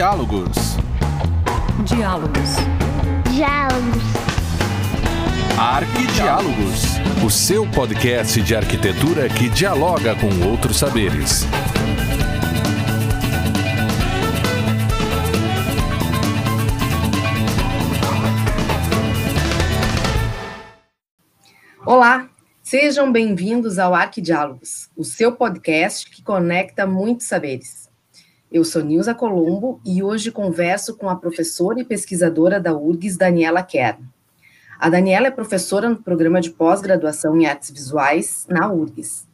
Diálogos. 0.00 0.56
Diálogos. 1.84 2.56
Diálogos. 3.30 4.02
Arquidiálogos. 5.58 6.84
O 7.22 7.28
seu 7.28 7.70
podcast 7.70 8.40
de 8.40 8.56
arquitetura 8.56 9.28
que 9.28 9.50
dialoga 9.50 10.16
com 10.16 10.48
outros 10.48 10.78
saberes. 10.78 11.44
Olá, 21.84 22.26
sejam 22.62 23.12
bem-vindos 23.12 23.78
ao 23.78 23.94
Arquidiálogos, 23.94 24.88
o 24.96 25.04
seu 25.04 25.32
podcast 25.32 26.10
que 26.10 26.22
conecta 26.22 26.86
muitos 26.86 27.26
saberes. 27.26 27.89
Eu 28.50 28.64
sou 28.64 28.82
Nilza 28.82 29.14
Colombo 29.14 29.80
e 29.84 30.02
hoje 30.02 30.32
converso 30.32 30.96
com 30.96 31.08
a 31.08 31.14
professora 31.14 31.78
e 31.78 31.84
pesquisadora 31.84 32.58
da 32.58 32.76
URGS, 32.76 33.16
Daniela 33.16 33.62
Kern. 33.62 34.04
A 34.76 34.90
Daniela 34.90 35.28
é 35.28 35.30
professora 35.30 35.88
no 35.88 36.02
programa 36.02 36.40
de 36.40 36.50
pós-graduação 36.50 37.40
em 37.40 37.46
artes 37.46 37.70
visuais 37.70 38.46
na 38.48 38.68
URGS. 38.72 39.24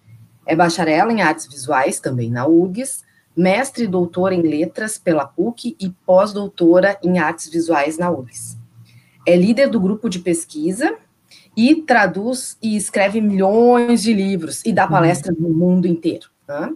É 0.44 0.54
bacharel 0.54 1.10
em 1.10 1.22
artes 1.22 1.46
visuais 1.46 1.98
também 1.98 2.30
na 2.30 2.46
URGS, 2.46 3.04
mestre 3.34 3.84
e 3.84 3.88
doutora 3.88 4.34
em 4.34 4.42
letras 4.42 4.98
pela 4.98 5.24
PUC 5.24 5.74
e 5.80 5.88
pós-doutora 6.04 6.98
em 7.02 7.18
artes 7.18 7.48
visuais 7.48 7.96
na 7.96 8.10
URGS. 8.10 8.58
É 9.26 9.34
líder 9.34 9.70
do 9.70 9.80
grupo 9.80 10.10
de 10.10 10.18
pesquisa 10.18 10.94
e 11.56 11.76
traduz 11.76 12.58
e 12.62 12.76
escreve 12.76 13.22
milhões 13.22 14.02
de 14.02 14.12
livros 14.12 14.62
e 14.66 14.74
dá 14.74 14.86
palestras 14.86 15.38
no 15.38 15.48
mundo 15.48 15.86
inteiro. 15.86 16.28
Tá? 16.46 16.70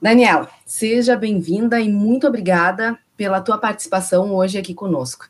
Daniela, 0.00 0.48
seja 0.64 1.14
bem-vinda 1.14 1.78
e 1.78 1.92
muito 1.92 2.26
obrigada 2.26 2.98
pela 3.18 3.38
tua 3.40 3.58
participação 3.58 4.34
hoje 4.34 4.56
aqui 4.56 4.72
conosco. 4.72 5.28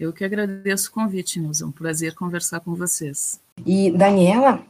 Eu 0.00 0.14
que 0.14 0.24
agradeço 0.24 0.88
o 0.88 0.92
convite, 0.92 1.38
Nilson. 1.38 1.66
Um 1.66 1.72
prazer 1.72 2.14
conversar 2.14 2.60
com 2.60 2.74
vocês. 2.74 3.38
E, 3.66 3.90
Daniela, 3.90 4.62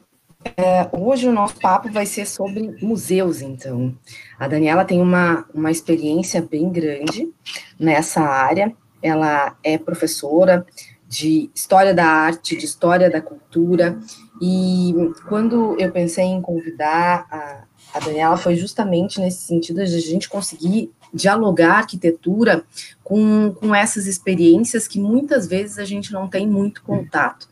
é, 0.57 0.89
hoje 0.91 1.29
o 1.29 1.33
nosso 1.33 1.55
papo 1.61 1.89
vai 1.89 2.05
ser 2.05 2.27
sobre 2.27 2.77
museus, 2.83 3.41
então. 3.41 3.95
A 4.37 4.49
Daniela 4.49 4.85
tem 4.85 5.01
uma, 5.01 5.45
uma 5.55 5.71
experiência 5.71 6.43
bem 6.43 6.69
grande 6.73 7.33
nessa 7.79 8.23
área. 8.23 8.75
Ela 9.01 9.57
é 9.63 9.79
professora 9.79 10.67
de 11.07 11.49
História 11.55 11.95
da 11.95 12.07
Arte, 12.07 12.57
de 12.57 12.65
História 12.65 13.09
da 13.09 13.21
Cultura, 13.21 13.99
e 14.43 14.95
quando 15.29 15.77
eu 15.79 15.93
pensei 15.93 16.25
em 16.25 16.43
convidar 16.43 17.27
a, 17.31 17.68
a 17.93 18.01
Daniela, 18.01 18.37
foi 18.37 18.57
justamente 18.57 19.21
nesse 19.21 19.43
sentido 19.43 19.85
de 19.85 19.95
a 19.95 20.01
gente 20.01 20.29
conseguir 20.29 20.93
dialogar 21.13 21.79
arquitetura 21.79 22.65
com, 23.03 23.55
com 23.59 23.75
essas 23.75 24.07
experiências 24.07 24.87
que 24.87 25.01
muitas 25.01 25.47
vezes 25.47 25.79
a 25.79 25.85
gente 25.85 26.13
não 26.13 26.29
tem 26.29 26.47
muito 26.47 26.83
contato. 26.83 27.49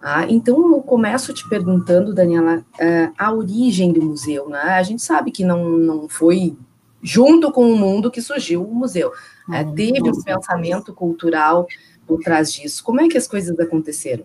Ah, 0.00 0.24
então, 0.28 0.72
eu 0.72 0.82
começo 0.82 1.34
te 1.34 1.48
perguntando, 1.48 2.14
Daniela, 2.14 2.58
uh, 2.58 3.12
a 3.18 3.32
origem 3.32 3.92
do 3.92 4.02
museu. 4.02 4.48
Né? 4.48 4.60
A 4.60 4.82
gente 4.82 5.02
sabe 5.02 5.30
que 5.30 5.44
não, 5.44 5.68
não 5.70 6.08
foi 6.08 6.56
junto 7.02 7.50
com 7.50 7.70
o 7.70 7.76
mundo 7.76 8.10
que 8.10 8.22
surgiu 8.22 8.62
o 8.62 8.74
museu. 8.74 9.12
Uhum. 9.48 9.74
teve 9.74 10.02
um 10.02 10.22
pensamento 10.22 10.92
cultural 10.92 11.66
por 12.06 12.20
trás 12.20 12.52
disso. 12.52 12.82
Como 12.84 13.00
é 13.00 13.08
que 13.08 13.18
as 13.18 13.26
coisas 13.26 13.58
aconteceram? 13.58 14.24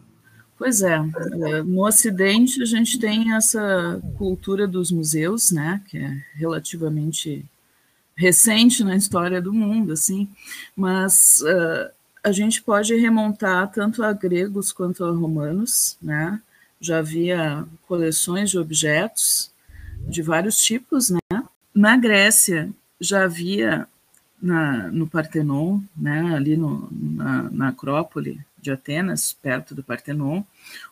Pois 0.62 0.84
é, 0.84 0.94
é, 0.94 1.64
no 1.64 1.84
Ocidente 1.84 2.62
a 2.62 2.66
gente 2.66 3.00
tem 3.00 3.34
essa 3.34 4.00
cultura 4.16 4.68
dos 4.68 4.92
museus, 4.92 5.50
né, 5.52 5.82
que 5.88 5.98
é 5.98 6.24
relativamente 6.36 7.44
recente 8.16 8.84
na 8.84 8.96
história 8.96 9.42
do 9.42 9.52
mundo, 9.52 9.92
assim, 9.92 10.30
mas 10.76 11.42
uh, 11.42 11.90
a 12.24 12.32
gente 12.32 12.62
pode 12.62 12.96
remontar 12.96 13.72
tanto 13.72 14.04
a 14.04 14.14
gregos 14.14 14.72
quanto 14.72 15.04
a 15.04 15.10
romanos, 15.10 15.98
né, 16.00 16.40
já 16.80 17.00
havia 17.00 17.66
coleções 17.88 18.52
de 18.52 18.60
objetos 18.60 19.50
de 20.08 20.22
vários 20.22 20.62
tipos, 20.62 21.10
né, 21.10 21.44
na 21.74 21.98
Grécia 21.98 22.70
já 23.00 23.24
havia 23.24 23.88
na, 24.40 24.92
no 24.92 25.08
Partenon, 25.08 25.80
né, 25.98 26.36
ali 26.36 26.56
no, 26.56 26.88
na, 26.92 27.50
na, 27.50 27.68
Acrópole 27.70 28.40
de 28.62 28.72
Atenas, 28.72 29.34
perto 29.34 29.74
do 29.74 29.84
Partenon, 29.84 30.44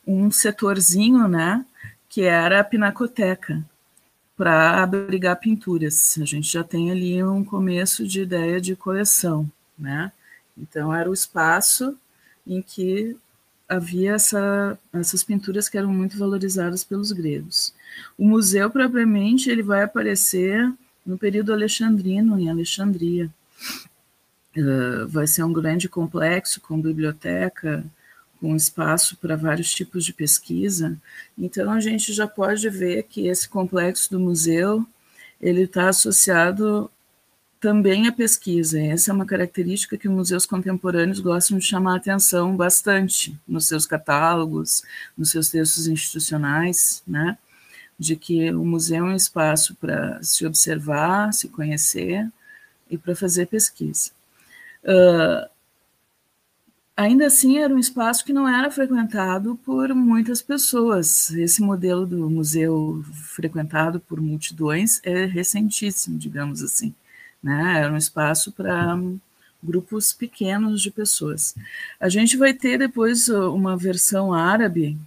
um 0.05 0.31
setorzinho, 0.31 1.27
né, 1.27 1.65
que 2.09 2.21
era 2.21 2.59
a 2.59 2.63
pinacoteca, 2.63 3.63
para 4.35 4.81
abrigar 4.81 5.39
pinturas. 5.39 6.17
A 6.21 6.25
gente 6.25 6.51
já 6.51 6.63
tem 6.63 6.91
ali 6.91 7.21
um 7.23 7.43
começo 7.43 8.07
de 8.07 8.21
ideia 8.21 8.61
de 8.61 8.75
coleção, 8.75 9.49
né? 9.77 10.11
Então 10.57 10.93
era 10.93 11.09
o 11.09 11.13
espaço 11.13 11.97
em 12.47 12.61
que 12.61 13.17
havia 13.67 14.13
essa, 14.13 14.79
essas 14.91 15.23
pinturas 15.23 15.69
que 15.69 15.77
eram 15.77 15.93
muito 15.93 16.17
valorizadas 16.17 16.83
pelos 16.83 17.11
gregos. 17.11 17.73
O 18.17 18.25
museu 18.25 18.69
propriamente 18.71 19.49
ele 19.49 19.61
vai 19.61 19.83
aparecer 19.83 20.73
no 21.05 21.17
período 21.17 21.53
alexandrino 21.53 22.39
em 22.39 22.49
Alexandria, 22.49 23.29
Uh, 24.57 25.07
vai 25.07 25.27
ser 25.27 25.43
um 25.43 25.53
grande 25.53 25.87
complexo 25.87 26.59
com 26.59 26.81
biblioteca, 26.81 27.85
com 28.39 28.55
espaço 28.55 29.17
para 29.17 29.35
vários 29.35 29.71
tipos 29.73 30.03
de 30.05 30.13
pesquisa. 30.13 30.97
Então 31.37 31.71
a 31.71 31.79
gente 31.79 32.13
já 32.13 32.27
pode 32.27 32.67
ver 32.69 33.03
que 33.03 33.27
esse 33.27 33.47
complexo 33.47 34.09
do 34.09 34.19
museu 34.19 34.85
ele 35.39 35.63
está 35.63 35.89
associado 35.89 36.89
também 37.59 38.07
à 38.07 38.11
pesquisa. 38.11 38.79
Essa 38.81 39.11
é 39.11 39.13
uma 39.13 39.25
característica 39.25 39.97
que 39.97 40.07
museus 40.07 40.45
contemporâneos 40.45 41.19
gostam 41.19 41.57
de 41.57 41.65
chamar 41.65 41.93
a 41.93 41.97
atenção 41.97 42.55
bastante 42.55 43.37
nos 43.47 43.67
seus 43.67 43.85
catálogos, 43.85 44.83
nos 45.17 45.29
seus 45.31 45.49
textos 45.49 45.87
institucionais, 45.87 47.03
né? 47.05 47.37
De 47.97 48.15
que 48.15 48.51
o 48.51 48.65
museu 48.65 49.05
é 49.05 49.09
um 49.09 49.15
espaço 49.15 49.75
para 49.75 50.23
se 50.23 50.45
observar, 50.45 51.33
se 51.33 51.49
conhecer, 51.49 52.29
e 52.89 52.97
para 52.97 53.15
fazer 53.15 53.45
pesquisa. 53.45 54.11
Uh, 54.83 55.49
ainda 56.95 57.27
assim, 57.27 57.57
era 57.57 57.73
um 57.73 57.79
espaço 57.79 58.25
que 58.25 58.33
não 58.33 58.47
era 58.47 58.69
frequentado 58.71 59.55
por 59.65 59.93
muitas 59.93 60.41
pessoas. 60.41 61.31
Esse 61.31 61.61
modelo 61.61 62.05
do 62.05 62.29
museu 62.29 63.03
frequentado 63.13 63.99
por 63.99 64.19
multidões 64.19 64.99
é 65.03 65.25
recentíssimo, 65.25 66.17
digamos 66.17 66.61
assim. 66.61 66.93
Né? 67.41 67.79
Era 67.79 67.93
um 67.93 67.97
espaço 67.97 68.51
para 68.51 68.97
grupos 69.61 70.13
pequenos 70.13 70.81
de 70.81 70.91
pessoas. 70.91 71.55
A 71.99 72.09
gente 72.09 72.37
vai 72.37 72.53
ter 72.53 72.77
depois 72.77 73.29
uma 73.29 73.75
versão 73.75 74.33
árabe, 74.33 74.97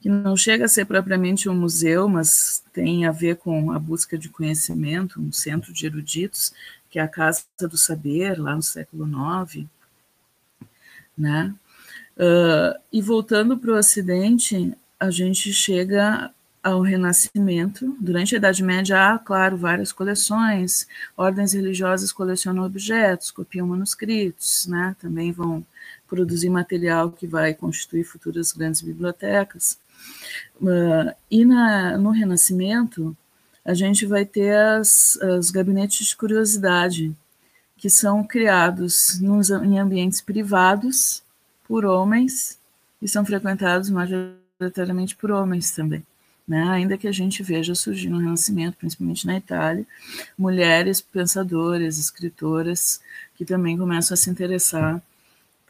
que 0.00 0.08
não 0.08 0.36
chega 0.36 0.64
a 0.64 0.68
ser 0.68 0.86
propriamente 0.86 1.48
um 1.48 1.54
museu, 1.54 2.08
mas 2.08 2.64
tem 2.72 3.06
a 3.06 3.12
ver 3.12 3.36
com 3.36 3.70
a 3.70 3.78
busca 3.78 4.16
de 4.16 4.28
conhecimento, 4.28 5.20
um 5.20 5.30
centro 5.30 5.72
de 5.72 5.86
eruditos, 5.86 6.52
que 6.88 6.98
é 6.98 7.02
a 7.02 7.08
Casa 7.08 7.44
do 7.60 7.76
Saber, 7.76 8.40
lá 8.40 8.56
no 8.56 8.62
século 8.62 9.06
IX, 9.06 9.66
né? 11.16 11.54
Uh, 12.16 12.78
e 12.92 13.00
voltando 13.00 13.56
para 13.56 13.72
o 13.72 13.76
Ocidente, 13.76 14.76
a 14.98 15.10
gente 15.10 15.52
chega 15.52 16.32
ao 16.62 16.82
Renascimento. 16.82 17.96
Durante 18.00 18.34
a 18.34 18.38
Idade 18.38 18.62
Média 18.62 19.14
há, 19.14 19.18
claro, 19.18 19.56
várias 19.56 19.92
coleções. 19.92 20.86
Ordens 21.16 21.52
religiosas 21.52 22.12
colecionam 22.12 22.64
objetos, 22.64 23.30
copiam 23.30 23.66
manuscritos, 23.66 24.66
né? 24.66 24.94
Também 25.00 25.32
vão 25.32 25.64
produzir 26.06 26.50
material 26.50 27.10
que 27.10 27.26
vai 27.26 27.54
constituir 27.54 28.04
futuras 28.04 28.52
grandes 28.52 28.82
bibliotecas. 28.82 29.78
Uh, 30.60 31.14
e 31.30 31.44
na, 31.44 31.96
no 31.96 32.10
Renascimento, 32.10 33.16
a 33.64 33.74
gente 33.74 34.06
vai 34.06 34.24
ter 34.24 34.56
as, 34.56 35.18
os 35.38 35.50
gabinetes 35.50 36.08
de 36.08 36.16
curiosidade, 36.16 37.14
que 37.76 37.88
são 37.88 38.22
criados 38.22 39.18
nos, 39.20 39.50
em 39.50 39.78
ambientes 39.78 40.20
privados 40.20 41.22
por 41.66 41.84
homens 41.84 42.58
e 43.00 43.08
são 43.08 43.24
frequentados 43.24 43.88
majoritariamente 43.88 45.16
por 45.16 45.30
homens 45.30 45.70
também. 45.70 46.04
Né? 46.46 46.62
Ainda 46.68 46.98
que 46.98 47.06
a 47.06 47.12
gente 47.12 47.42
veja 47.42 47.74
surgir 47.74 48.10
no 48.10 48.18
Renascimento, 48.18 48.76
principalmente 48.76 49.26
na 49.26 49.36
Itália, 49.36 49.86
mulheres 50.36 51.00
pensadoras, 51.00 51.98
escritoras, 51.98 53.00
que 53.36 53.44
também 53.44 53.78
começam 53.78 54.14
a 54.14 54.16
se 54.18 54.28
interessar 54.28 55.00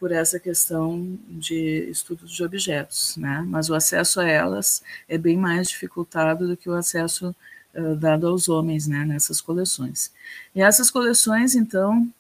por 0.01 0.11
essa 0.11 0.41
questão 0.41 1.19
de 1.29 1.87
estudos 1.91 2.33
de 2.33 2.43
objetos, 2.43 3.19
né? 3.19 3.45
Mas 3.47 3.69
o 3.69 3.75
acesso 3.75 4.19
a 4.19 4.27
elas 4.27 4.83
é 5.07 5.19
bem 5.19 5.37
mais 5.37 5.69
dificultado 5.69 6.49
do 6.49 6.57
que 6.57 6.71
o 6.71 6.75
acesso 6.75 7.37
uh, 7.75 7.97
dado 7.97 8.27
aos 8.27 8.49
homens, 8.49 8.87
né? 8.87 9.05
Nessas 9.05 9.43
coleções. 9.43 10.11
E 10.55 10.63
essas 10.63 10.91
coleções, 10.91 11.55
então, 11.55 12.11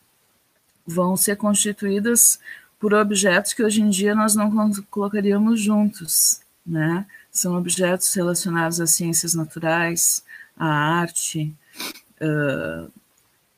vão 0.87 1.17
ser 1.17 1.37
constituídas 1.37 2.38
por 2.79 2.93
objetos 2.93 3.55
que 3.55 3.62
hoje 3.62 3.81
em 3.81 3.88
dia 3.88 4.15
nós 4.15 4.35
não 4.35 4.71
colocaríamos 4.91 5.59
juntos, 5.59 6.43
né? 6.65 7.06
São 7.33 7.56
objetos 7.56 8.12
relacionados 8.12 8.79
às 8.79 8.91
ciências 8.91 9.33
naturais, 9.33 10.23
à 10.55 10.67
arte, 10.67 11.55
uh, 12.21 12.93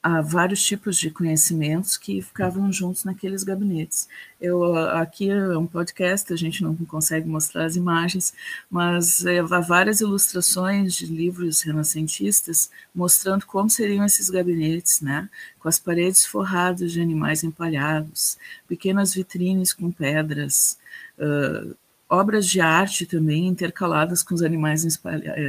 há 0.03 0.21
vários 0.21 0.65
tipos 0.65 0.99
de 0.99 1.11
conhecimentos 1.11 1.97
que 1.97 2.21
ficavam 2.21 2.73
juntos 2.73 3.05
naqueles 3.05 3.45
gabinetes. 3.45 4.09
Eu 4.41 4.75
aqui 4.89 5.31
é 5.31 5.57
um 5.57 5.67
podcast, 5.67 6.33
a 6.33 6.37
gente 6.37 6.63
não 6.63 6.75
consegue 6.75 7.29
mostrar 7.29 7.65
as 7.65 7.77
imagens, 7.77 8.35
mas 8.69 9.25
é, 9.25 9.39
há 9.39 9.61
várias 9.61 10.01
ilustrações 10.01 10.95
de 10.95 11.07
livros 11.07 11.63
renascentistas 11.63 12.69
mostrando 12.93 13.47
como 13.47 13.71
seriam 13.71 14.05
esses 14.05 14.29
gabinetes, 14.29 15.01
né? 15.01 15.29
Com 15.61 15.69
as 15.69 15.79
paredes 15.79 16.27
forradas 16.27 16.91
de 16.91 17.01
animais 17.01 17.45
empalhados, 17.45 18.37
pequenas 18.67 19.15
vitrines 19.15 19.73
com 19.73 19.93
pedras, 19.93 20.79
uh, 21.19 21.77
obras 22.09 22.47
de 22.47 22.61
arte 22.61 23.07
também 23.07 23.47
intercaladas 23.47 24.23
com 24.23 24.35
os 24.35 24.43
animais 24.43 24.85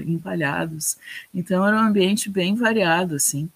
empalhados. 0.05 0.97
Então 1.33 1.65
era 1.65 1.75
um 1.75 1.87
ambiente 1.87 2.29
bem 2.29 2.55
variado, 2.55 3.15
assim 3.15 3.49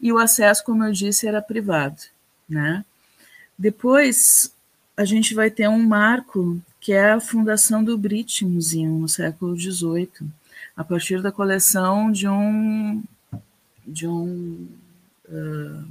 e 0.00 0.12
o 0.12 0.18
acesso, 0.18 0.64
como 0.64 0.84
eu 0.84 0.92
disse, 0.92 1.26
era 1.26 1.42
privado. 1.42 2.02
Né? 2.48 2.84
Depois, 3.58 4.52
a 4.96 5.04
gente 5.04 5.34
vai 5.34 5.50
ter 5.50 5.68
um 5.68 5.82
marco 5.82 6.60
que 6.80 6.92
é 6.92 7.12
a 7.12 7.20
fundação 7.20 7.82
do 7.84 7.98
British 7.98 8.42
Museum 8.42 9.00
no 9.00 9.08
século 9.08 9.58
XVIII, 9.58 10.28
a 10.76 10.84
partir 10.84 11.20
da 11.20 11.32
coleção 11.32 12.10
de 12.10 12.28
um 12.28 13.02
de 13.86 14.06
um 14.06 14.68
uh, 15.28 15.84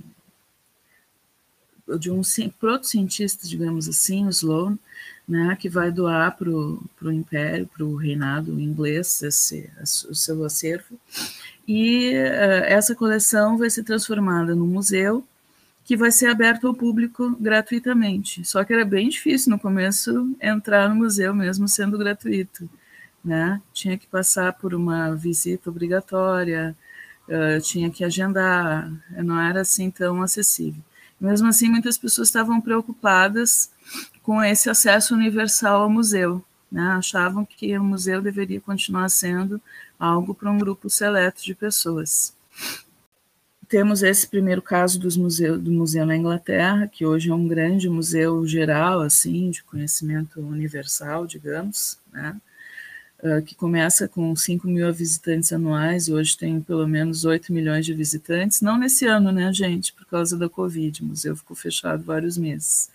de 2.00 2.12
um 2.12 2.22
proto-cientista, 2.60 3.48
digamos 3.48 3.88
assim, 3.88 4.28
Sloan, 4.30 4.78
né, 5.28 5.58
que 5.60 5.68
vai 5.68 5.92
doar 5.92 6.36
para 6.38 6.50
o 6.50 7.12
império, 7.12 7.68
para 7.68 7.86
o 7.86 7.96
reinado 7.96 8.60
inglês, 8.60 9.22
esse, 9.22 9.70
o 10.10 10.16
seu 10.16 10.44
acervo, 10.46 10.98
e 11.68 12.14
uh, 12.14 12.64
essa 12.66 12.96
coleção 12.96 13.58
vai 13.58 13.70
ser 13.70 13.84
transformada 13.84 14.56
num 14.56 14.68
museu 14.68 15.26
que 15.84 15.98
vai 15.98 16.12
ser 16.12 16.28
aberto 16.28 16.68
ao 16.68 16.74
público 16.74 17.36
gratuitamente. 17.40 18.46
Só 18.46 18.64
que 18.64 18.74
era 18.74 18.86
bem 18.86 19.10
difícil 19.10 19.52
no 19.52 19.60
começo 19.60 20.36
entrar 20.42 20.90
no 20.90 20.96
museu 20.96 21.34
mesmo 21.36 21.68
sendo 21.68 21.98
gratuito, 21.98 22.70
né? 23.24 23.62
Tinha 23.74 23.98
que 23.98 24.08
passar 24.08 24.54
por 24.54 24.74
uma 24.74 25.14
visita 25.16 25.70
obrigatória, 25.70 26.76
uh, 27.28 27.62
tinha 27.62 27.90
que 27.90 28.04
agendar, 28.04 28.90
não 29.18 29.40
era 29.40 29.62
assim 29.62 29.92
tão 29.92 30.22
acessível. 30.22 30.82
Mesmo 31.20 31.48
assim, 31.48 31.70
muitas 31.70 31.98
pessoas 31.98 32.28
estavam 32.28 32.62
preocupadas 32.62 33.72
com 34.22 34.44
esse 34.44 34.70
acesso 34.70 35.16
universal 35.16 35.82
ao 35.82 35.90
museu, 35.90 36.44
né? 36.72 36.84
achavam 36.92 37.46
que 37.46 37.78
o 37.78 37.84
museu 37.84 38.22
deveria 38.22 38.62
continuar 38.62 39.10
sendo 39.10 39.60
algo 40.00 40.36
para 40.36 40.52
um 40.52 40.58
grupo 40.58 40.90
seleto 40.90 41.44
de 41.44 41.56
pessoas. 41.56 42.36
Temos 43.68 44.02
esse 44.02 44.28
primeiro 44.28 44.62
caso 44.62 45.00
dos 45.00 45.18
museu, 45.18 45.58
do 45.58 45.72
museu 45.72 46.06
na 46.06 46.16
Inglaterra, 46.16 46.88
que 46.88 47.06
hoje 47.06 47.30
é 47.30 47.34
um 47.34 47.48
grande 47.48 47.90
museu 47.90 48.46
geral, 48.48 49.02
assim, 49.02 49.50
de 49.50 49.64
conhecimento 49.64 50.40
universal, 50.40 51.28
digamos, 51.28 52.00
né? 52.14 52.40
Uh, 53.24 53.42
que 53.42 53.56
começa 53.56 54.08
com 54.08 54.36
5 54.36 54.68
mil 54.68 54.94
visitantes 54.94 55.52
anuais, 55.52 56.08
hoje 56.08 56.38
tem 56.38 56.62
pelo 56.62 56.88
menos 56.88 57.26
8 57.26 57.52
milhões 57.52 57.84
de 57.84 57.92
visitantes, 57.92 58.62
não 58.62 58.78
nesse 58.78 59.08
ano, 59.08 59.32
né, 59.32 59.52
gente, 59.52 59.92
por 59.92 60.06
causa 60.06 60.38
da 60.38 60.48
Covid, 60.48 61.02
o 61.02 61.06
museu 61.08 61.36
ficou 61.36 61.58
fechado 61.58 62.04
vários 62.04 62.38
meses. 62.38 62.92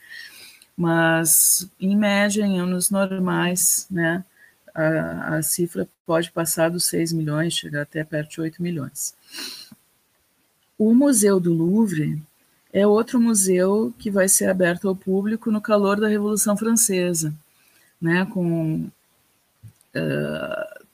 Mas, 0.77 1.69
em 1.81 1.97
média, 1.97 2.45
em 2.45 2.61
anos 2.61 2.89
normais, 2.89 3.87
né, 3.91 4.25
a, 4.73 5.37
a 5.37 5.43
cifra 5.43 5.89
pode 6.07 6.31
passar 6.31 6.71
dos 6.71 6.85
6 6.85 7.13
milhões, 7.13 7.55
chegar 7.55 7.83
até 7.83 8.05
perto 8.05 8.31
de 8.31 8.41
8 8.41 8.63
milhões. 8.63 9.15
O 10.79 10.95
Museu 10.95 11.39
do 11.39 11.53
Louvre 11.53 12.21
é 12.73 12.87
outro 12.87 13.21
museu 13.21 13.93
que 13.99 14.11
vai 14.11 14.29
ser 14.29 14.49
aberto 14.49 14.89
ao 14.89 14.97
público 14.97 15.51
no 15.51 15.61
calor 15.61 16.01
da 16.01 16.09
Revolução 16.09 16.57
Francesa, 16.57 17.35
né, 18.01 18.27
com, 18.27 18.91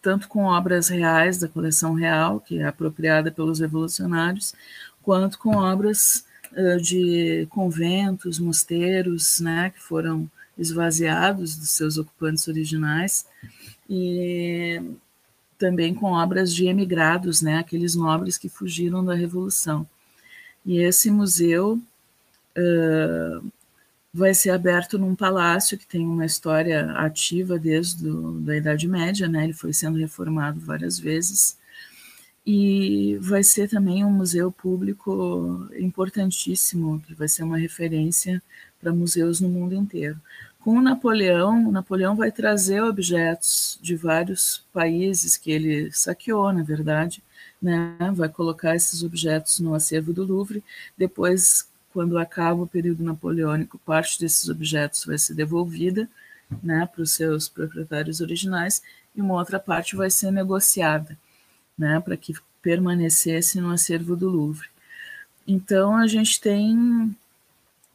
tanto 0.03 0.29
com 0.29 0.45
obras 0.45 0.89
reais 0.89 1.39
da 1.39 1.49
coleção 1.49 1.95
real, 1.95 2.41
que 2.41 2.59
é 2.59 2.65
apropriada 2.65 3.31
pelos 3.31 3.61
revolucionários, 3.61 4.55
quanto 5.03 5.39
com 5.39 5.57
obras 5.57 6.25
uh, 6.53 6.81
de 6.81 7.47
conventos, 7.51 8.39
mosteiros, 8.39 9.41
né, 9.41 9.71
que 9.71 9.81
foram 9.81 10.31
esvaziados 10.57 11.57
dos 11.57 11.71
seus 11.71 11.99
ocupantes 11.99 12.47
originais 12.49 13.27
e 13.89 14.81
também 15.59 15.95
com 15.95 16.13
obras 16.13 16.55
de 16.55 16.67
emigrados, 16.67 17.43
né, 17.43 17.59
aqueles 17.59 17.95
nobres 17.95 18.39
que 18.39 18.49
fugiram 18.49 19.05
da 19.05 19.15
Revolução. 19.15 19.87
E 20.65 20.81
esse 20.81 21.11
museu 21.11 21.81
uh, 22.57 23.53
vai 24.19 24.35
ser 24.35 24.51
aberto 24.51 24.99
num 24.99 25.15
palácio 25.15 25.79
que 25.79 25.87
tem 25.87 26.05
uma 26.05 26.27
história 26.27 26.91
ativa 26.93 27.59
desde 27.59 28.03
do, 28.03 28.41
da 28.41 28.57
Idade 28.57 28.89
Média, 28.89 29.29
né, 29.29 29.45
ele 29.45 29.53
foi 29.53 29.73
sendo 29.73 29.97
reformado 29.97 30.59
várias 30.61 30.99
vezes, 30.99 31.57
e 32.45 33.17
vai 33.21 33.45
ser 33.45 33.69
também 33.69 34.05
um 34.05 34.11
museu 34.11 34.51
público 34.51 35.69
importantíssimo, 35.79 37.01
que 37.07 37.15
vai 37.15 37.29
ser 37.29 37.45
uma 37.45 37.59
referência 37.59 38.43
para 38.81 38.93
museus 38.93 39.41
no 39.41 39.49
mundo 39.49 39.75
inteiro. 39.75 40.21
Com 40.61 40.81
Napoleão, 40.81 41.71
Napoleão 41.71 42.17
vai 42.17 42.33
trazer 42.33 42.83
objetos 42.83 43.79
de 43.81 43.95
vários 43.95 44.67
países 44.73 45.37
que 45.37 45.51
ele 45.51 45.93
saqueou, 45.93 46.53
na 46.53 46.63
verdade, 46.63 47.23
né? 47.63 47.97
vai 48.15 48.29
colocar 48.29 48.75
esses 48.75 49.03
objetos 49.03 49.61
no 49.61 49.75
acervo 49.75 50.13
do 50.13 50.25
Louvre. 50.25 50.65
Depois, 50.97 51.68
quando 51.93 52.19
acaba 52.19 52.63
o 52.63 52.67
período 52.67 53.03
napoleônico, 53.03 53.79
parte 53.79 54.21
desses 54.21 54.49
objetos 54.49 55.05
vai 55.05 55.19
ser 55.19 55.35
devolvida 55.35 56.09
né, 56.63 56.89
para 56.93 57.03
os 57.03 57.13
seus 57.13 57.49
proprietários 57.49 58.21
originais 58.21 58.83
e 59.15 59.21
uma 59.21 59.35
outra 59.35 59.59
parte 59.59 59.97
vai 59.97 60.11
ser 60.11 60.31
negociada 60.31 61.17
né, 61.77 62.01
para 62.01 62.17
que 62.17 62.35
permanecesse 62.63 63.61
no 63.61 63.71
acervo 63.71 64.17
do 64.17 64.29
Louvre. 64.29 64.69
Então, 65.47 65.97
a 65.97 66.07
gente 66.07 66.41
tem 66.41 66.77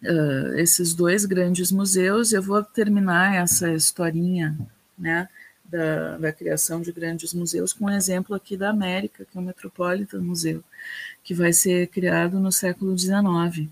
uh, 0.03 0.53
esses 0.55 0.93
dois 0.93 1.25
grandes 1.25 1.71
museus. 1.71 2.31
Eu 2.31 2.41
vou 2.41 2.63
terminar 2.63 3.35
essa 3.35 3.71
historinha 3.71 4.57
né, 4.97 5.27
da, 5.63 6.17
da, 6.17 6.31
criação 6.31 6.81
de 6.81 6.91
grandes 6.91 7.33
museus 7.33 7.73
com 7.73 7.85
um 7.85 7.89
exemplo 7.89 8.35
aqui 8.35 8.55
da 8.57 8.69
América, 8.69 9.25
que 9.25 9.37
é 9.37 9.41
o 9.41 9.43
Metropolitan 9.43 10.21
Museu, 10.21 10.63
que 11.23 11.33
vai 11.33 11.53
ser 11.53 11.87
criado 11.87 12.39
no 12.39 12.51
século 12.51 12.97
XIX, 12.97 13.69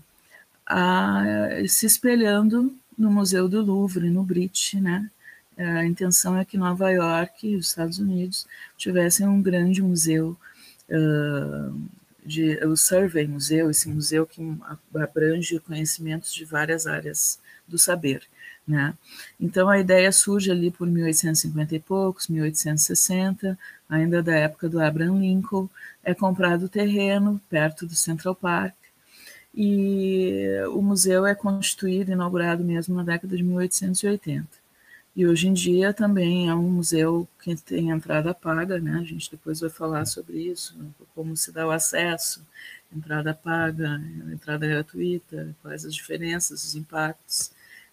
a, 0.66 1.24
se 1.68 1.86
espelhando 1.86 2.74
no 2.96 3.10
Museu 3.10 3.48
do 3.48 3.62
Louvre, 3.62 4.10
no 4.10 4.22
British, 4.22 4.74
né? 4.74 5.10
A 5.56 5.84
intenção 5.84 6.36
é 6.36 6.44
que 6.44 6.56
Nova 6.56 6.90
York 6.90 7.46
e 7.46 7.56
os 7.56 7.68
Estados 7.68 7.98
Unidos 7.98 8.46
tivessem 8.76 9.28
um 9.28 9.42
grande 9.42 9.82
museu 9.82 10.36
uh, 10.88 11.80
de, 12.24 12.56
o 12.64 12.76
Survey 12.76 13.26
Museu, 13.26 13.70
esse 13.70 13.88
museu 13.88 14.26
que 14.26 14.40
abrange 14.94 15.60
conhecimentos 15.60 16.32
de 16.32 16.44
várias 16.44 16.86
áreas 16.86 17.38
do 17.68 17.78
saber. 17.78 18.22
Né? 18.66 18.94
Então 19.40 19.68
a 19.68 19.78
ideia 19.78 20.10
surge 20.10 20.50
ali 20.50 20.70
por 20.70 20.86
1850 20.86 21.74
e 21.74 21.80
poucos, 21.80 22.28
1860, 22.28 23.58
ainda 23.88 24.22
da 24.22 24.34
época 24.34 24.68
do 24.68 24.80
Abraham 24.80 25.18
Lincoln, 25.18 25.68
é 26.02 26.14
comprado 26.14 26.64
o 26.64 26.68
terreno 26.68 27.40
perto 27.50 27.86
do 27.86 27.94
Central 27.94 28.34
Park 28.34 28.74
e 29.54 30.46
o 30.72 30.80
museu 30.80 31.26
é 31.26 31.34
constituído, 31.34 32.12
inaugurado 32.12 32.64
mesmo 32.64 32.94
na 32.96 33.02
década 33.02 33.36
de 33.36 33.42
1880. 33.42 34.62
E 35.14 35.26
hoje 35.26 35.46
em 35.46 35.52
dia 35.52 35.92
também 35.92 36.48
é 36.48 36.54
um 36.54 36.70
museu 36.70 37.28
que 37.42 37.54
tem 37.54 37.90
entrada 37.90 38.32
paga, 38.32 38.80
né? 38.80 38.98
A 38.98 39.04
gente 39.04 39.30
depois 39.30 39.60
vai 39.60 39.68
falar 39.68 40.06
sobre 40.06 40.38
isso, 40.38 40.74
como 41.14 41.36
se 41.36 41.52
dá 41.52 41.66
o 41.66 41.70
acesso, 41.70 42.42
entrada 42.90 43.34
paga, 43.34 44.00
entrada 44.32 44.66
gratuita, 44.66 45.54
quais 45.60 45.84
as 45.84 45.94
diferenças, 45.94 46.64
os 46.64 46.74
impactos, 46.74 47.50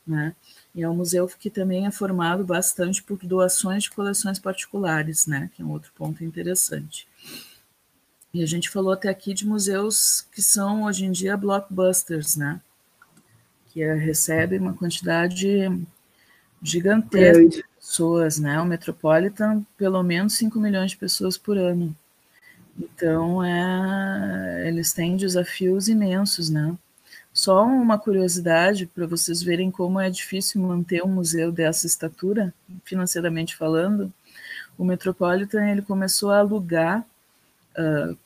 né? 0.08 0.34
E 0.74 0.82
é 0.82 0.90
um 0.90 0.96
museu 0.96 1.28
que 1.28 1.50
também 1.50 1.86
é 1.86 1.92
formado 1.92 2.46
bastante 2.46 3.04
por 3.04 3.18
doações 3.26 3.84
de 3.84 3.92
coleções 3.92 4.40
particulares, 4.40 5.28
né? 5.28 5.50
Que 5.54 5.62
é 5.62 5.66
um 5.66 5.72
outro 5.72 5.92
ponto 5.96 6.24
interessante. 6.24 7.06
E 8.34 8.44
a 8.44 8.46
gente 8.46 8.70
falou 8.70 8.94
até 8.94 9.10
aqui 9.10 9.34
de 9.34 9.46
museus 9.46 10.26
que 10.32 10.42
são 10.42 10.84
hoje 10.84 11.06
em 11.06 11.12
dia 11.12 11.36
blockbusters, 11.36 12.36
né? 12.36 12.62
Que 13.70 13.82
é, 13.82 13.94
recebem 13.94 14.60
uma 14.60 14.74
quantidade 14.74 15.70
gigantesca 16.62 17.48
de 17.48 17.64
pessoas, 17.76 18.38
né? 18.38 18.62
O 18.62 18.66
Metropolitan, 18.66 19.66
pelo 19.76 20.04
menos 20.04 20.34
5 20.34 20.60
milhões 20.60 20.92
de 20.92 20.98
pessoas 20.98 21.38
por 21.38 21.58
ano. 21.58 21.96
Então, 22.78 23.44
é, 23.44 24.68
eles 24.68 24.94
têm 24.94 25.18
desafios 25.18 25.88
imensos, 25.90 26.50
né? 26.50 26.78
Só 27.34 27.66
uma 27.66 27.98
curiosidade 27.98 28.86
para 28.86 29.08
vocês 29.08 29.42
verem 29.42 29.72
como 29.72 30.00
é 30.00 30.10
difícil 30.10 30.62
manter 30.62 31.04
um 31.04 31.10
museu 31.10 31.52
dessa 31.52 31.88
estatura, 31.88 32.54
financeiramente 32.84 33.56
falando. 33.56 34.14
O 34.78 34.84
Metropolitan 34.84 35.66
ele 35.68 35.82
começou 35.82 36.32
a 36.32 36.40
alugar 36.40 37.06
uh, 37.80 38.18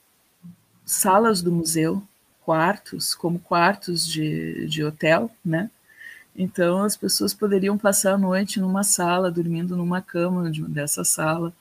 salas 0.85 1.41
do 1.41 1.51
museu 1.51 2.01
quartos, 2.43 3.15
como 3.15 3.39
quartos 3.39 4.05
de, 4.05 4.67
de 4.67 4.83
hotel, 4.83 5.29
né? 5.43 5.69
Então 6.35 6.83
as 6.83 6.97
pessoas 6.97 7.33
poderiam 7.33 7.77
passar 7.77 8.13
a 8.13 8.17
noite 8.17 8.59
numa 8.59 8.83
sala, 8.83 9.31
dormindo 9.31 9.77
numa 9.77 10.01
cama 10.01 10.49
de, 10.51 10.63
dessa 10.63 11.03
sala, 11.03 11.53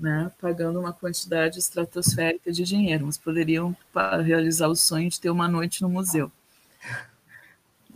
né, 0.00 0.30
pagando 0.40 0.80
uma 0.80 0.92
quantidade 0.92 1.58
estratosférica 1.58 2.52
de 2.52 2.64
dinheiro, 2.64 3.06
mas 3.06 3.16
poderiam 3.16 3.74
realizar 4.24 4.68
o 4.68 4.74
sonho 4.76 5.08
de 5.08 5.20
ter 5.20 5.30
uma 5.30 5.48
noite 5.48 5.82
no 5.82 5.88
museu. 5.88 6.30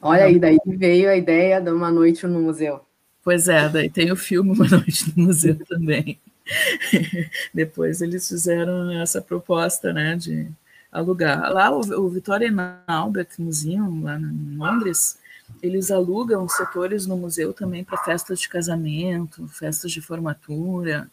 Olha 0.00 0.24
aí, 0.24 0.38
daí 0.38 0.58
veio 0.64 1.10
a 1.10 1.16
ideia 1.16 1.60
de 1.60 1.70
uma 1.70 1.90
noite 1.90 2.26
no 2.26 2.40
museu. 2.40 2.80
Pois 3.22 3.48
é, 3.48 3.68
daí 3.68 3.88
tem 3.88 4.10
o 4.10 4.16
filme 4.16 4.50
Uma 4.58 4.66
Noite 4.66 5.12
no 5.16 5.26
Museu 5.26 5.56
também. 5.64 6.18
Depois 7.52 8.02
eles 8.02 8.28
fizeram 8.28 8.90
essa 9.00 9.20
proposta, 9.20 9.92
né, 9.92 10.16
de 10.16 10.50
alugar. 10.90 11.52
Lá 11.52 11.70
o, 11.70 11.80
o 11.80 12.08
Victoria 12.08 12.50
and 12.50 12.82
Albert 12.86 13.30
Museum, 13.38 14.02
lá 14.02 14.18
em 14.18 14.56
Londres, 14.56 15.18
eles 15.62 15.90
alugam 15.90 16.48
setores 16.48 17.06
no 17.06 17.16
museu 17.16 17.52
também 17.52 17.84
para 17.84 18.02
festas 18.04 18.40
de 18.40 18.48
casamento, 18.48 19.46
festas 19.48 19.90
de 19.92 20.00
formatura. 20.00 21.10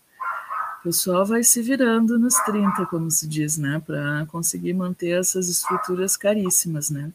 O 0.79 0.83
pessoal 0.83 1.25
vai 1.25 1.43
se 1.43 1.61
virando 1.61 2.17
nos 2.17 2.35
30, 2.45 2.85
como 2.85 3.11
se 3.11 3.27
diz, 3.27 3.57
né, 3.57 3.81
para 3.85 4.25
conseguir 4.27 4.73
manter 4.73 5.19
essas 5.19 5.49
estruturas 5.49 6.15
caríssimas, 6.15 6.89
né? 6.89 7.11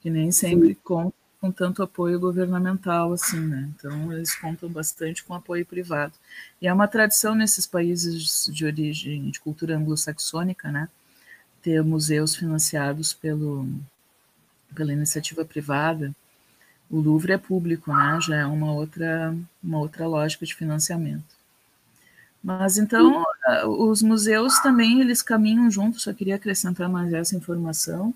Que 0.00 0.10
nem 0.10 0.32
sempre 0.32 0.74
contam 0.74 1.21
com 1.42 1.50
tanto 1.50 1.82
apoio 1.82 2.20
governamental 2.20 3.12
assim, 3.12 3.40
né? 3.40 3.68
Então 3.74 4.12
eles 4.12 4.32
contam 4.36 4.68
bastante 4.68 5.24
com 5.24 5.34
apoio 5.34 5.66
privado. 5.66 6.12
E 6.60 6.68
é 6.68 6.72
uma 6.72 6.86
tradição 6.86 7.34
nesses 7.34 7.66
países 7.66 8.46
de 8.46 8.64
origem 8.64 9.28
de 9.28 9.40
cultura 9.40 9.76
anglo-saxônica, 9.76 10.70
né? 10.70 10.88
Ter 11.60 11.82
museus 11.82 12.36
financiados 12.36 13.12
pelo 13.12 13.68
pela 14.72 14.92
iniciativa 14.92 15.44
privada. 15.44 16.14
O 16.88 17.00
Louvre 17.00 17.32
é 17.32 17.38
público, 17.38 17.92
né? 17.92 18.20
Já 18.22 18.36
é 18.36 18.46
uma 18.46 18.72
outra 18.72 19.34
uma 19.60 19.78
outra 19.80 20.06
lógica 20.06 20.46
de 20.46 20.54
financiamento. 20.54 21.34
Mas 22.42 22.78
então 22.78 23.24
os 23.66 24.00
museus 24.00 24.60
também 24.60 25.00
eles 25.00 25.22
caminham 25.22 25.68
juntos. 25.68 26.04
Só 26.04 26.12
queria 26.12 26.36
acrescentar 26.36 26.88
mais 26.88 27.12
essa 27.12 27.34
informação 27.34 28.14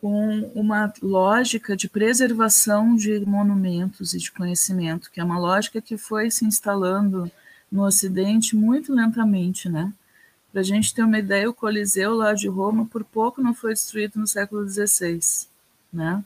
com 0.00 0.50
uma 0.54 0.92
lógica 1.02 1.76
de 1.76 1.88
preservação 1.88 2.96
de 2.96 3.20
monumentos 3.20 4.14
e 4.14 4.18
de 4.18 4.32
conhecimento, 4.32 5.10
que 5.10 5.20
é 5.20 5.24
uma 5.24 5.38
lógica 5.38 5.80
que 5.80 5.98
foi 5.98 6.30
se 6.30 6.44
instalando 6.44 7.30
no 7.70 7.84
Ocidente 7.84 8.56
muito 8.56 8.94
lentamente, 8.94 9.68
né? 9.68 9.92
Para 10.50 10.62
a 10.62 10.64
gente 10.64 10.92
ter 10.94 11.04
uma 11.04 11.18
ideia, 11.18 11.48
o 11.48 11.54
Coliseu 11.54 12.14
lá 12.14 12.32
de 12.34 12.48
Roma, 12.48 12.86
por 12.86 13.04
pouco 13.04 13.40
não 13.40 13.54
foi 13.54 13.72
destruído 13.72 14.18
no 14.18 14.26
século 14.26 14.68
XVI, 14.68 15.20
né? 15.92 16.24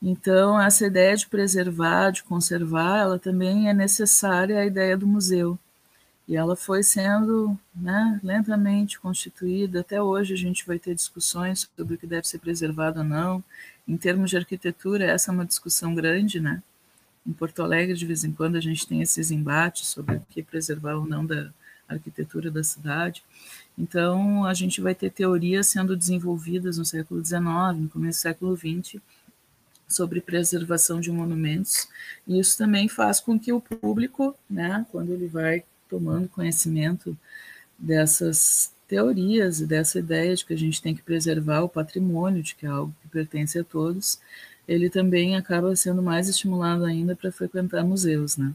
Então, 0.00 0.60
essa 0.60 0.86
ideia 0.86 1.16
de 1.16 1.26
preservar, 1.26 2.10
de 2.10 2.22
conservar, 2.22 3.00
ela 3.00 3.18
também 3.18 3.68
é 3.68 3.74
necessária 3.74 4.58
à 4.58 4.64
ideia 4.64 4.96
do 4.96 5.06
museu. 5.06 5.58
E 6.28 6.34
ela 6.34 6.56
foi 6.56 6.82
sendo 6.82 7.56
né, 7.74 8.20
lentamente 8.22 8.98
constituída. 8.98 9.80
Até 9.80 10.02
hoje 10.02 10.34
a 10.34 10.36
gente 10.36 10.66
vai 10.66 10.78
ter 10.78 10.94
discussões 10.94 11.68
sobre 11.76 11.94
o 11.94 11.98
que 11.98 12.06
deve 12.06 12.26
ser 12.26 12.38
preservado 12.38 12.98
ou 12.98 13.04
não. 13.04 13.44
Em 13.86 13.96
termos 13.96 14.30
de 14.30 14.36
arquitetura, 14.36 15.04
essa 15.04 15.30
é 15.30 15.34
uma 15.34 15.46
discussão 15.46 15.94
grande, 15.94 16.40
né? 16.40 16.62
Em 17.24 17.32
Porto 17.32 17.62
Alegre, 17.62 17.94
de 17.94 18.06
vez 18.06 18.24
em 18.24 18.32
quando, 18.32 18.56
a 18.56 18.60
gente 18.60 18.86
tem 18.86 19.02
esses 19.02 19.30
embates 19.30 19.86
sobre 19.88 20.16
o 20.16 20.26
que 20.30 20.42
preservar 20.42 20.94
ou 20.94 21.06
não 21.06 21.24
da 21.24 21.52
arquitetura 21.88 22.50
da 22.50 22.64
cidade. 22.64 23.22
Então, 23.78 24.44
a 24.44 24.54
gente 24.54 24.80
vai 24.80 24.94
ter 24.94 25.10
teorias 25.10 25.68
sendo 25.68 25.96
desenvolvidas 25.96 26.78
no 26.78 26.84
século 26.84 27.24
XIX, 27.24 27.42
no 27.76 27.88
começo 27.88 28.18
do 28.18 28.22
século 28.22 28.56
XX, 28.56 29.00
sobre 29.88 30.20
preservação 30.20 31.00
de 31.00 31.12
monumentos. 31.12 31.88
E 32.26 32.38
isso 32.38 32.58
também 32.58 32.88
faz 32.88 33.20
com 33.20 33.38
que 33.38 33.52
o 33.52 33.60
público, 33.60 34.34
né, 34.50 34.84
quando 34.90 35.12
ele 35.12 35.28
vai 35.28 35.62
tomando 35.88 36.28
conhecimento 36.28 37.16
dessas 37.78 38.72
teorias 38.88 39.60
e 39.60 39.66
dessa 39.66 39.98
ideia 39.98 40.34
de 40.34 40.44
que 40.44 40.54
a 40.54 40.58
gente 40.58 40.80
tem 40.80 40.94
que 40.94 41.02
preservar 41.02 41.62
o 41.62 41.68
patrimônio, 41.68 42.42
de 42.42 42.54
que 42.54 42.66
é 42.66 42.68
algo 42.68 42.94
que 43.02 43.08
pertence 43.08 43.58
a 43.58 43.64
todos, 43.64 44.20
ele 44.66 44.88
também 44.88 45.36
acaba 45.36 45.74
sendo 45.74 46.02
mais 46.02 46.28
estimulado 46.28 46.84
ainda 46.84 47.14
para 47.14 47.32
frequentar 47.32 47.84
museus, 47.84 48.36
né? 48.36 48.52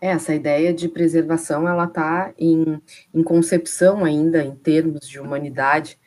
É, 0.00 0.08
essa 0.10 0.32
ideia 0.32 0.72
de 0.72 0.88
preservação, 0.88 1.68
ela 1.68 1.84
está 1.84 2.32
em, 2.38 2.80
em 3.12 3.22
concepção 3.22 4.04
ainda, 4.04 4.44
em 4.44 4.54
termos 4.54 5.08
de 5.08 5.18
humanidade, 5.18 5.98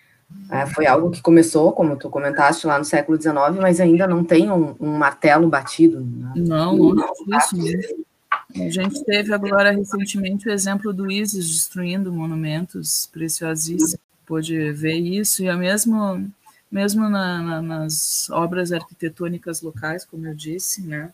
é, 0.50 0.66
foi 0.66 0.86
algo 0.86 1.12
que 1.12 1.22
começou, 1.22 1.72
como 1.72 1.96
tu 1.96 2.10
comentaste, 2.10 2.68
lá 2.68 2.78
no 2.78 2.86
século 2.86 3.22
XIX, 3.22 3.36
mas 3.60 3.80
ainda 3.80 4.08
não 4.08 4.24
tem 4.24 4.52
um, 4.52 4.76
um 4.80 4.98
martelo 4.98 5.48
batido. 5.48 6.00
Né? 6.02 6.34
Não, 6.36 6.78
não 6.78 7.04
é 7.04 7.38
isso 7.38 7.58
mesmo. 7.58 8.06
A 8.56 8.70
gente 8.70 9.04
teve 9.06 9.34
agora 9.34 9.72
recentemente 9.72 10.48
o 10.48 10.52
exemplo 10.52 10.94
do 10.94 11.12
ISIS 11.12 11.48
destruindo 11.48 12.12
monumentos 12.12 13.08
preciosíssimos. 13.12 13.98
Pôde 14.26 14.72
ver 14.72 14.96
isso, 14.96 15.44
e 15.44 15.48
é 15.48 15.56
mesmo, 15.56 16.32
mesmo 16.72 17.10
na, 17.10 17.42
na, 17.42 17.62
nas 17.62 18.30
obras 18.30 18.72
arquitetônicas 18.72 19.62
locais, 19.62 20.06
como 20.06 20.28
eu 20.28 20.34
disse, 20.34 20.82
né? 20.82 21.12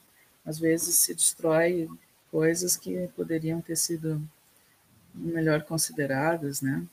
às 0.48 0.58
vezes 0.58 0.96
se 0.96 1.14
destrói 1.14 1.90
coisas 2.32 2.78
que 2.78 3.10
poderiam 3.18 3.60
ter 3.60 3.76
sido 3.76 4.22
melhor 5.14 5.64
consideradas, 5.64 6.62
né? 6.62 6.84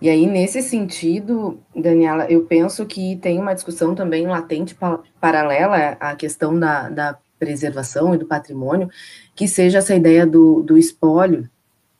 E 0.00 0.08
aí, 0.08 0.26
nesse 0.26 0.62
sentido, 0.62 1.60
Daniela, 1.74 2.30
eu 2.30 2.44
penso 2.44 2.86
que 2.86 3.16
tem 3.16 3.40
uma 3.40 3.52
discussão 3.52 3.96
também 3.96 4.28
latente 4.28 4.76
paralela 5.20 5.96
à 5.98 6.14
questão 6.14 6.56
da, 6.56 6.88
da 6.88 7.18
preservação 7.38 8.14
e 8.14 8.18
do 8.18 8.26
patrimônio, 8.26 8.88
que 9.34 9.46
seja 9.46 9.78
essa 9.78 9.94
ideia 9.94 10.26
do, 10.26 10.62
do 10.62 10.76
espólio, 10.76 11.48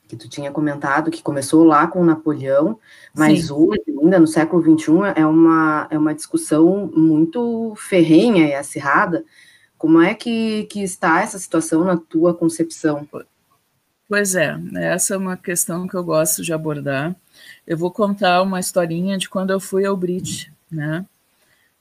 que 0.08 0.16
tu 0.16 0.28
tinha 0.28 0.50
comentado, 0.50 1.10
que 1.10 1.22
começou 1.22 1.64
lá 1.64 1.86
com 1.86 2.02
Napoleão, 2.02 2.78
mas 3.14 3.46
Sim. 3.46 3.52
hoje, 3.52 3.82
ainda 4.02 4.18
no 4.18 4.26
século 4.26 4.62
XXI, 4.62 4.92
é 5.14 5.26
uma, 5.26 5.86
é 5.90 5.98
uma 5.98 6.14
discussão 6.14 6.90
muito 6.96 7.74
ferrenha 7.76 8.46
e 8.46 8.54
acirrada. 8.54 9.22
Como 9.76 10.00
é 10.00 10.14
que, 10.14 10.64
que 10.64 10.82
está 10.82 11.20
essa 11.20 11.38
situação 11.38 11.84
na 11.84 11.96
tua 11.96 12.34
concepção? 12.34 13.06
Pois 14.08 14.34
é, 14.34 14.58
essa 14.76 15.14
é 15.14 15.18
uma 15.18 15.36
questão 15.36 15.86
que 15.86 15.94
eu 15.94 16.02
gosto 16.02 16.42
de 16.42 16.54
abordar. 16.54 17.14
Eu 17.66 17.76
vou 17.76 17.90
contar 17.90 18.42
uma 18.42 18.58
historinha 18.58 19.18
de 19.18 19.28
quando 19.28 19.50
eu 19.50 19.60
fui 19.60 19.84
ao 19.84 19.96
Brit, 19.96 20.50
né? 20.70 21.04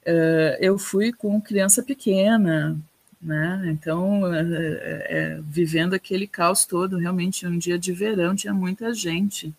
Uh, 0.05 0.55
eu 0.59 0.77
fui 0.77 1.11
com 1.11 1.41
criança 1.41 1.81
pequena, 1.81 2.77
né? 3.21 3.63
Então, 3.67 4.33
é, 4.33 4.41
é, 4.41 5.07
é, 5.09 5.39
vivendo 5.41 5.93
aquele 5.93 6.27
caos 6.27 6.65
todo, 6.65 6.97
realmente 6.97 7.45
um 7.47 7.57
dia 7.57 7.77
de 7.77 7.91
verão 7.91 8.35
tinha 8.35 8.53
muita 8.53 8.93
gente, 8.93 9.53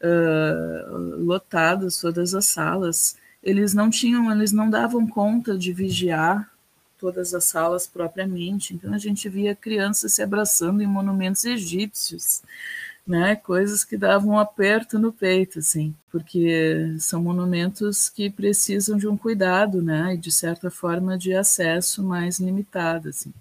uh, 0.00 1.24
lotadas 1.24 2.00
todas 2.00 2.34
as 2.34 2.46
salas. 2.46 3.16
Eles 3.42 3.74
não 3.74 3.90
tinham, 3.90 4.30
eles 4.30 4.52
não 4.52 4.70
davam 4.70 5.06
conta 5.06 5.56
de 5.56 5.72
vigiar 5.72 6.50
todas 6.98 7.34
as 7.34 7.44
salas 7.44 7.86
propriamente. 7.86 8.74
Então 8.74 8.92
a 8.92 8.98
gente 8.98 9.28
via 9.28 9.54
crianças 9.54 10.12
se 10.12 10.22
abraçando 10.22 10.82
em 10.82 10.86
monumentos 10.86 11.44
egípcios, 11.44 12.42
né? 13.10 13.34
Coisas 13.34 13.82
que 13.82 13.96
davam 13.96 14.34
um 14.34 14.38
aperto 14.38 14.96
no 14.96 15.12
peito, 15.12 15.58
assim, 15.58 15.92
porque 16.12 16.94
são 17.00 17.20
monumentos 17.20 18.08
que 18.08 18.30
precisam 18.30 18.96
de 18.96 19.08
um 19.08 19.16
cuidado, 19.16 19.82
né? 19.82 20.14
E 20.14 20.16
de 20.16 20.30
certa 20.30 20.70
forma 20.70 21.18
de 21.18 21.34
acesso 21.34 22.04
mais 22.04 22.38
limitado, 22.38 23.08
assim. 23.08 23.34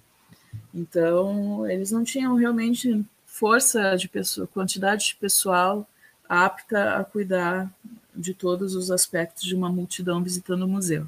Então, 0.73 1.69
eles 1.69 1.91
não 1.91 2.03
tinham 2.03 2.35
realmente 2.35 3.05
força 3.27 3.95
de 3.95 4.09
pessoa, 4.09 4.47
quantidade 4.47 5.05
de 5.09 5.15
pessoal 5.15 5.87
apta 6.27 6.95
a 6.95 7.03
cuidar 7.03 7.71
de 8.15 8.33
todos 8.33 8.73
os 8.73 8.89
aspectos 8.89 9.43
de 9.43 9.55
uma 9.55 9.69
multidão 9.69 10.23
visitando 10.23 10.63
o 10.63 10.67
museu. 10.67 11.07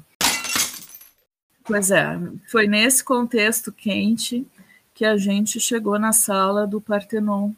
Pois 1.64 1.90
é, 1.90 2.16
foi 2.48 2.68
nesse 2.68 3.02
contexto 3.02 3.72
quente 3.72 4.46
que 4.94 5.04
a 5.04 5.16
gente 5.16 5.58
chegou 5.58 5.98
na 5.98 6.12
sala 6.12 6.66
do 6.66 6.80
Partenon, 6.80 7.52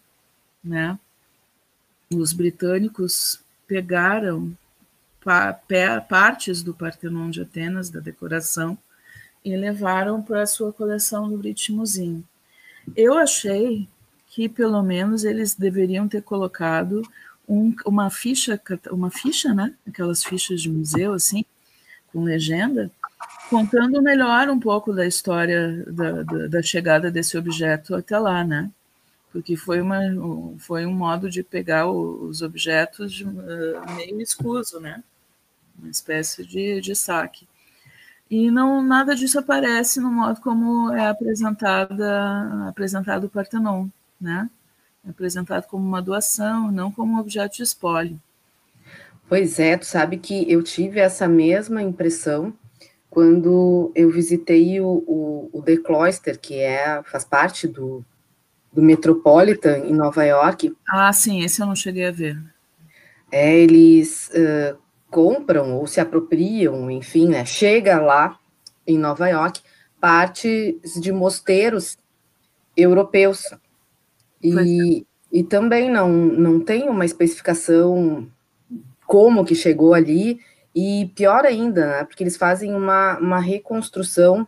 né? 0.64 0.98
Os 2.12 2.32
britânicos 2.32 3.40
pegaram 3.66 4.56
pa 5.22 5.58
partes 6.08 6.62
do 6.62 6.74
Partenon 6.74 7.30
de 7.30 7.42
Atenas, 7.42 7.90
da 7.90 8.00
decoração, 8.00 8.76
e 9.44 9.56
levaram 9.56 10.22
para 10.22 10.42
a 10.42 10.46
sua 10.46 10.72
coleção 10.72 11.28
do 11.28 11.38
British 11.38 11.70
Museum. 11.70 12.22
Eu 12.96 13.16
achei 13.18 13.88
que 14.28 14.48
pelo 14.48 14.82
menos 14.82 15.24
eles 15.24 15.54
deveriam 15.54 16.08
ter 16.08 16.22
colocado 16.22 17.02
um, 17.48 17.74
uma 17.86 18.10
ficha, 18.10 18.60
uma 18.90 19.10
ficha, 19.10 19.54
né? 19.54 19.74
Aquelas 19.86 20.24
fichas 20.24 20.60
de 20.60 20.70
museu 20.70 21.12
assim, 21.12 21.44
com 22.12 22.24
legenda, 22.24 22.90
contando 23.48 24.02
melhor 24.02 24.48
um 24.48 24.58
pouco 24.58 24.92
da 24.92 25.06
história 25.06 25.84
da, 25.86 26.22
da, 26.22 26.46
da 26.48 26.62
chegada 26.62 27.10
desse 27.10 27.36
objeto 27.36 27.94
até 27.94 28.18
lá, 28.18 28.44
né? 28.44 28.70
Porque 29.34 29.56
foi, 29.56 29.80
uma, 29.80 29.98
foi 30.58 30.86
um 30.86 30.94
modo 30.94 31.28
de 31.28 31.42
pegar 31.42 31.90
os 31.90 32.40
objetos 32.40 33.12
de, 33.12 33.24
uh, 33.24 33.92
meio 33.96 34.20
escuso, 34.20 34.78
né? 34.78 35.02
uma 35.76 35.90
espécie 35.90 36.46
de, 36.46 36.80
de 36.80 36.94
saque. 36.94 37.48
E 38.30 38.48
não 38.48 38.80
nada 38.80 39.16
disso 39.16 39.36
aparece 39.40 39.98
no 39.98 40.08
modo 40.08 40.40
como 40.40 40.92
é 40.92 41.08
apresentada 41.08 42.68
apresentado 42.68 43.24
o 43.24 43.28
Partenon, 43.28 43.88
né? 44.20 44.48
É 45.04 45.10
apresentado 45.10 45.66
como 45.66 45.84
uma 45.84 46.00
doação, 46.00 46.70
não 46.70 46.92
como 46.92 47.16
um 47.16 47.18
objeto 47.18 47.56
de 47.56 47.64
espólio. 47.64 48.22
Pois 49.28 49.58
é, 49.58 49.76
tu 49.76 49.84
sabe 49.84 50.16
que 50.16 50.48
eu 50.50 50.62
tive 50.62 51.00
essa 51.00 51.26
mesma 51.26 51.82
impressão 51.82 52.54
quando 53.10 53.90
eu 53.96 54.08
visitei 54.10 54.80
o, 54.80 54.86
o, 54.86 55.50
o 55.52 55.60
The 55.60 55.78
Cloister, 55.78 56.38
que 56.38 56.60
é, 56.60 57.02
faz 57.02 57.24
parte 57.24 57.66
do, 57.66 58.04
do 58.74 58.82
Metropolitan 58.82 59.78
em 59.78 59.94
Nova 59.94 60.24
York. 60.24 60.76
Ah, 60.88 61.12
sim, 61.12 61.44
esse 61.44 61.62
eu 61.62 61.66
não 61.66 61.76
cheguei 61.76 62.06
a 62.06 62.10
ver. 62.10 62.42
É, 63.30 63.56
eles 63.56 64.30
uh, 64.30 64.76
compram 65.10 65.76
ou 65.76 65.86
se 65.86 66.00
apropriam, 66.00 66.90
enfim, 66.90 67.28
né, 67.28 67.44
chega 67.44 68.00
lá 68.00 68.38
em 68.86 68.98
Nova 68.98 69.28
York 69.28 69.60
partes 70.00 71.00
de 71.00 71.12
mosteiros 71.12 71.96
europeus. 72.76 73.44
E, 74.42 75.00
é. 75.00 75.04
e 75.32 75.42
também 75.42 75.90
não, 75.90 76.08
não 76.10 76.60
tem 76.60 76.88
uma 76.88 77.04
especificação 77.04 78.28
como 79.06 79.44
que 79.44 79.54
chegou 79.54 79.94
ali, 79.94 80.40
e 80.74 81.10
pior 81.14 81.44
ainda, 81.44 81.86
né, 81.86 82.04
porque 82.04 82.22
eles 82.24 82.36
fazem 82.36 82.74
uma, 82.74 83.16
uma 83.18 83.38
reconstrução 83.38 84.46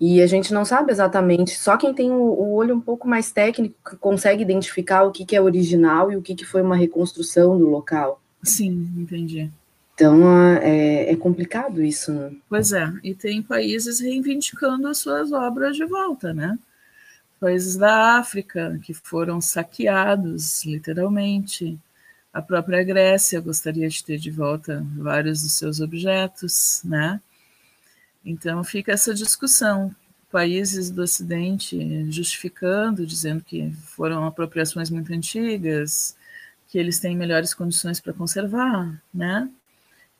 e 0.00 0.20
a 0.20 0.26
gente 0.26 0.52
não 0.52 0.64
sabe 0.64 0.90
exatamente, 0.90 1.58
só 1.58 1.76
quem 1.76 1.94
tem 1.94 2.10
o, 2.10 2.52
olho 2.52 2.74
um 2.74 2.80
pouco 2.80 3.06
mais 3.06 3.30
técnico 3.30 3.96
consegue 3.98 4.42
identificar 4.42 5.04
o 5.04 5.12
que, 5.12 5.24
que 5.24 5.36
é 5.36 5.40
original 5.40 6.10
e 6.10 6.16
o 6.16 6.22
que, 6.22 6.34
que 6.34 6.44
foi 6.44 6.62
uma 6.62 6.76
reconstrução 6.76 7.56
do 7.56 7.68
local. 7.68 8.20
Sim, 8.42 8.90
entendi. 8.96 9.50
Então 9.94 10.56
é, 10.58 11.12
é 11.12 11.16
complicado 11.16 11.82
isso. 11.82 12.12
Né? 12.12 12.32
Pois 12.48 12.72
é, 12.72 12.92
e 13.02 13.14
tem 13.14 13.40
países 13.42 14.00
reivindicando 14.00 14.88
as 14.88 14.98
suas 14.98 15.32
obras 15.32 15.76
de 15.76 15.84
volta, 15.84 16.34
né? 16.34 16.58
Países 17.38 17.76
da 17.76 18.18
África 18.18 18.80
que 18.82 18.92
foram 18.92 19.40
saqueados, 19.40 20.64
literalmente. 20.64 21.78
A 22.32 22.42
própria 22.42 22.82
Grécia 22.82 23.40
gostaria 23.40 23.88
de 23.88 24.02
ter 24.02 24.18
de 24.18 24.30
volta 24.30 24.84
vários 24.96 25.42
dos 25.42 25.52
seus 25.52 25.80
objetos, 25.80 26.80
né? 26.84 27.20
Então 28.24 28.62
fica 28.64 28.92
essa 28.92 29.14
discussão. 29.14 29.94
Países 30.30 30.90
do 30.90 31.02
Ocidente 31.02 32.10
justificando, 32.10 33.06
dizendo 33.06 33.44
que 33.44 33.70
foram 33.94 34.24
apropriações 34.26 34.90
muito 34.90 35.12
antigas, 35.12 36.16
que 36.66 36.78
eles 36.78 36.98
têm 36.98 37.16
melhores 37.16 37.54
condições 37.54 38.00
para 38.00 38.12
conservar, 38.12 39.00
né? 39.12 39.48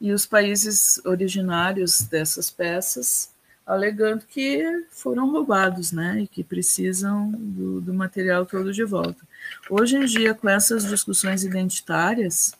E 0.01 0.13
os 0.13 0.25
países 0.25 1.01
originários 1.05 2.03
dessas 2.03 2.49
peças 2.51 3.35
alegando 3.67 4.25
que 4.27 4.63
foram 4.91 5.31
roubados, 5.31 5.91
né? 5.91 6.21
E 6.21 6.29
que 6.29 6.45
precisam 6.45 7.31
do, 7.31 7.81
do 7.81 7.95
material 7.95 8.45
todo 8.45 8.73
de 8.73 8.85
volta. 8.85 9.27
Hoje 9.69 9.97
em 9.97 10.05
dia, 10.05 10.35
com 10.35 10.49
essas 10.49 10.85
discussões 10.85 11.43
identitárias, 11.43 12.55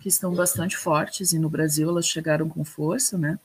que 0.00 0.08
estão 0.08 0.34
bastante 0.34 0.76
fortes, 0.76 1.32
e 1.32 1.38
no 1.38 1.50
Brasil 1.50 1.88
elas 1.88 2.06
chegaram 2.06 2.48
com 2.48 2.64
força, 2.64 3.18
né? 3.18 3.38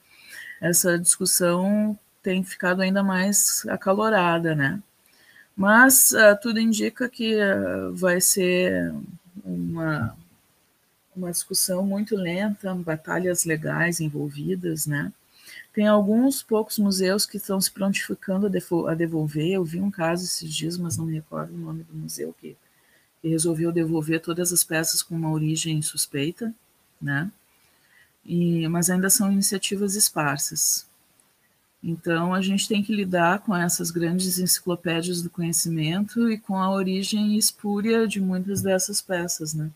Essa 0.61 0.97
discussão 0.97 1.97
tem 2.23 2.43
ficado 2.43 2.81
ainda 2.81 3.03
mais 3.03 3.65
acalorada, 3.67 4.55
né? 4.55 4.81
Mas 5.55 6.11
uh, 6.11 6.37
tudo 6.41 6.59
indica 6.59 7.07
que 7.07 7.35
uh, 7.35 7.93
vai 7.93 8.19
ser 8.19 8.93
uma, 9.43 10.17
uma 11.15 11.31
discussão 11.31 11.85
muito 11.85 12.15
lenta, 12.15 12.73
batalhas 12.75 13.45
legais 13.45 13.99
envolvidas, 13.99 14.85
né? 14.85 15.13
Tem 15.73 15.87
alguns 15.87 16.41
poucos 16.41 16.79
museus 16.79 17.25
que 17.25 17.37
estão 17.37 17.59
se 17.61 17.71
prontificando 17.71 18.47
a, 18.47 18.91
a 18.91 18.95
devolver. 18.95 19.51
Eu 19.51 19.63
vi 19.63 19.79
um 19.79 19.91
caso 19.91 20.25
esses 20.25 20.53
dias, 20.53 20.77
mas 20.77 20.97
não 20.97 21.05
me 21.05 21.13
recordo 21.13 21.53
o 21.53 21.57
nome 21.57 21.83
do 21.83 21.93
museu 21.93 22.33
que, 22.39 22.57
que 23.21 23.27
resolveu 23.29 23.71
devolver 23.71 24.21
todas 24.21 24.51
as 24.51 24.63
peças 24.63 25.03
com 25.03 25.15
uma 25.15 25.31
origem 25.31 25.81
suspeita, 25.81 26.53
né? 27.01 27.31
E, 28.25 28.67
mas 28.67 28.89
ainda 28.89 29.09
são 29.09 29.31
iniciativas 29.31 29.95
esparsas. 29.95 30.87
Então, 31.83 32.33
a 32.33 32.41
gente 32.41 32.67
tem 32.67 32.81
que 32.81 32.95
lidar 32.95 33.39
com 33.39 33.55
essas 33.55 33.91
grandes 33.91 34.39
enciclopédias 34.39 35.21
do 35.21 35.29
conhecimento 35.29 36.31
e 36.31 36.37
com 36.37 36.57
a 36.57 36.71
origem 36.71 37.37
espúria 37.37 38.07
de 38.07 38.19
muitas 38.19 38.63
dessas 38.63 39.01
peças, 39.01 39.53
né? 39.53 39.69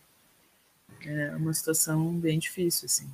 É 1.06 1.36
uma 1.36 1.54
situação 1.54 2.12
bem 2.14 2.40
difícil, 2.40 2.88
assim. 2.88 3.08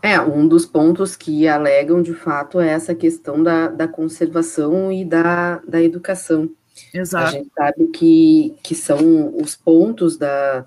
É, 0.00 0.20
um 0.20 0.46
dos 0.46 0.64
pontos 0.64 1.16
que 1.16 1.48
alegam, 1.48 2.00
de 2.00 2.14
fato, 2.14 2.60
é 2.60 2.68
essa 2.68 2.94
questão 2.94 3.42
da, 3.42 3.66
da 3.66 3.88
conservação 3.88 4.92
e 4.92 5.04
da, 5.04 5.58
da 5.66 5.82
educação. 5.82 6.48
Exato. 6.94 7.26
A 7.26 7.30
gente 7.32 7.50
sabe 7.52 7.86
que, 7.88 8.54
que 8.62 8.74
são 8.74 9.36
os 9.36 9.56
pontos 9.56 10.16
da, 10.16 10.64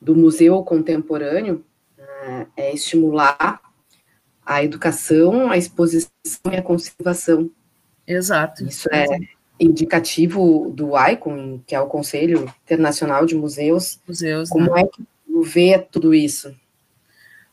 do 0.00 0.14
museu 0.14 0.62
contemporâneo, 0.62 1.64
é 2.56 2.74
estimular 2.74 3.60
a 4.44 4.62
educação, 4.62 5.50
a 5.50 5.56
exposição 5.56 6.10
e 6.50 6.56
a 6.56 6.62
conservação. 6.62 7.50
Exato. 8.06 8.64
Isso 8.64 8.88
é 8.92 9.06
indicativo 9.58 10.72
do 10.74 10.92
ICON, 10.98 11.60
que 11.66 11.74
é 11.74 11.80
o 11.80 11.86
Conselho 11.86 12.52
Internacional 12.64 13.24
de 13.24 13.34
Museus. 13.34 14.00
Museus. 14.06 14.48
Como 14.48 14.74
né? 14.74 14.82
é 14.82 14.86
que 14.86 15.04
vê 15.44 15.78
tudo 15.78 16.12
isso? 16.12 16.50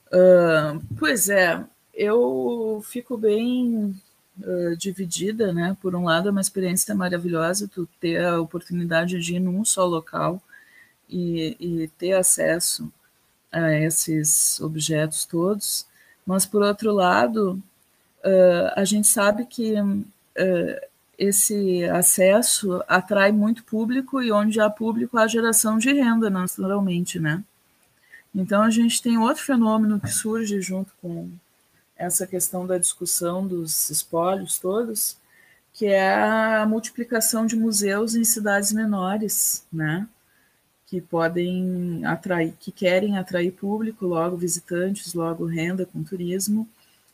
Uh, 0.07 0.81
pois 0.97 1.29
é, 1.29 1.63
eu 1.93 2.81
fico 2.83 3.15
bem 3.15 3.95
uh, 4.41 4.75
dividida, 4.75 5.53
né? 5.53 5.77
Por 5.79 5.95
um 5.95 6.05
lado, 6.05 6.29
é 6.29 6.31
uma 6.31 6.41
experiência 6.41 6.95
maravilhosa 6.95 7.67
tu 7.67 7.87
ter 7.99 8.25
a 8.25 8.41
oportunidade 8.41 9.19
de 9.19 9.35
ir 9.35 9.39
num 9.39 9.63
só 9.63 9.85
local 9.85 10.41
e, 11.07 11.55
e 11.59 11.87
ter 11.89 12.13
acesso 12.13 12.91
a 13.51 13.73
esses 13.73 14.59
objetos 14.61 15.25
todos, 15.25 15.85
mas 16.25 16.45
por 16.45 16.61
outro 16.61 16.93
lado, 16.93 17.61
uh, 18.23 18.73
a 18.75 18.85
gente 18.85 19.07
sabe 19.07 19.45
que 19.45 19.73
uh, 19.79 20.87
esse 21.17 21.83
acesso 21.85 22.81
atrai 22.87 23.31
muito 23.31 23.63
público 23.63 24.21
e 24.21 24.31
onde 24.31 24.59
há 24.61 24.69
público 24.69 25.17
há 25.17 25.27
geração 25.27 25.77
de 25.77 25.91
renda, 25.91 26.29
naturalmente, 26.29 27.19
né? 27.19 27.43
Então 28.33 28.61
a 28.61 28.69
gente 28.69 29.01
tem 29.01 29.17
outro 29.17 29.43
fenômeno 29.43 29.99
que 29.99 30.09
surge 30.09 30.61
junto 30.61 30.93
com 31.01 31.29
essa 31.97 32.25
questão 32.25 32.65
da 32.65 32.77
discussão 32.77 33.45
dos 33.45 33.89
espólios 33.89 34.57
todos, 34.57 35.17
que 35.73 35.85
é 35.85 36.13
a 36.13 36.65
multiplicação 36.65 37.45
de 37.45 37.55
museus 37.55 38.15
em 38.15 38.23
cidades 38.23 38.71
menores, 38.71 39.65
né? 39.71 40.07
Que 40.89 40.99
podem 40.99 42.03
atrair, 42.03 42.51
que 42.59 42.71
querem 42.71 43.15
atrair 43.15 43.51
público, 43.51 44.07
logo 44.07 44.35
visitantes, 44.35 45.13
logo 45.13 45.45
renda 45.45 45.85
com 45.85 46.03
turismo 46.03 46.67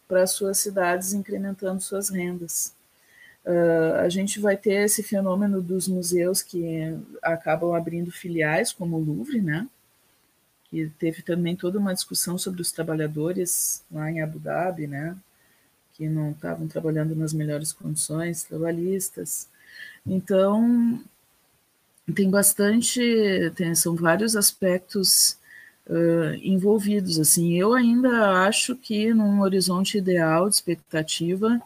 para 0.08 0.26
suas 0.26 0.60
cidades, 0.60 1.14
incrementando 1.14 1.82
suas 1.82 2.08
rendas. 2.08 2.74
Uh, 3.46 4.00
a 4.00 4.08
gente 4.08 4.40
vai 4.40 4.56
ter 4.56 4.86
esse 4.86 5.04
fenômeno 5.04 5.62
dos 5.62 5.90
museus 5.90 6.42
que 6.42 6.66
acabam 7.22 7.74
abrindo 7.74 8.12
filiais, 8.12 8.72
como 8.72 8.96
o 8.96 9.04
Louvre, 9.04 9.42
né? 9.42 9.68
Que 10.70 10.90
teve 10.98 11.22
também 11.22 11.54
toda 11.54 11.78
uma 11.78 11.94
discussão 11.94 12.38
sobre 12.38 12.62
os 12.62 12.72
trabalhadores 12.72 13.84
lá 13.92 14.10
em 14.10 14.22
Abu 14.22 14.40
Dhabi, 14.40 14.88
né? 14.88 15.18
Que 15.96 16.08
não 16.08 16.32
estavam 16.32 16.66
trabalhando 16.66 17.14
nas 17.14 17.34
melhores 17.34 17.74
condições 17.74 18.44
trabalhistas. 18.44 19.50
Então, 20.06 21.04
tem 22.14 22.30
bastante, 22.30 23.02
tem, 23.56 23.74
são 23.74 23.96
vários 23.96 24.36
aspectos 24.36 25.38
uh, 25.88 26.36
envolvidos. 26.42 27.20
Assim, 27.20 27.54
eu 27.60 27.74
ainda 27.74 28.46
acho 28.46 28.76
que 28.76 29.14
num 29.14 29.42
horizonte 29.42 29.98
ideal 29.98 30.48
de 30.48 30.56
expectativa 30.56 31.60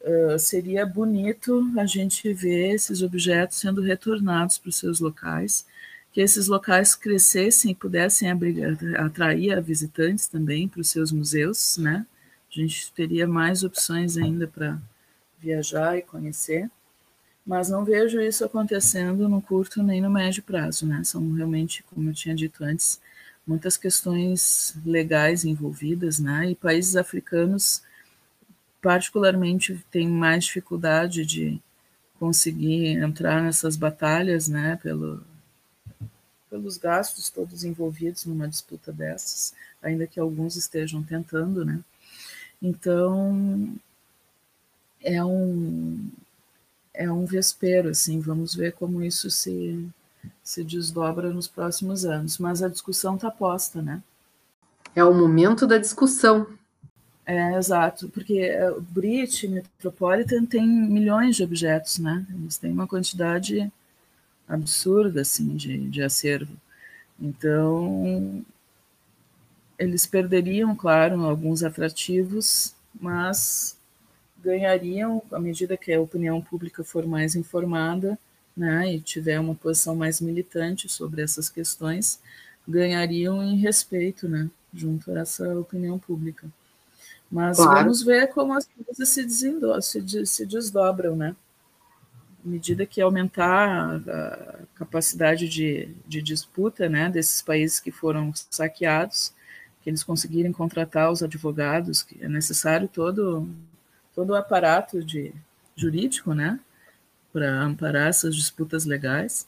uh, 0.00 0.38
seria 0.38 0.86
bonito 0.86 1.64
a 1.78 1.84
gente 1.84 2.32
ver 2.32 2.74
esses 2.74 3.02
objetos 3.02 3.58
sendo 3.58 3.82
retornados 3.82 4.58
para 4.58 4.70
os 4.70 4.76
seus 4.76 5.00
locais, 5.00 5.66
que 6.12 6.20
esses 6.20 6.48
locais 6.48 6.94
crescessem 6.94 7.72
e 7.72 7.74
pudessem 7.74 8.30
abrigar, 8.30 8.76
atrair 8.98 9.60
visitantes 9.62 10.26
também 10.26 10.66
para 10.66 10.80
os 10.80 10.88
seus 10.90 11.12
museus, 11.12 11.76
né? 11.78 12.06
A 12.50 12.60
gente 12.60 12.90
teria 12.92 13.26
mais 13.28 13.62
opções 13.62 14.16
ainda 14.16 14.46
para 14.46 14.78
viajar 15.38 15.98
e 15.98 16.02
conhecer 16.02 16.70
mas 17.48 17.70
não 17.70 17.82
vejo 17.82 18.20
isso 18.20 18.44
acontecendo 18.44 19.26
no 19.26 19.40
curto 19.40 19.82
nem 19.82 20.02
no 20.02 20.10
médio 20.10 20.42
prazo, 20.42 20.86
né? 20.86 21.02
São 21.02 21.32
realmente, 21.32 21.82
como 21.84 22.10
eu 22.10 22.14
tinha 22.14 22.34
dito 22.34 22.62
antes, 22.62 23.00
muitas 23.46 23.78
questões 23.78 24.76
legais 24.84 25.46
envolvidas, 25.46 26.18
né? 26.18 26.50
E 26.50 26.54
países 26.54 26.94
africanos, 26.94 27.82
particularmente, 28.82 29.82
têm 29.90 30.06
mais 30.06 30.44
dificuldade 30.44 31.24
de 31.24 31.58
conseguir 32.20 32.98
entrar 32.98 33.42
nessas 33.42 33.76
batalhas, 33.76 34.46
né? 34.46 34.78
Pelo 34.82 35.24
pelos 36.50 36.76
gastos 36.76 37.30
todos 37.30 37.64
envolvidos 37.64 38.26
numa 38.26 38.48
disputa 38.48 38.92
dessas, 38.92 39.54
ainda 39.82 40.06
que 40.06 40.20
alguns 40.20 40.54
estejam 40.56 41.02
tentando, 41.02 41.64
né? 41.64 41.80
Então, 42.60 43.74
é 45.00 45.24
um 45.24 46.10
é 46.98 47.10
um 47.10 47.24
vespero, 47.24 47.90
assim, 47.90 48.18
vamos 48.18 48.56
ver 48.56 48.72
como 48.72 49.00
isso 49.04 49.30
se, 49.30 49.88
se 50.42 50.64
desdobra 50.64 51.32
nos 51.32 51.46
próximos 51.46 52.04
anos, 52.04 52.38
mas 52.38 52.60
a 52.60 52.68
discussão 52.68 53.14
está 53.14 53.30
posta, 53.30 53.80
né? 53.80 54.02
É 54.96 55.04
o 55.04 55.14
momento 55.14 55.64
da 55.64 55.78
discussão. 55.78 56.48
É, 57.24 57.56
exato, 57.56 58.08
porque 58.08 58.40
é, 58.40 58.68
o 58.68 58.80
Brit 58.80 59.46
Metropolitan 59.46 60.44
tem 60.44 60.66
milhões 60.66 61.36
de 61.36 61.44
objetos, 61.44 61.98
né? 61.98 62.26
Eles 62.34 62.58
têm 62.58 62.72
uma 62.72 62.88
quantidade 62.88 63.70
absurda, 64.48 65.20
assim, 65.20 65.54
de, 65.54 65.88
de 65.88 66.02
acervo. 66.02 66.56
Então, 67.20 68.44
eles 69.78 70.04
perderiam, 70.04 70.74
claro, 70.74 71.22
alguns 71.24 71.62
atrativos, 71.62 72.74
mas 73.00 73.77
ganhariam 74.42 75.22
à 75.32 75.38
medida 75.38 75.76
que 75.76 75.92
a 75.92 76.00
opinião 76.00 76.40
pública 76.40 76.84
for 76.84 77.06
mais 77.06 77.34
informada, 77.34 78.18
né, 78.56 78.92
e 78.92 79.00
tiver 79.00 79.38
uma 79.38 79.54
posição 79.54 79.94
mais 79.94 80.20
militante 80.20 80.88
sobre 80.88 81.22
essas 81.22 81.48
questões, 81.48 82.20
ganhariam 82.66 83.42
em 83.42 83.56
respeito, 83.56 84.28
né, 84.28 84.50
junto 84.74 85.12
a 85.12 85.20
essa 85.20 85.58
opinião 85.58 85.98
pública. 85.98 86.48
Mas 87.30 87.58
claro. 87.58 87.80
vamos 87.80 88.02
ver 88.02 88.28
como 88.28 88.54
as 88.54 88.66
coisas 88.66 89.08
se, 89.08 89.28
se, 89.28 90.26
se 90.26 90.46
desdobram, 90.46 91.14
né? 91.14 91.36
À 92.44 92.48
medida 92.48 92.86
que 92.86 93.00
aumentar 93.00 94.00
a 94.08 94.58
capacidade 94.74 95.48
de, 95.48 95.94
de 96.06 96.22
disputa 96.22 96.88
né, 96.88 97.10
desses 97.10 97.42
países 97.42 97.78
que 97.78 97.90
foram 97.90 98.32
saqueados, 98.50 99.34
que 99.82 99.90
eles 99.90 100.02
conseguirem 100.02 100.52
contratar 100.52 101.12
os 101.12 101.22
advogados, 101.22 102.02
que 102.02 102.16
é 102.24 102.28
necessário 102.28 102.88
todo 102.88 103.46
todo 104.18 104.30
o 104.30 104.34
aparato 104.34 105.00
de, 105.04 105.32
jurídico, 105.76 106.34
né, 106.34 106.58
para 107.32 107.62
amparar 107.62 108.08
essas 108.08 108.34
disputas 108.34 108.84
legais. 108.84 109.46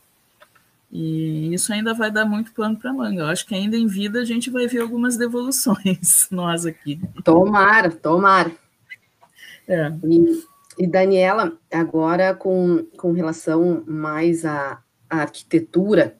E 0.92 1.52
isso 1.52 1.72
ainda 1.72 1.92
vai 1.92 2.08
dar 2.08 2.24
muito 2.24 2.52
pano 2.52 2.76
para 2.76 2.92
manga. 2.92 3.22
Eu 3.22 3.26
acho 3.26 3.44
que 3.44 3.52
ainda 3.52 3.76
em 3.76 3.88
vida 3.88 4.20
a 4.20 4.24
gente 4.24 4.48
vai 4.48 4.68
ver 4.68 4.80
algumas 4.80 5.16
devoluções, 5.16 6.28
nós 6.30 6.64
aqui. 6.64 7.00
Tomara, 7.24 7.90
tomara. 7.90 8.52
É. 9.66 9.92
E, 10.04 10.44
e, 10.78 10.86
Daniela, 10.86 11.52
agora 11.72 12.32
com, 12.32 12.86
com 12.96 13.10
relação 13.10 13.82
mais 13.88 14.44
à, 14.44 14.80
à 15.08 15.22
arquitetura, 15.22 16.16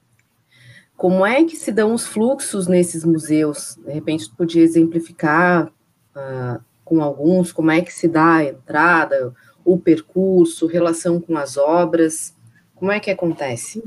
como 0.97 1.25
é 1.25 1.45
que 1.45 1.55
se 1.55 1.71
dão 1.71 1.95
os 1.95 2.05
fluxos 2.05 2.67
nesses 2.67 3.05
museus? 3.05 3.79
De 3.87 3.93
repente, 3.93 4.29
podia 4.37 4.65
exemplificar 4.65 5.69
uh, 6.17 6.61
com 6.91 7.01
alguns, 7.01 7.53
como 7.53 7.71
é 7.71 7.81
que 7.81 7.93
se 7.93 8.09
dá 8.09 8.35
a 8.39 8.45
entrada, 8.45 9.33
o 9.65 9.79
percurso, 9.79 10.67
relação 10.67 11.21
com 11.21 11.39
as 11.39 11.57
obras, 11.57 12.35
como 12.75 12.91
é 12.91 12.99
que 12.99 13.13
acontece? 13.13 13.81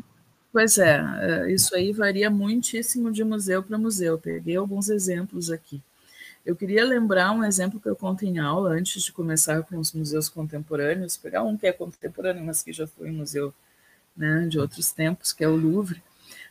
Pois 0.53 0.77
é, 0.77 1.03
é 1.19 1.51
isso 1.51 1.75
aí 1.75 1.91
varia 1.91 2.29
muitíssimo 2.29 3.11
de 3.11 3.21
museu 3.25 3.61
para 3.61 3.77
museu. 3.77 4.17
Peguei 4.17 4.55
alguns 4.55 4.87
exemplos 4.87 5.51
aqui. 5.51 5.81
Eu 6.45 6.55
queria 6.55 6.85
lembrar 6.85 7.33
um 7.33 7.43
exemplo 7.43 7.77
que 7.77 7.89
eu 7.89 7.95
conto 7.95 8.23
em 8.23 8.39
aula 8.39 8.69
antes 8.69 9.03
de 9.03 9.11
começar 9.11 9.61
com 9.63 9.77
os 9.77 9.91
museus 9.91 10.29
contemporâneos, 10.29 11.17
pegar 11.17 11.43
um 11.43 11.57
que 11.57 11.67
é 11.67 11.73
contemporâneo, 11.73 12.45
mas 12.45 12.63
que 12.63 12.71
já 12.71 12.87
foi 12.87 13.09
um 13.09 13.15
museu 13.15 13.53
né, 14.15 14.47
de 14.47 14.57
outros 14.57 14.91
tempos, 14.91 15.33
que 15.33 15.43
é 15.43 15.47
o 15.47 15.57
Louvre. 15.57 16.01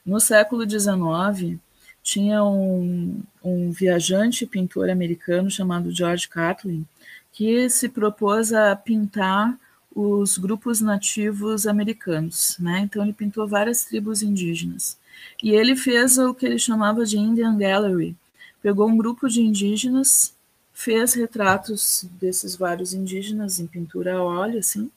No 0.05 0.21
século 0.21 0.69
XIX, 0.69 1.59
tinha 2.03 2.43
um, 2.45 3.23
um 3.43 3.71
viajante 3.71 4.45
pintor 4.47 4.91
americano 4.91 5.51
chamado 5.51 5.91
George 5.93 6.29
Catlin, 6.29 6.85
que 7.33 7.69
se 7.71 7.89
propôs 7.89 8.53
a 8.53 8.75
pintar 8.77 9.59
os 9.95 10.39
grupos 10.39 10.81
nativos 10.81 11.67
americanos, 11.67 12.57
né? 12.59 12.81
Então 12.81 13.03
ele 13.03 13.13
pintou 13.13 13.47
várias 13.47 13.85
tribos 13.85 14.23
indígenas. 14.23 14.99
E 15.43 15.51
ele 15.51 15.77
fez 15.77 16.19
o 16.19 16.35
que 16.35 16.47
ele 16.47 16.59
chamava 16.59 17.05
de 17.05 17.19
Indian 17.19 17.57
Gallery. 17.57 18.17
Pegou 18.63 18.89
um 18.89 18.97
grupo 18.97 19.29
de 19.29 19.43
indígenas, 19.43 20.35
fez 20.73 21.15
retratos 21.15 22.07
desses 22.21 22.57
vários 22.57 22.95
indígenas 22.95 23.61
em 23.61 23.67
pintura 23.67 24.15
a 24.17 24.23
óleo, 24.23 24.59
assim, 24.59 24.91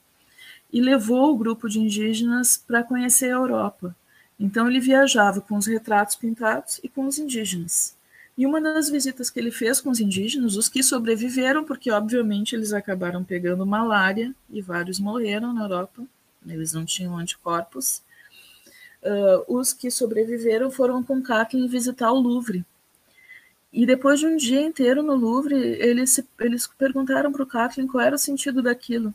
e 0.72 0.80
levou 0.80 1.32
o 1.32 1.36
grupo 1.36 1.68
de 1.68 1.78
indígenas 1.78 2.56
para 2.56 2.82
conhecer 2.82 3.26
a 3.26 3.36
Europa. 3.36 3.94
Então 4.38 4.68
ele 4.68 4.80
viajava 4.80 5.40
com 5.40 5.56
os 5.56 5.66
retratos 5.66 6.16
pintados 6.16 6.80
e 6.82 6.88
com 6.88 7.06
os 7.06 7.18
indígenas. 7.18 7.96
E 8.36 8.44
uma 8.44 8.60
das 8.60 8.90
visitas 8.90 9.30
que 9.30 9.40
ele 9.40 9.50
fez 9.50 9.80
com 9.80 9.88
os 9.88 9.98
indígenas, 9.98 10.56
os 10.56 10.68
que 10.68 10.82
sobreviveram, 10.82 11.64
porque 11.64 11.90
obviamente 11.90 12.54
eles 12.54 12.72
acabaram 12.74 13.24
pegando 13.24 13.64
malária 13.64 14.34
e 14.50 14.60
vários 14.60 15.00
morreram 15.00 15.54
na 15.54 15.62
Europa, 15.62 16.02
eles 16.46 16.74
não 16.74 16.84
tinham 16.84 17.16
anticorpos. 17.16 18.02
Uh, 19.02 19.56
os 19.56 19.72
que 19.72 19.90
sobreviveram 19.90 20.70
foram 20.70 21.02
com 21.02 21.22
Kathleen 21.22 21.66
visitar 21.66 22.12
o 22.12 22.20
Louvre. 22.20 22.64
E 23.72 23.86
depois 23.86 24.20
de 24.20 24.26
um 24.26 24.36
dia 24.36 24.60
inteiro 24.60 25.02
no 25.02 25.14
Louvre, 25.14 25.54
eles, 25.54 26.10
se, 26.10 26.26
eles 26.40 26.66
perguntaram 26.66 27.32
para 27.32 27.42
o 27.42 27.46
Kathleen 27.46 27.88
qual 27.88 28.04
era 28.04 28.16
o 28.16 28.18
sentido 28.18 28.62
daquilo, 28.62 29.14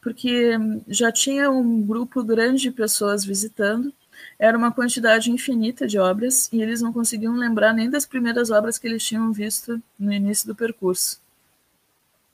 porque 0.00 0.52
já 0.88 1.12
tinha 1.12 1.50
um 1.50 1.82
grupo 1.82 2.22
grande 2.24 2.62
de 2.62 2.70
pessoas 2.70 3.24
visitando, 3.24 3.92
era 4.38 4.56
uma 4.56 4.72
quantidade 4.72 5.30
infinita 5.30 5.86
de 5.86 5.98
obras 5.98 6.48
e 6.52 6.60
eles 6.60 6.82
não 6.82 6.92
conseguiam 6.92 7.34
lembrar 7.34 7.72
nem 7.72 7.88
das 7.88 8.04
primeiras 8.04 8.50
obras 8.50 8.78
que 8.78 8.86
eles 8.86 9.04
tinham 9.04 9.32
visto 9.32 9.82
no 9.98 10.12
início 10.12 10.46
do 10.46 10.54
percurso. 10.54 11.20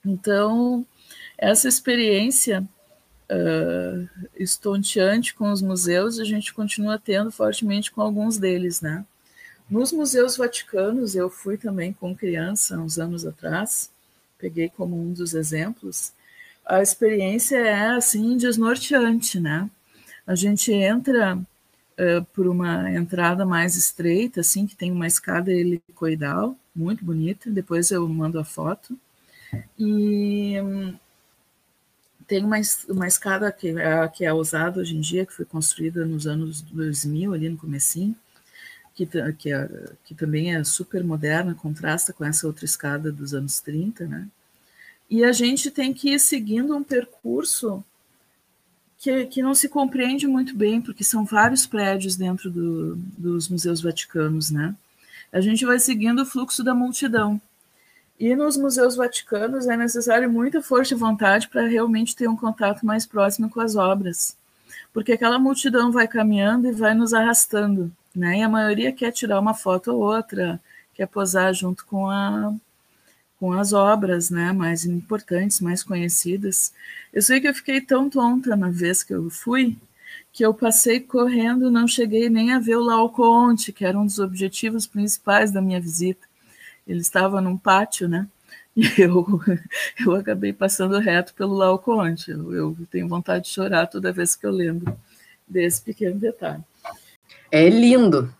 Então, 0.05 0.85
essa 1.37 1.67
experiência 1.67 2.67
uh, 3.31 4.09
estonteante 4.35 5.33
com 5.33 5.51
os 5.51 5.61
museus 5.61 6.19
a 6.19 6.25
gente 6.25 6.53
continua 6.53 6.99
tendo 6.99 7.31
fortemente 7.31 7.91
com 7.91 8.01
alguns 8.01 8.37
deles, 8.37 8.81
né? 8.81 9.05
Nos 9.69 9.93
museus 9.93 10.35
vaticanos, 10.35 11.15
eu 11.15 11.29
fui 11.29 11.57
também 11.57 11.93
com 11.93 12.13
criança, 12.13 12.77
uns 12.77 12.99
anos 12.99 13.25
atrás, 13.25 13.89
peguei 14.37 14.69
como 14.69 14.99
um 14.99 15.13
dos 15.13 15.33
exemplos. 15.33 16.11
A 16.65 16.81
experiência 16.81 17.57
é 17.57 17.87
assim 17.91 18.35
desnorteante, 18.35 19.39
né? 19.39 19.69
A 20.27 20.35
gente 20.35 20.71
entra 20.71 21.39
uh, 21.99 22.23
por 22.33 22.47
uma 22.47 22.91
entrada 22.91 23.45
mais 23.45 23.75
estreita, 23.75 24.41
assim, 24.41 24.65
que 24.65 24.75
tem 24.75 24.91
uma 24.91 25.07
escada 25.07 25.51
helicoidal, 25.51 26.57
muito 26.75 27.03
bonita. 27.03 27.49
Depois 27.49 27.91
eu 27.91 28.07
mando 28.07 28.39
a 28.39 28.43
foto. 28.43 28.97
E 29.77 30.59
um, 30.61 30.97
tem 32.27 32.43
uma, 32.43 32.57
uma 32.89 33.07
escada 33.07 33.51
que 33.51 33.69
é, 33.69 34.07
que 34.07 34.25
é 34.25 34.33
usada 34.33 34.79
hoje 34.79 34.95
em 34.95 35.01
dia, 35.01 35.25
que 35.25 35.33
foi 35.33 35.45
construída 35.45 36.05
nos 36.05 36.25
anos 36.25 36.61
2000, 36.61 37.33
ali 37.33 37.49
no 37.49 37.57
comecinho, 37.57 38.15
que, 38.95 39.07
que, 39.37 39.53
é, 39.53 39.69
que 40.03 40.15
também 40.15 40.55
é 40.55 40.63
super 40.63 41.03
moderna, 41.03 41.55
contrasta 41.55 42.13
com 42.13 42.25
essa 42.25 42.47
outra 42.47 42.65
escada 42.65 43.11
dos 43.11 43.33
anos 43.33 43.59
30, 43.59 44.07
né? 44.07 44.27
E 45.09 45.23
a 45.23 45.31
gente 45.31 45.69
tem 45.69 45.93
que 45.93 46.13
ir 46.13 46.19
seguindo 46.19 46.75
um 46.75 46.83
percurso 46.83 47.83
que, 49.03 49.25
que 49.25 49.43
não 49.43 49.53
se 49.53 49.67
compreende 49.67 50.25
muito 50.25 50.55
bem, 50.55 50.81
porque 50.81 51.03
são 51.03 51.25
vários 51.25 51.67
prédios 51.67 52.15
dentro 52.15 52.49
do, 52.49 52.95
dos 52.95 53.49
museus 53.49 53.81
vaticanos, 53.81 54.49
né? 54.49 54.73
A 55.29 55.41
gente 55.41 55.65
vai 55.65 55.77
seguindo 55.77 56.21
o 56.21 56.25
fluxo 56.25 56.63
da 56.63 56.73
multidão. 56.73 57.39
E 58.17 58.33
nos 58.33 58.55
museus 58.55 58.95
vaticanos 58.95 59.67
é 59.67 59.75
necessário 59.75 60.31
muita 60.31 60.61
força 60.61 60.93
e 60.93 60.97
vontade 60.97 61.49
para 61.49 61.67
realmente 61.67 62.15
ter 62.15 62.29
um 62.29 62.37
contato 62.37 62.85
mais 62.85 63.05
próximo 63.05 63.49
com 63.49 63.59
as 63.59 63.75
obras, 63.75 64.37
porque 64.93 65.11
aquela 65.11 65.37
multidão 65.37 65.91
vai 65.91 66.07
caminhando 66.07 66.69
e 66.69 66.71
vai 66.71 66.93
nos 66.93 67.13
arrastando, 67.13 67.91
né? 68.15 68.39
E 68.39 68.41
a 68.41 68.47
maioria 68.47 68.93
quer 68.93 69.11
tirar 69.11 69.37
uma 69.37 69.53
foto 69.53 69.91
ou 69.91 70.01
outra, 70.01 70.61
quer 70.93 71.07
posar 71.07 71.53
junto 71.53 71.85
com 71.85 72.09
a 72.09 72.53
com 73.43 73.51
as 73.51 73.73
obras 73.73 74.29
né, 74.29 74.53
mais 74.53 74.85
importantes, 74.85 75.59
mais 75.59 75.83
conhecidas. 75.83 76.73
Eu 77.11 77.21
sei 77.21 77.41
que 77.41 77.47
eu 77.49 77.53
fiquei 77.53 77.81
tão 77.81 78.09
tonta 78.09 78.55
na 78.55 78.69
vez 78.69 79.03
que 79.03 79.13
eu 79.13 79.29
fui, 79.29 79.75
que 80.31 80.45
eu 80.45 80.53
passei 80.53 81.01
correndo, 81.01 81.69
não 81.69 81.85
cheguei 81.85 82.29
nem 82.29 82.53
a 82.53 82.59
ver 82.59 82.77
o 82.77 82.83
Laocoonte, 82.85 83.73
que 83.73 83.83
era 83.83 83.99
um 83.99 84.05
dos 84.05 84.17
objetivos 84.17 84.87
principais 84.87 85.51
da 85.51 85.61
minha 85.61 85.81
visita. 85.81 86.25
Ele 86.87 87.01
estava 87.01 87.41
num 87.41 87.57
pátio, 87.57 88.07
né? 88.07 88.29
E 88.77 89.01
eu, 89.01 89.41
eu 89.99 90.15
acabei 90.15 90.53
passando 90.53 90.97
reto 90.97 91.33
pelo 91.33 91.53
Laocoonte. 91.53 92.31
Eu, 92.31 92.53
eu 92.53 92.77
tenho 92.89 93.09
vontade 93.09 93.43
de 93.43 93.49
chorar 93.49 93.87
toda 93.87 94.13
vez 94.13 94.37
que 94.37 94.45
eu 94.45 94.51
lembro 94.51 94.97
desse 95.45 95.81
pequeno 95.81 96.17
detalhe. 96.17 96.63
É 97.51 97.69
lindo. 97.69 98.33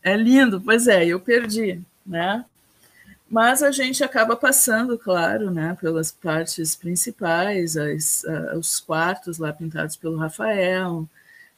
É 0.00 0.16
lindo, 0.16 0.60
pois 0.60 0.86
é, 0.86 1.04
eu 1.04 1.18
perdi, 1.18 1.80
né? 2.06 2.44
Mas 3.30 3.62
a 3.62 3.70
gente 3.70 4.02
acaba 4.02 4.34
passando, 4.34 4.98
claro, 4.98 5.50
né, 5.50 5.76
pelas 5.80 6.10
partes 6.10 6.74
principais, 6.74 7.76
as, 7.76 8.24
os 8.56 8.80
quartos 8.80 9.38
lá 9.38 9.52
pintados 9.52 9.96
pelo 9.96 10.16
Rafael, 10.16 11.06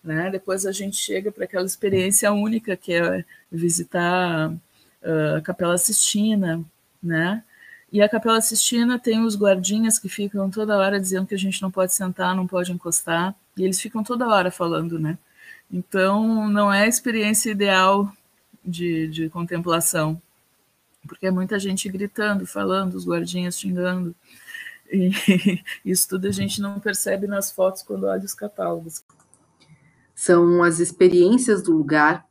né? 0.02 0.30
Depois 0.30 0.66
a 0.66 0.72
gente 0.72 0.96
chega 0.96 1.30
para 1.30 1.44
aquela 1.44 1.64
experiência 1.64 2.33
única 2.33 2.76
que 2.76 2.92
é 2.94 3.24
visitar 3.52 4.50
uh, 4.50 5.37
a 5.37 5.40
Capela 5.42 5.78
Sistina, 5.78 6.62
né? 7.02 7.44
E 7.92 8.00
a 8.00 8.09
Capela 8.09 8.40
Sistina 8.40 8.98
tem 8.98 9.22
os 9.22 9.37
guardinhas 9.37 9.98
que 9.98 10.09
ficam 10.09 10.50
toda 10.50 10.78
hora 10.78 11.00
dizendo 11.00 11.26
que 11.26 11.35
a 11.35 11.38
gente 11.38 11.61
não 11.61 11.70
pode 11.70 11.92
sentar, 11.92 12.35
não 12.35 12.46
pode 12.46 12.72
encostar, 12.72 13.35
e 13.56 13.64
eles 13.64 13.80
ficam 13.80 14.02
toda 14.02 14.28
hora 14.28 14.50
falando, 14.50 14.98
né? 14.98 15.18
Então, 15.70 16.48
não 16.48 16.72
é 16.72 16.85
a 16.85 16.88
experiência 16.88 17.50
ideal 17.50 18.12
de, 18.64 19.09
de 19.09 19.28
contemplação, 19.28 20.20
porque 21.06 21.26
é 21.26 21.30
muita 21.30 21.58
gente 21.58 21.88
gritando, 21.88 22.46
falando, 22.46 22.94
os 22.94 23.06
guardinhas 23.06 23.58
xingando. 23.58 24.14
E 24.90 25.10
isso 25.84 26.08
tudo 26.08 26.26
a 26.26 26.32
gente 26.32 26.60
não 26.60 26.80
percebe 26.80 27.26
nas 27.26 27.50
fotos 27.50 27.82
quando 27.82 28.04
olha 28.04 28.24
os 28.24 28.34
catálogos. 28.34 29.04
São 30.14 30.62
as 30.62 30.80
experiências 30.80 31.62
do 31.62 31.76
lugar. 31.76 32.26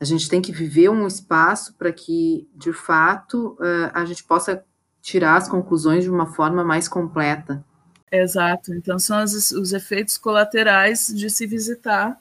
A 0.00 0.04
gente 0.04 0.28
tem 0.28 0.40
que 0.40 0.52
viver 0.52 0.88
um 0.88 1.06
espaço 1.06 1.74
para 1.74 1.92
que, 1.92 2.48
de 2.54 2.72
fato, 2.72 3.58
eh, 3.60 3.90
a 3.92 4.04
gente 4.04 4.22
possa 4.24 4.64
tirar 5.02 5.36
as 5.36 5.48
conclusões 5.48 6.04
de 6.04 6.10
uma 6.10 6.26
forma 6.26 6.64
mais 6.64 6.86
completa. 6.88 7.64
Exato. 8.10 8.72
Então, 8.72 8.98
são 8.98 9.22
os, 9.22 9.50
os 9.50 9.72
efeitos 9.72 10.16
colaterais 10.16 11.12
de 11.14 11.28
se 11.28 11.46
visitar 11.46 12.18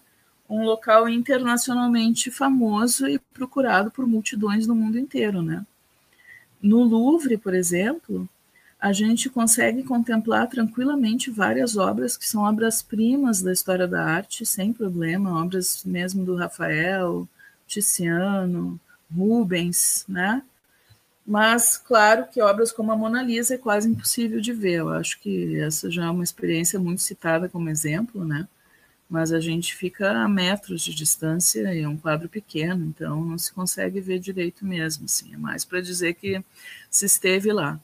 um 0.49 0.63
local 0.63 1.07
internacionalmente 1.07 2.31
famoso 2.31 3.07
e 3.07 3.19
procurado 3.33 3.91
por 3.91 4.07
multidões 4.07 4.65
no 4.65 4.75
mundo 4.75 4.97
inteiro, 4.97 5.41
né? 5.41 5.65
No 6.61 6.83
Louvre, 6.83 7.37
por 7.37 7.53
exemplo, 7.53 8.27
a 8.79 8.93
gente 8.93 9.29
consegue 9.29 9.83
contemplar 9.83 10.47
tranquilamente 10.47 11.31
várias 11.31 11.77
obras 11.77 12.15
que 12.15 12.27
são 12.27 12.43
obras-primas 12.43 13.41
da 13.41 13.51
história 13.51 13.87
da 13.87 14.03
arte, 14.03 14.45
sem 14.45 14.71
problema, 14.71 15.41
obras 15.41 15.83
mesmo 15.83 16.23
do 16.23 16.35
Rafael, 16.35 17.27
Tiziano, 17.67 18.79
Rubens, 19.13 20.05
né? 20.07 20.43
Mas, 21.25 21.77
claro 21.77 22.27
que 22.31 22.41
obras 22.41 22.71
como 22.71 22.91
a 22.91 22.95
Mona 22.95 23.21
Lisa 23.21 23.55
é 23.55 23.57
quase 23.57 23.89
impossível 23.89 24.39
de 24.39 24.53
ver. 24.53 24.75
Eu 24.79 24.89
acho 24.89 25.19
que 25.19 25.59
essa 25.59 25.91
já 25.91 26.05
é 26.05 26.09
uma 26.09 26.23
experiência 26.23 26.79
muito 26.79 27.01
citada 27.01 27.49
como 27.49 27.69
exemplo, 27.69 28.23
né? 28.23 28.47
Mas 29.09 29.31
a 29.31 29.39
gente 29.39 29.73
fica 29.73 30.11
a 30.11 30.27
metros 30.27 30.81
de 30.81 30.93
distância 30.93 31.73
e 31.73 31.81
é 31.81 31.87
um 31.87 31.95
quadro 31.95 32.27
pequeno, 32.27 32.85
então 32.85 33.23
não 33.23 33.37
se 33.37 33.53
consegue 33.53 34.01
ver 34.01 34.19
direito 34.19 34.65
mesmo. 34.65 35.05
Assim. 35.05 35.33
É 35.33 35.37
mais 35.37 35.63
para 35.63 35.79
dizer 35.79 36.13
que 36.15 36.43
se 36.89 37.05
esteve 37.05 37.53
lá. 37.53 37.79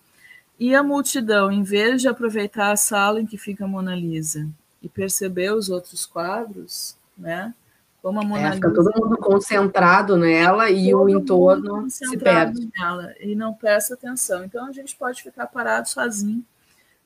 E 0.60 0.76
a 0.76 0.84
multidão, 0.84 1.52
em 1.52 1.64
vez 1.64 2.02
de 2.02 2.08
aproveitar 2.08 2.72
a 2.72 2.78
sala 2.78 3.22
em 3.22 3.26
que 3.26 3.38
fica 3.38 3.66
a 3.66 3.68
Mona 3.68 3.96
Lisa 3.96 4.48
e 4.82 4.90
perceber 4.90 5.54
os 5.54 5.70
outros 5.70 6.06
quadros, 6.06 6.98
né? 7.18 7.54
Como 8.02 8.20
a 8.20 8.26
Mona 8.26 8.50
é, 8.50 8.52
fica 8.52 8.70
todo 8.70 8.92
mundo 9.02 9.16
concentrado 9.16 10.18
nela 10.18 10.70
e 10.70 10.94
o 10.94 11.08
entorno 11.08 11.90
se 11.90 12.18
perde. 12.18 12.70
Nela, 12.78 13.16
e 13.18 13.34
não 13.34 13.54
presta 13.54 13.94
atenção. 13.94 14.44
Então 14.44 14.66
a 14.66 14.74
gente 14.74 14.94
pode 14.94 15.24
ficar 15.24 15.48
parado 15.48 15.88
sozinho, 15.88 16.46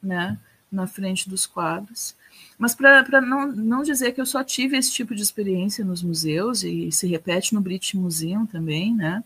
né, 0.01 0.39
na 0.71 0.88
frente 0.88 1.30
dos 1.30 1.45
quadros. 1.45 2.15
Mas 2.58 2.74
para 2.74 3.22
não, 3.22 3.48
não 3.52 3.84
dizer 3.84 4.13
que 4.13 4.20
eu 4.20 4.26
só 4.26 4.43
tive 4.43 4.78
esse 4.78 4.91
tipo 4.91 5.13
de 5.13 5.22
experiência 5.22 5.86
nos 5.86 6.02
museus, 6.02 6.63
e 6.63 6.91
se 6.91 7.06
repete 7.08 7.54
no 7.54 7.62
British 7.62 7.93
Museum 7.93 8.46
também, 8.46 8.96
né, 8.96 9.24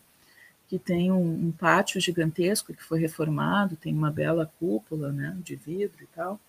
que 0.68 0.78
tem 0.78 1.10
um, 1.10 1.48
um 1.48 1.52
pátio 1.52 2.00
gigantesco 2.00 2.74
que 2.74 2.82
foi 2.82 3.00
reformado, 3.00 3.76
tem 3.76 3.94
uma 3.94 4.10
bela 4.10 4.50
cúpula 4.58 5.12
né, 5.12 5.36
de 5.42 5.56
vidro 5.56 6.02
e 6.02 6.06
tal. 6.14 6.40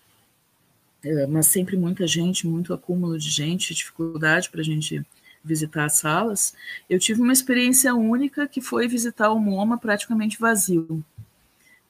É, 1.02 1.26
mas 1.26 1.46
sempre 1.46 1.76
muita 1.76 2.06
gente, 2.06 2.46
muito 2.46 2.72
acúmulo 2.72 3.18
de 3.18 3.28
gente, 3.28 3.74
dificuldade 3.74 4.48
para 4.48 4.62
a 4.62 4.64
gente 4.64 5.04
visitar 5.44 5.84
as 5.84 5.94
salas. 5.94 6.54
Eu 6.88 6.98
tive 6.98 7.20
uma 7.20 7.34
experiência 7.34 7.94
única 7.94 8.48
que 8.48 8.62
foi 8.62 8.88
visitar 8.88 9.30
o 9.30 9.38
MoMA 9.38 9.76
praticamente 9.76 10.40
vazio. 10.40 11.04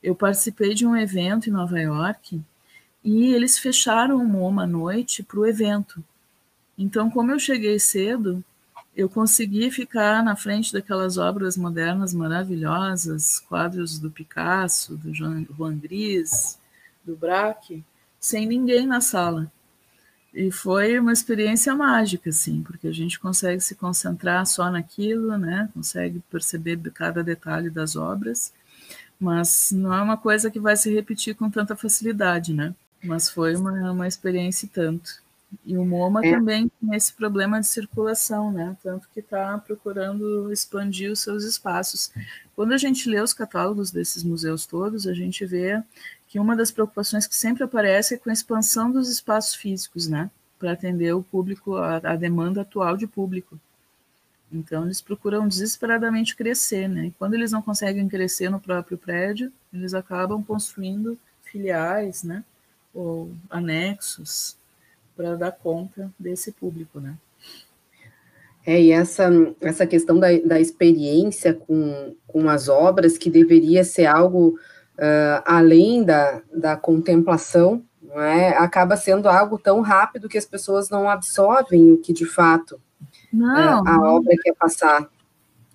Eu 0.03 0.17
participei 0.17 0.75
de 0.75 0.85
um 0.85 0.97
evento 0.97 1.49
em 1.49 1.53
Nova 1.53 1.81
York 1.81 2.43
e 3.05 3.35
eles 3.35 3.59
fecharam 3.59 4.17
o 4.17 4.27
MoMA 4.27 4.64
à 4.64 4.67
noite 4.67 5.23
para 5.23 5.38
o 5.38 5.47
evento. 5.47 6.03
Então, 6.77 7.11
como 7.11 7.31
eu 7.31 7.38
cheguei 7.38 7.79
cedo, 7.79 8.43
eu 8.97 9.09
consegui 9.09 9.71
ficar 9.71 10.25
na 10.25 10.35
frente 10.35 10.73
daquelas 10.73 11.19
obras 11.19 11.57
modernas 11.57 12.14
maravilhosas, 12.14 13.40
quadros 13.40 13.99
do 13.99 14.11
Picasso, 14.11 14.97
do 14.97 15.12
Juan 15.12 15.77
Gris, 15.77 16.59
do 17.05 17.14
Braque, 17.14 17.85
sem 18.19 18.47
ninguém 18.47 18.87
na 18.87 19.01
sala. 19.01 19.53
E 20.33 20.51
foi 20.51 20.99
uma 20.99 21.12
experiência 21.12 21.75
mágica, 21.77 22.31
assim, 22.31 22.62
porque 22.62 22.88
a 22.88 22.93
gente 22.93 23.21
consegue 23.21 23.61
se 23.61 23.75
concentrar 23.75 24.45
só 24.47 24.71
naquilo, 24.71 25.37
né? 25.37 25.69
Consegue 25.75 26.21
perceber 26.31 26.79
cada 26.93 27.23
detalhe 27.23 27.71
das 27.71 27.95
obras, 27.95 28.53
mas 29.21 29.71
não 29.73 29.95
é 29.95 30.03
uma 30.03 30.17
coisa 30.17 30.51
que 30.51 30.59
vai 30.59 30.77
se 30.77 30.93
repetir 30.93 31.37
com 31.37 31.51
tanta 31.51 31.77
facilidade, 31.77 32.53
né? 32.53 32.75
Mas 33.05 33.29
foi 33.29 33.55
uma, 33.55 33.93
uma 33.93 34.09
experiência 34.09 34.67
e 34.67 34.69
tanto. 34.69 35.23
E 35.64 35.77
o 35.77 35.85
MoMA 35.85 36.25
é. 36.25 36.33
também 36.33 36.71
tem 36.81 36.97
esse 36.97 37.12
problema 37.12 37.61
de 37.61 37.67
circulação, 37.67 38.51
né? 38.51 38.77
Tanto 38.83 39.09
que 39.12 39.21
está 39.21 39.57
procurando 39.59 40.53
expandir 40.53 41.12
os 41.12 41.21
seus 41.21 41.45
espaços. 41.45 42.11
Quando 42.57 42.73
a 42.73 42.79
gente 42.79 43.09
lê 43.09 43.21
os 43.21 43.33
catálogos 43.33 43.90
desses 43.90 44.25
museus 44.25 44.67
todos, 44.67 45.07
a 45.07 45.14
gente 45.14 45.45
vê 45.45 45.83
que 46.35 46.38
uma 46.38 46.57
das 46.57 46.73
preocupações 46.73 47.29
que 47.29 47.37
sempre 47.37 47.62
aparece 47.62 48.14
é 48.14 48.19
com 48.19 48.29
a 48.29 48.33
expansão 48.33 48.90
dos 48.90 49.09
espaços 49.09 49.55
físicos, 49.55 50.09
né, 50.09 50.29
para 50.59 50.73
atender 50.73 51.14
o 51.14 51.23
público, 51.23 51.77
a, 51.77 51.99
a, 51.99 52.17
demanda 52.17 52.62
atual 52.62 52.97
de 52.97 53.07
público. 53.07 53.57
Então, 54.51 54.85
eles 54.85 55.01
procuram 55.01 55.47
desesperadamente 55.47 56.35
crescer, 56.35 56.88
né, 56.88 57.07
e 57.07 57.11
quando 57.12 57.35
eles 57.35 57.53
não 57.53 57.62
conseguem 57.62 58.09
crescer 58.09 58.51
no 58.51 58.59
próprio 58.59 58.99
prédio, 58.99 59.53
eles 59.73 59.95
acabam 59.95 60.43
construindo 60.43 61.17
filiais, 61.45 62.25
né, 62.25 62.43
ou 62.95 63.31
anexos 63.51 64.57
para 65.17 65.37
dar 65.37 65.53
conta 65.53 66.11
desse 66.19 66.53
público, 66.53 67.01
né. 67.01 67.17
É, 68.67 68.81
e 68.81 68.93
essa, 68.93 69.31
essa 69.61 69.87
questão 69.87 70.19
da, 70.19 70.29
da 70.39 70.59
experiência 70.59 71.53
com, 71.53 72.15
com 72.27 72.49
as 72.49 72.69
obras, 72.69 73.19
que 73.19 73.29
deveria 73.29 73.85
ser 73.85 74.07
algo 74.07 74.59
uh, 74.95 75.43
além 75.45 76.03
da, 76.03 76.41
da 76.53 76.77
contemplação, 76.77 77.83
não 78.03 78.21
é? 78.21 78.57
acaba 78.57 78.97
sendo 78.97 79.29
algo 79.29 79.59
tão 79.59 79.81
rápido 79.81 80.29
que 80.29 80.39
as 80.39 80.47
pessoas 80.47 80.89
não 80.89 81.11
absorvem 81.11 81.93
o 81.93 81.99
que 81.99 82.13
de 82.13 82.25
fato 82.25 82.81
não, 83.33 83.83
uh, 83.83 83.89
a 83.89 83.93
não. 83.93 84.03
obra 84.17 84.35
quer 84.43 84.55
passar. 84.55 85.09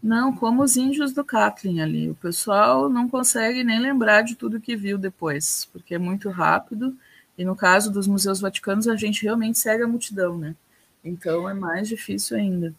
Não, 0.02 0.34
como 0.34 0.64
os 0.64 0.78
índios 0.78 1.14
do 1.14 1.26
Catlin 1.26 1.82
ali. 1.82 2.10
O 2.10 2.16
pessoal 2.16 2.90
não 2.90 3.10
consegue 3.10 3.64
nem 3.64 3.80
lembrar 3.80 4.22
de 4.22 4.36
tudo 4.36 4.62
que 4.62 4.76
viu 4.76 4.98
depois, 4.98 5.68
porque 5.74 5.96
é 5.96 6.00
muito 6.00 6.30
rápido. 6.30 6.96
E 7.40 7.46
no 7.46 7.56
caso 7.56 7.90
dos 7.90 8.06
museus 8.06 8.42
vaticanos, 8.42 8.86
a 8.86 8.98
gente 8.98 9.24
realmente 9.24 9.58
segue 9.58 9.82
a 9.82 9.88
multidão, 9.88 10.38
né? 10.38 10.54
Então 11.02 11.50
é 11.50 11.54
mais 11.54 11.88
difícil 11.88 12.36
ainda. 12.36 12.76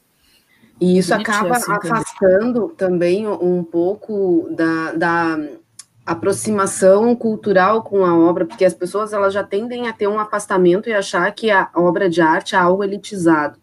E 0.78 0.98
isso 0.98 1.14
acaba 1.14 1.56
assim, 1.56 1.72
afastando 1.72 2.68
também 2.68 3.26
um 3.26 3.64
pouco 3.64 4.50
da, 4.50 4.92
da 4.92 5.38
aproximação 6.04 7.16
cultural 7.16 7.82
com 7.82 8.04
a 8.04 8.14
obra, 8.14 8.44
porque 8.44 8.66
as 8.66 8.74
pessoas 8.74 9.14
elas 9.14 9.32
já 9.32 9.42
tendem 9.42 9.88
a 9.88 9.94
ter 9.94 10.08
um 10.08 10.20
afastamento 10.20 10.90
e 10.90 10.92
achar 10.92 11.32
que 11.32 11.50
a 11.50 11.70
obra 11.74 12.10
de 12.10 12.20
arte 12.20 12.54
é 12.54 12.58
algo 12.58 12.84
elitizado. 12.84 13.58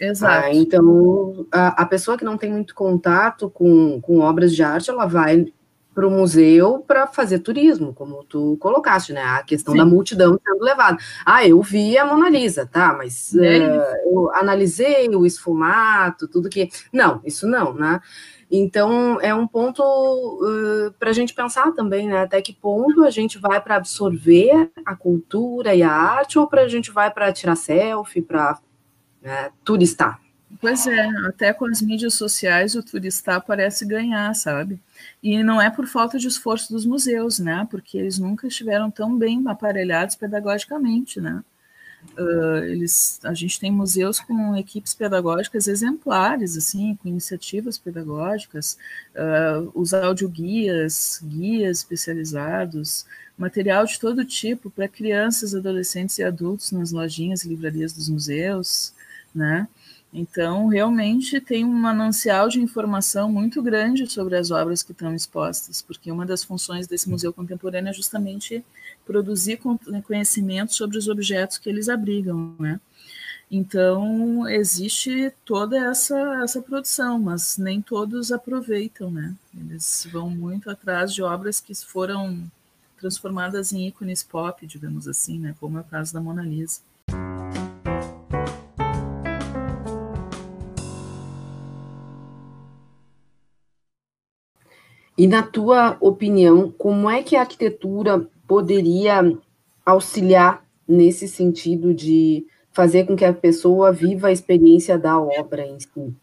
Exato. 0.00 0.46
Ah, 0.46 0.52
então, 0.52 1.46
a, 1.52 1.82
a, 1.82 1.86
pessoa 1.86 2.18
que 2.18 2.24
não 2.24 2.36
tem 2.36 2.50
muito 2.50 2.74
contato 2.74 3.48
com, 3.48 4.00
com 4.00 4.18
obras 4.18 4.52
de 4.52 4.60
arte, 4.60 4.90
ela 4.90 5.06
vai 5.06 5.52
para 5.94 6.06
o 6.06 6.10
museu 6.10 6.82
para 6.86 7.06
fazer 7.06 7.40
turismo, 7.40 7.92
como 7.92 8.24
tu 8.24 8.56
colocaste, 8.58 9.12
né? 9.12 9.22
A 9.22 9.42
questão 9.42 9.72
Sim. 9.72 9.78
da 9.78 9.84
multidão 9.84 10.38
sendo 10.42 10.64
levada. 10.64 10.96
Ah, 11.24 11.46
eu 11.46 11.60
vi 11.60 11.98
a 11.98 12.04
Mona 12.04 12.30
Lisa, 12.30 12.66
tá? 12.66 12.94
Mas 12.96 13.32
uh, 13.34 13.40
eu 14.06 14.30
analisei 14.34 15.08
o 15.08 15.26
esfumato, 15.26 16.26
tudo 16.26 16.48
que. 16.48 16.68
Não, 16.92 17.20
isso 17.24 17.46
não, 17.46 17.74
né? 17.74 18.00
Então, 18.50 19.18
é 19.20 19.34
um 19.34 19.46
ponto 19.46 19.82
uh, 19.82 20.92
para 20.98 21.10
a 21.10 21.12
gente 21.12 21.34
pensar 21.34 21.72
também, 21.72 22.06
né? 22.06 22.22
Até 22.22 22.42
que 22.42 22.52
ponto 22.52 23.02
a 23.02 23.10
gente 23.10 23.38
vai 23.38 23.60
para 23.60 23.76
absorver 23.76 24.70
a 24.84 24.94
cultura 24.94 25.74
e 25.74 25.82
a 25.82 25.90
arte, 25.90 26.38
ou 26.38 26.46
para 26.46 26.62
a 26.62 26.68
gente 26.68 26.90
vai 26.90 27.10
para 27.10 27.32
tirar 27.32 27.56
selfie, 27.56 28.20
para 28.20 28.58
né, 29.22 29.50
turistar? 29.64 30.20
Pois 30.60 30.86
é, 30.86 31.08
até 31.26 31.52
com 31.52 31.64
as 31.64 31.80
mídias 31.80 32.14
sociais 32.14 32.74
o 32.74 32.82
turistar 32.82 33.42
parece 33.44 33.86
ganhar, 33.86 34.34
sabe? 34.34 34.78
E 35.22 35.42
não 35.42 35.60
é 35.60 35.70
por 35.70 35.86
falta 35.86 36.18
de 36.18 36.28
esforço 36.28 36.72
dos 36.72 36.84
museus, 36.86 37.38
né? 37.38 37.66
Porque 37.70 37.98
eles 37.98 38.18
nunca 38.18 38.46
estiveram 38.46 38.90
tão 38.90 39.16
bem 39.16 39.42
aparelhados 39.46 40.16
pedagogicamente, 40.16 41.20
né? 41.20 41.42
Uh, 42.18 42.64
eles, 42.64 43.20
a 43.24 43.32
gente 43.32 43.58
tem 43.58 43.70
museus 43.70 44.20
com 44.20 44.56
equipes 44.56 44.92
pedagógicas 44.92 45.68
exemplares, 45.68 46.56
assim, 46.56 46.96
com 46.96 47.08
iniciativas 47.08 47.78
pedagógicas, 47.78 48.76
uh, 49.14 49.70
os 49.74 49.94
audioguias, 49.94 51.20
guias 51.22 51.78
especializados, 51.78 53.06
material 53.38 53.86
de 53.86 53.98
todo 53.98 54.24
tipo 54.24 54.68
para 54.70 54.88
crianças, 54.88 55.54
adolescentes 55.54 56.18
e 56.18 56.22
adultos 56.22 56.72
nas 56.72 56.92
lojinhas 56.92 57.44
e 57.44 57.48
livrarias 57.48 57.92
dos 57.92 58.08
museus, 58.08 58.92
né? 59.34 59.66
Então, 60.12 60.66
realmente 60.68 61.40
tem 61.40 61.64
um 61.64 61.72
manancial 61.72 62.46
de 62.46 62.60
informação 62.60 63.32
muito 63.32 63.62
grande 63.62 64.06
sobre 64.06 64.36
as 64.36 64.50
obras 64.50 64.82
que 64.82 64.92
estão 64.92 65.14
expostas, 65.14 65.80
porque 65.80 66.12
uma 66.12 66.26
das 66.26 66.44
funções 66.44 66.86
desse 66.86 67.08
museu 67.08 67.32
contemporâneo 67.32 67.88
é 67.88 67.92
justamente 67.94 68.62
produzir 69.06 69.58
conhecimento 70.04 70.74
sobre 70.74 70.98
os 70.98 71.08
objetos 71.08 71.56
que 71.56 71.68
eles 71.68 71.88
abrigam, 71.88 72.54
né? 72.58 72.78
Então, 73.50 74.48
existe 74.48 75.30
toda 75.44 75.76
essa, 75.78 76.42
essa 76.42 76.62
produção, 76.62 77.18
mas 77.18 77.58
nem 77.58 77.82
todos 77.82 78.32
aproveitam, 78.32 79.10
né? 79.10 79.34
Eles 79.54 80.08
vão 80.10 80.30
muito 80.30 80.70
atrás 80.70 81.12
de 81.12 81.22
obras 81.22 81.60
que 81.60 81.74
foram 81.74 82.50
transformadas 82.98 83.72
em 83.72 83.88
ícones 83.88 84.22
pop, 84.22 84.66
digamos 84.66 85.08
assim, 85.08 85.38
né? 85.38 85.54
Como 85.60 85.76
é 85.76 85.80
o 85.80 85.84
caso 85.84 86.14
da 86.14 86.20
Mona 86.20 86.42
Lisa. 86.42 86.80
E 95.16 95.26
na 95.26 95.42
tua 95.42 95.96
opinião, 96.00 96.70
como 96.70 97.10
é 97.10 97.22
que 97.22 97.36
a 97.36 97.40
arquitetura 97.40 98.26
poderia 98.46 99.36
auxiliar 99.84 100.64
nesse 100.88 101.28
sentido 101.28 101.92
de 101.92 102.46
fazer 102.72 103.04
com 103.04 103.14
que 103.14 103.24
a 103.24 103.32
pessoa 103.32 103.92
viva 103.92 104.28
a 104.28 104.32
experiência 104.32 104.98
da 104.98 105.20
obra 105.20 105.66
em 105.66 105.78
si? 105.78 106.14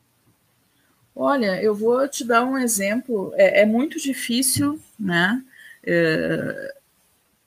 Olha, 1.15 1.62
eu 1.62 1.75
vou 1.75 2.08
te 2.08 2.23
dar 2.23 2.45
um 2.45 2.58
exemplo. 2.58 3.32
É, 3.36 3.62
é 3.62 3.65
muito 3.65 3.99
difícil, 3.99 4.80
né? 4.99 5.43
É, 5.84 6.73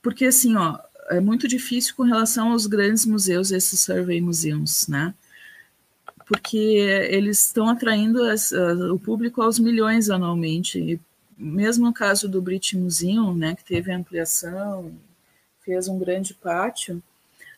porque 0.02 0.26
assim, 0.26 0.56
ó, 0.56 0.78
é 1.10 1.20
muito 1.20 1.48
difícil 1.48 1.94
com 1.96 2.02
relação 2.02 2.52
aos 2.52 2.66
grandes 2.66 3.04
museus, 3.06 3.50
esses 3.50 3.80
survey 3.80 4.20
museums, 4.20 4.86
né? 4.88 5.14
Porque 6.26 6.56
eles 6.56 7.46
estão 7.46 7.68
atraindo 7.68 8.22
as, 8.22 8.52
o 8.52 8.98
público 8.98 9.42
aos 9.42 9.58
milhões 9.58 10.08
anualmente. 10.08 10.78
E 10.78 11.00
mesmo 11.36 11.86
no 11.86 11.92
caso 11.92 12.28
do 12.28 12.42
British 12.42 12.74
Museum, 12.74 13.34
né, 13.34 13.54
que 13.54 13.64
teve 13.64 13.92
ampliação, 13.92 14.92
fez 15.64 15.88
um 15.88 15.98
grande 15.98 16.34
pátio, 16.34 17.02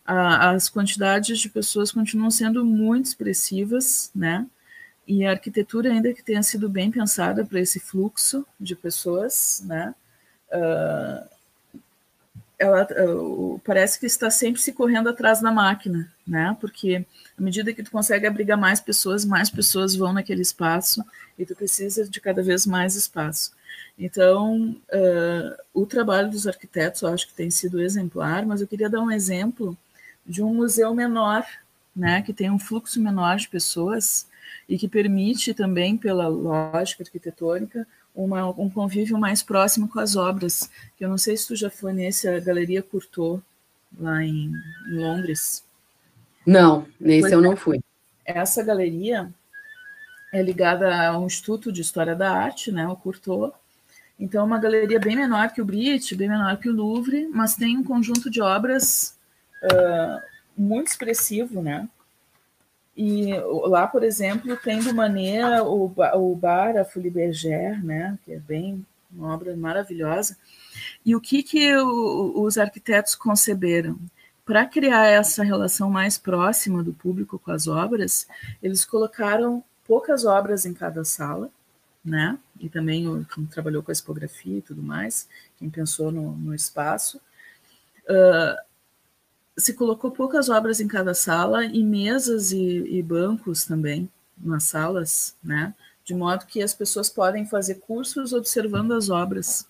a, 0.04 0.50
as 0.50 0.68
quantidades 0.68 1.38
de 1.38 1.48
pessoas 1.48 1.90
continuam 1.90 2.30
sendo 2.30 2.64
muito 2.64 3.06
expressivas, 3.06 4.10
né? 4.14 4.46
E 5.06 5.24
a 5.24 5.32
arquitetura, 5.32 5.90
ainda 5.90 6.12
que 6.12 6.22
tenha 6.22 6.42
sido 6.42 6.68
bem 6.68 6.90
pensada 6.90 7.44
para 7.44 7.60
esse 7.60 7.80
fluxo 7.80 8.46
de 8.58 8.74
pessoas, 8.74 9.62
né? 9.66 9.94
Uh, 10.50 11.33
ela 12.58 12.86
uh, 13.04 13.60
parece 13.64 13.98
que 13.98 14.06
está 14.06 14.30
sempre 14.30 14.60
se 14.60 14.72
correndo 14.72 15.08
atrás 15.08 15.40
da 15.40 15.50
máquina, 15.50 16.12
né? 16.26 16.56
Porque 16.60 17.04
à 17.38 17.42
medida 17.42 17.72
que 17.72 17.82
tu 17.82 17.90
consegue 17.90 18.26
abrigar 18.26 18.56
mais 18.56 18.80
pessoas, 18.80 19.24
mais 19.24 19.50
pessoas 19.50 19.94
vão 19.94 20.12
naquele 20.12 20.42
espaço 20.42 21.04
e 21.38 21.44
tu 21.44 21.54
precisa 21.54 22.08
de 22.08 22.20
cada 22.20 22.42
vez 22.42 22.66
mais 22.66 22.94
espaço. 22.94 23.52
Então, 23.98 24.76
uh, 24.92 25.56
o 25.72 25.86
trabalho 25.86 26.30
dos 26.30 26.46
arquitetos 26.46 27.02
eu 27.02 27.08
acho 27.08 27.28
que 27.28 27.34
tem 27.34 27.50
sido 27.50 27.80
exemplar, 27.80 28.44
mas 28.44 28.60
eu 28.60 28.66
queria 28.66 28.90
dar 28.90 29.00
um 29.00 29.10
exemplo 29.10 29.76
de 30.26 30.42
um 30.42 30.54
museu 30.54 30.94
menor, 30.94 31.44
né, 31.94 32.22
que 32.22 32.32
tem 32.32 32.50
um 32.50 32.58
fluxo 32.58 33.00
menor 33.00 33.36
de 33.36 33.48
pessoas 33.48 34.26
e 34.68 34.78
que 34.78 34.88
permite 34.88 35.54
também, 35.54 35.96
pela 35.96 36.26
lógica 36.26 37.04
arquitetônica, 37.04 37.86
uma, 38.14 38.48
um 38.60 38.70
convívio 38.70 39.18
mais 39.18 39.42
próximo 39.42 39.88
com 39.88 39.98
as 39.98 40.16
obras. 40.16 40.70
Que 40.96 41.04
eu 41.04 41.08
não 41.08 41.18
sei 41.18 41.36
se 41.36 41.48
tu 41.48 41.56
já 41.56 41.70
foi 41.70 41.92
nesse, 41.92 42.28
a 42.28 42.38
Galeria 42.40 42.82
Courtauld, 42.82 43.42
lá 43.98 44.22
em, 44.22 44.52
em 44.88 44.96
Londres. 44.96 45.64
Não, 46.46 46.86
nesse 47.00 47.22
pois 47.22 47.32
eu 47.32 47.40
não 47.40 47.56
fui. 47.56 47.80
Essa 48.24 48.62
galeria 48.62 49.30
é 50.32 50.42
ligada 50.42 50.94
a 51.08 51.18
um 51.18 51.26
Instituto 51.26 51.72
de 51.72 51.80
História 51.80 52.14
da 52.14 52.32
Arte, 52.32 52.72
né, 52.72 52.86
o 52.88 52.96
Courtauld, 52.96 53.52
então, 54.18 54.42
é 54.42 54.44
uma 54.44 54.58
galeria 54.58 55.00
bem 55.00 55.16
menor 55.16 55.50
que 55.52 55.60
o 55.60 55.64
Brite, 55.64 56.14
bem 56.14 56.28
menor 56.28 56.56
que 56.58 56.68
o 56.68 56.72
Louvre, 56.72 57.28
mas 57.32 57.56
tem 57.56 57.76
um 57.76 57.82
conjunto 57.82 58.30
de 58.30 58.40
obras 58.40 59.18
uh, 59.64 60.22
muito 60.56 60.88
expressivo, 60.88 61.60
né? 61.60 61.88
E 62.96 63.32
lá, 63.66 63.86
por 63.86 64.04
exemplo, 64.04 64.56
tem 64.56 64.80
do 64.80 64.94
Manet 64.94 65.60
o, 65.62 65.92
o 66.14 66.34
Bar 66.36 66.76
a 66.76 66.84
Folie 66.84 67.10
Bergère, 67.10 67.82
né? 67.82 68.16
Que 68.24 68.34
é 68.34 68.38
bem 68.38 68.86
uma 69.10 69.34
obra 69.34 69.56
maravilhosa. 69.56 70.36
E 71.04 71.14
o 71.14 71.20
que 71.20 71.42
que 71.42 71.76
o, 71.76 72.42
os 72.42 72.56
arquitetos 72.58 73.14
conceberam? 73.14 73.98
Para 74.44 74.66
criar 74.66 75.06
essa 75.06 75.42
relação 75.42 75.90
mais 75.90 76.18
próxima 76.18 76.82
do 76.82 76.92
público 76.92 77.38
com 77.38 77.50
as 77.50 77.66
obras, 77.66 78.26
eles 78.62 78.84
colocaram 78.84 79.64
poucas 79.86 80.24
obras 80.24 80.66
em 80.66 80.74
cada 80.74 81.04
sala, 81.04 81.50
né? 82.04 82.38
E 82.60 82.68
também 82.68 83.08
o, 83.08 83.24
quem 83.24 83.46
trabalhou 83.46 83.82
com 83.82 83.90
a 83.90 83.92
expografia 83.92 84.58
e 84.58 84.62
tudo 84.62 84.82
mais, 84.82 85.28
quem 85.58 85.70
pensou 85.70 86.12
no, 86.12 86.32
no 86.32 86.54
espaço. 86.54 87.20
Uh, 88.08 88.73
se 89.56 89.74
colocou 89.74 90.10
poucas 90.10 90.48
obras 90.48 90.80
em 90.80 90.88
cada 90.88 91.14
sala 91.14 91.64
e 91.64 91.82
mesas 91.82 92.52
e, 92.52 92.84
e, 92.88 93.02
bancos 93.02 93.64
também 93.64 94.08
nas 94.36 94.64
salas, 94.64 95.36
né? 95.42 95.74
De 96.04 96.14
modo 96.14 96.46
que 96.46 96.62
as 96.62 96.74
pessoas 96.74 97.08
podem 97.08 97.46
fazer 97.46 97.76
cursos 97.76 98.32
observando 98.32 98.92
as 98.92 99.08
obras. 99.08 99.66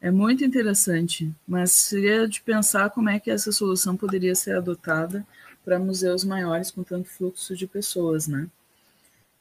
É 0.00 0.10
muito 0.10 0.44
interessante, 0.44 1.32
mas 1.46 1.70
seria 1.72 2.28
de 2.28 2.42
pensar 2.42 2.90
como 2.90 3.08
é 3.08 3.18
que 3.18 3.30
essa 3.30 3.50
solução 3.50 3.96
poderia 3.96 4.34
ser 4.34 4.56
adotada 4.56 5.24
para 5.64 5.78
museus 5.78 6.24
maiores 6.24 6.70
com 6.70 6.82
tanto 6.82 7.08
fluxo 7.08 7.56
de 7.56 7.66
pessoas, 7.66 8.28
né? 8.28 8.46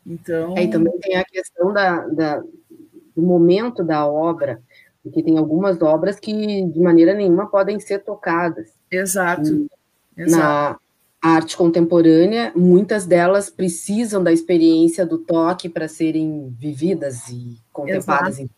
Então. 0.05 0.57
É, 0.57 0.63
e 0.63 0.69
também 0.69 0.97
tem 0.99 1.17
a 1.17 1.25
questão 1.25 1.73
da, 1.73 2.07
da, 2.07 2.39
do 2.39 3.21
momento 3.21 3.83
da 3.83 4.05
obra, 4.05 4.61
porque 5.03 5.21
tem 5.21 5.37
algumas 5.37 5.81
obras 5.81 6.19
que 6.19 6.31
de 6.31 6.79
maneira 6.79 7.13
nenhuma 7.13 7.47
podem 7.47 7.79
ser 7.79 7.99
tocadas. 7.99 8.69
Exato. 8.89 9.67
Na 10.15 10.77
arte 11.21 11.57
contemporânea, 11.57 12.51
muitas 12.55 13.05
delas 13.05 13.49
precisam 13.49 14.23
da 14.23 14.31
experiência 14.31 15.05
do 15.05 15.17
toque 15.17 15.67
para 15.67 15.87
serem 15.87 16.55
vividas 16.57 17.29
e 17.29 17.57
contempladas. 17.71 18.39
Exato. 18.39 18.53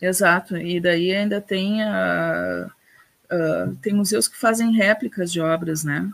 Exato. 0.00 0.56
E 0.56 0.80
daí 0.80 1.14
ainda 1.14 1.40
tem 1.40 1.82
a, 1.82 2.70
a, 3.30 3.72
tem 3.82 3.92
museus 3.94 4.26
que 4.26 4.36
fazem 4.38 4.72
réplicas 4.72 5.30
de 5.30 5.40
obras, 5.40 5.84
né, 5.84 6.10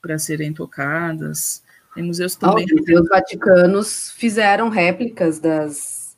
para 0.00 0.18
serem 0.18 0.52
tocadas. 0.52 1.62
Tem 1.94 2.04
museus 2.04 2.36
também. 2.36 2.64
Os 2.64 2.72
museus 2.72 3.08
vaticanos 3.08 4.10
fizeram 4.12 4.68
réplicas 4.68 5.38
das, 5.40 6.16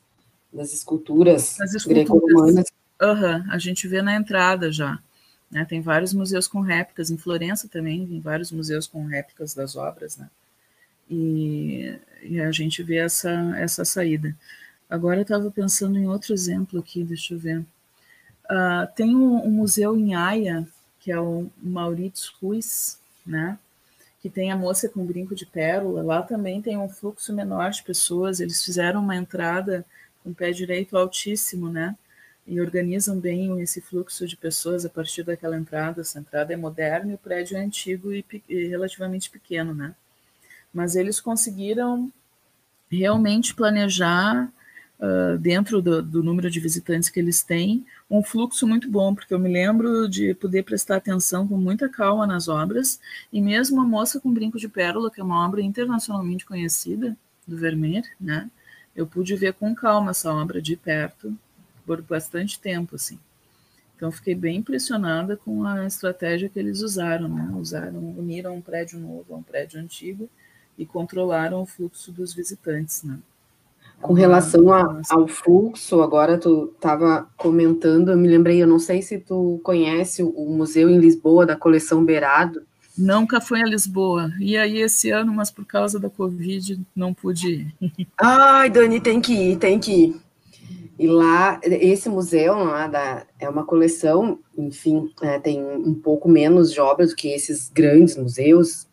das 0.53 0.73
esculturas, 0.73 1.59
esculturas 1.59 1.85
greco-romanas. 1.85 2.65
Uhum, 3.01 3.51
a 3.51 3.57
gente 3.57 3.87
vê 3.87 4.01
na 4.01 4.15
entrada 4.15 4.71
já. 4.71 4.99
Né? 5.49 5.65
Tem 5.65 5.81
vários 5.81 6.13
museus 6.13 6.47
com 6.47 6.61
réplicas, 6.61 7.09
em 7.09 7.17
Florença 7.17 7.67
também 7.67 8.05
tem 8.05 8.19
vários 8.19 8.51
museus 8.51 8.87
com 8.87 9.05
réplicas 9.05 9.53
das 9.53 9.75
obras, 9.75 10.17
né? 10.17 10.29
E, 11.09 11.97
e 12.21 12.41
a 12.41 12.51
gente 12.51 12.83
vê 12.83 12.97
essa, 12.97 13.31
essa 13.57 13.85
saída. 13.85 14.35
Agora 14.89 15.19
eu 15.19 15.21
estava 15.21 15.49
pensando 15.49 15.97
em 15.97 16.07
outro 16.07 16.33
exemplo 16.33 16.79
aqui, 16.79 17.03
deixa 17.03 17.33
eu 17.33 17.39
ver. 17.39 17.59
Uh, 17.59 18.87
tem 18.95 19.15
um, 19.15 19.45
um, 19.45 19.51
museu 19.51 19.97
em 19.97 20.15
Haia, 20.15 20.67
que 20.99 21.11
é 21.11 21.19
o 21.19 21.49
Maurits 21.61 22.27
Ruiz, 22.27 22.99
né? 23.25 23.57
que 24.21 24.29
tem 24.29 24.51
a 24.51 24.57
moça 24.57 24.89
com 24.89 25.05
brinco 25.05 25.35
de 25.35 25.45
pérola, 25.45 26.01
lá 26.01 26.21
também 26.21 26.61
tem 26.61 26.77
um 26.77 26.89
fluxo 26.89 27.31
menor 27.33 27.69
de 27.71 27.83
pessoas, 27.83 28.39
eles 28.39 28.63
fizeram 28.63 29.01
uma 29.01 29.15
entrada 29.15 29.85
com 30.23 30.33
pé 30.33 30.51
direito 30.51 30.97
altíssimo, 30.97 31.69
né? 31.69 31.95
E 32.47 32.61
organizam 32.61 33.19
bem 33.19 33.59
esse 33.61 33.81
fluxo 33.81 34.25
de 34.25 34.37
pessoas 34.37 34.85
a 34.85 34.89
partir 34.89 35.23
daquela 35.23 35.57
entrada. 35.57 36.01
Essa 36.01 36.19
entrada 36.19 36.53
é 36.53 36.55
moderna 36.55 37.11
e 37.11 37.15
o 37.15 37.17
prédio 37.17 37.57
é 37.57 37.61
antigo 37.61 38.13
e, 38.13 38.23
e 38.47 38.67
relativamente 38.67 39.29
pequeno, 39.29 39.73
né? 39.73 39.93
Mas 40.73 40.95
eles 40.95 41.19
conseguiram 41.19 42.11
realmente 42.89 43.53
planejar 43.53 44.51
uh, 44.99 45.37
dentro 45.37 45.81
do, 45.81 46.01
do, 46.01 46.23
número 46.23 46.49
de 46.49 46.59
visitantes 46.59 47.09
que 47.09 47.19
eles 47.19 47.43
têm, 47.43 47.85
um 48.09 48.23
fluxo 48.23 48.65
muito 48.67 48.89
bom, 48.89 49.13
porque 49.13 49.33
eu 49.33 49.39
me 49.39 49.51
lembro 49.51 50.07
de 50.07 50.33
poder 50.33 50.63
prestar 50.63 50.97
atenção 50.97 51.47
com 51.47 51.57
muita 51.57 51.89
calma 51.89 52.25
nas 52.25 52.47
obras, 52.47 52.99
e 53.31 53.41
mesmo 53.41 53.81
a 53.81 53.85
Moça 53.85 54.19
com 54.19 54.33
Brinco 54.33 54.57
de 54.57 54.69
Pérola, 54.69 55.11
que 55.11 55.19
é 55.19 55.23
uma 55.23 55.45
obra 55.45 55.61
internacionalmente 55.61 56.45
conhecida, 56.45 57.17
do 57.45 57.57
Vermeer, 57.57 58.03
né? 58.19 58.49
Eu 58.95 59.07
pude 59.07 59.35
ver 59.35 59.53
com 59.53 59.73
calma 59.73 60.11
essa 60.11 60.33
obra 60.33 60.61
de 60.61 60.75
perto, 60.75 61.37
por 61.87 62.01
bastante 62.01 62.59
tempo, 62.59 62.95
assim. 62.95 63.17
Então, 63.95 64.11
fiquei 64.11 64.35
bem 64.35 64.57
impressionada 64.57 65.37
com 65.37 65.63
a 65.63 65.87
estratégia 65.87 66.49
que 66.49 66.59
eles 66.59 66.81
usaram, 66.81 67.27
né? 67.29 67.49
Usaram, 67.55 67.97
uniram 67.97 68.55
um 68.55 68.61
prédio 68.61 68.99
novo 68.99 69.25
a 69.33 69.37
um 69.37 69.41
prédio 69.41 69.79
antigo 69.79 70.29
e 70.77 70.85
controlaram 70.85 71.61
o 71.61 71.65
fluxo 71.65 72.11
dos 72.11 72.33
visitantes, 72.33 73.01
né? 73.01 73.17
Com 73.99 74.13
relação 74.13 74.71
a, 74.71 75.01
ao 75.09 75.27
fluxo, 75.27 76.03
agora 76.03 76.37
tu 76.37 76.71
estava 76.75 77.27
comentando, 77.35 78.11
eu 78.11 78.17
me 78.17 78.27
lembrei, 78.27 78.61
eu 78.61 78.67
não 78.67 78.77
sei 78.77 79.01
se 79.01 79.17
tu 79.17 79.59
conhece 79.63 80.21
o, 80.21 80.29
o, 80.29 80.51
museu 80.55 80.87
em 80.87 80.99
Lisboa 80.99 81.47
da 81.47 81.55
coleção 81.55 82.05
Beirado, 82.05 82.61
Nunca 82.97 83.39
foi 83.39 83.61
a 83.61 83.65
Lisboa. 83.65 84.31
E 84.39 84.57
aí 84.57 84.79
esse 84.79 85.11
ano, 85.11 85.31
mas 85.31 85.51
por 85.51 85.63
causa 85.65 85.99
da 85.99 86.09
Covid, 86.09 86.79
não 86.95 87.13
pude 87.13 87.47
ir. 87.47 87.75
Ai, 88.17 88.71
Dani, 88.71 88.99
tem 88.99 89.21
que 89.21 89.33
ir, 89.33 89.57
tem 89.57 89.79
que 89.79 89.91
ir. 89.91 90.26
E 90.99 91.07
lá, 91.07 91.59
esse 91.63 92.09
museu 92.09 92.55
lá 92.55 92.87
da, 92.87 93.25
é 93.39 93.47
uma 93.47 93.63
coleção, 93.63 94.39
enfim, 94.57 95.11
é, 95.21 95.39
tem 95.39 95.63
um 95.63 95.93
pouco 95.93 96.27
menos 96.27 96.73
de 96.73 96.81
obras 96.81 97.11
do 97.11 97.15
que 97.15 97.27
esses 97.27 97.69
grandes 97.69 98.17
museus, 98.17 98.87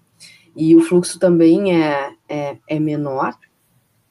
e 0.55 0.77
o 0.77 0.81
fluxo 0.83 1.19
também 1.19 1.83
é, 1.83 2.13
é, 2.29 2.57
é 2.69 2.79
menor. 2.79 3.35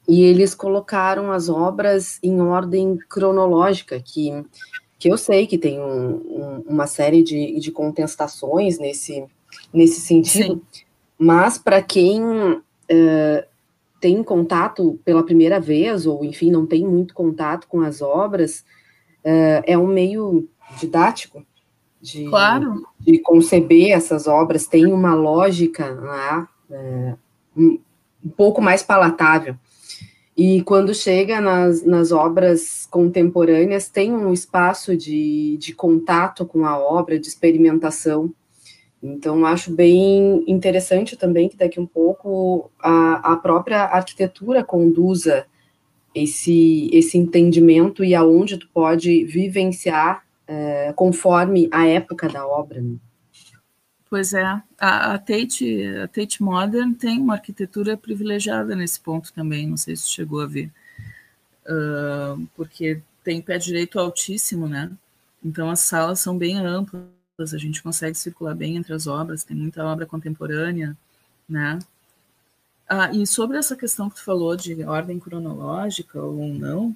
E 0.07 0.23
eles 0.23 0.53
colocaram 0.53 1.31
as 1.31 1.47
obras 1.47 2.19
em 2.21 2.41
ordem 2.41 2.97
cronológica, 3.09 4.01
que, 4.01 4.43
que 4.99 5.09
eu 5.09 5.17
sei 5.17 5.47
que 5.47 5.57
tem 5.57 5.79
um, 5.79 6.15
um, 6.15 6.63
uma 6.67 6.87
série 6.87 7.23
de, 7.23 7.59
de 7.59 7.71
contestações 7.71 8.79
nesse, 8.79 9.23
nesse 9.71 10.01
sentido, 10.01 10.55
Sim. 10.55 10.83
mas 11.17 11.57
para 11.57 11.81
quem 11.81 12.21
uh, 12.21 13.52
tem 14.03 14.21
contato 14.21 14.99
pela 15.05 15.23
primeira 15.23 15.61
vez, 15.61 16.05
ou 16.05 16.25
enfim, 16.25 16.51
não 16.51 16.65
tem 16.65 16.85
muito 16.85 17.13
contato 17.13 17.69
com 17.69 17.79
as 17.79 18.01
obras, 18.01 18.65
uh, 19.23 19.63
é 19.65 19.77
um 19.77 19.87
meio 19.87 20.49
didático 20.77 21.41
de, 22.01 22.25
claro. 22.25 22.85
de 22.99 23.17
conceber 23.19 23.91
essas 23.91 24.27
obras, 24.27 24.67
tem 24.67 24.87
uma 24.87 25.15
lógica 25.15 25.89
lá, 25.89 26.49
um, 27.55 27.79
um 28.25 28.29
pouco 28.29 28.61
mais 28.61 28.83
palatável. 28.83 29.55
E 30.35 30.61
quando 30.63 30.93
chega 30.93 31.39
nas, 31.39 31.85
nas 31.85 32.11
obras 32.11 32.85
contemporâneas, 32.91 33.87
tem 33.87 34.11
um 34.11 34.33
espaço 34.33 34.97
de, 34.97 35.55
de 35.57 35.73
contato 35.73 36.45
com 36.45 36.65
a 36.65 36.77
obra, 36.77 37.17
de 37.17 37.27
experimentação, 37.27 38.33
então, 39.05 39.45
acho 39.45 39.69
bem 39.69 40.45
interessante 40.47 41.17
também 41.17 41.49
que 41.49 41.57
daqui 41.57 41.77
um 41.77 41.85
pouco 41.85 42.71
a, 42.79 43.33
a 43.33 43.35
própria 43.35 43.81
arquitetura 43.81 44.63
conduza 44.63 45.45
esse, 46.15 46.89
esse 46.93 47.17
entendimento 47.17 48.01
e 48.01 48.15
aonde 48.15 48.57
tu 48.57 48.69
pode 48.73 49.25
vivenciar 49.25 50.23
é, 50.47 50.93
conforme 50.93 51.67
a 51.69 51.85
época 51.85 52.29
da 52.29 52.47
obra. 52.47 52.79
Né? 52.79 52.95
Pois 54.09 54.33
é, 54.33 54.43
a, 54.43 54.63
a, 55.13 55.17
Tate, 55.17 55.85
a 56.01 56.07
Tate 56.07 56.41
Modern 56.41 56.93
tem 56.93 57.19
uma 57.19 57.33
arquitetura 57.33 57.97
privilegiada 57.97 58.73
nesse 58.73 59.01
ponto 59.01 59.33
também, 59.33 59.67
não 59.67 59.75
sei 59.75 59.97
se 59.97 60.07
chegou 60.07 60.39
a 60.39 60.45
ver, 60.45 60.71
uh, 61.65 62.47
porque 62.55 63.01
tem 63.21 63.41
pé 63.41 63.57
direito 63.57 63.99
altíssimo, 63.99 64.67
né? 64.67 64.91
Então 65.43 65.69
as 65.69 65.79
salas 65.79 66.19
são 66.19 66.37
bem 66.37 66.57
amplas, 66.57 67.03
a 67.39 67.57
gente 67.57 67.81
consegue 67.81 68.15
circular 68.15 68.53
bem 68.53 68.75
entre 68.75 68.93
as 68.93 69.07
obras, 69.07 69.43
tem 69.43 69.57
muita 69.57 69.83
obra 69.83 70.05
contemporânea, 70.05 70.95
né? 71.49 71.79
Ah, 72.87 73.11
e 73.11 73.25
sobre 73.25 73.57
essa 73.57 73.75
questão 73.75 74.07
que 74.07 74.17
tu 74.17 74.23
falou 74.23 74.55
de 74.55 74.83
ordem 74.83 75.19
cronológica 75.19 76.21
ou 76.21 76.47
não, 76.49 76.95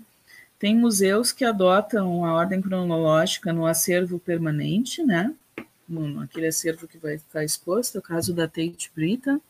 tem 0.59 0.77
museus 0.77 1.31
que 1.31 1.43
adotam 1.43 2.23
a 2.23 2.35
ordem 2.35 2.61
cronológica 2.61 3.51
no 3.51 3.65
acervo 3.65 4.19
permanente, 4.19 5.03
né? 5.03 5.33
No, 5.89 6.21
aquele 6.21 6.47
acervo 6.47 6.87
que 6.87 6.99
vai 6.99 7.15
estar 7.15 7.43
exposto, 7.43 7.95
é 7.95 7.99
o 7.99 8.03
caso 8.03 8.31
da 8.31 8.47
Tate 8.47 8.91
Britain, 8.95 9.41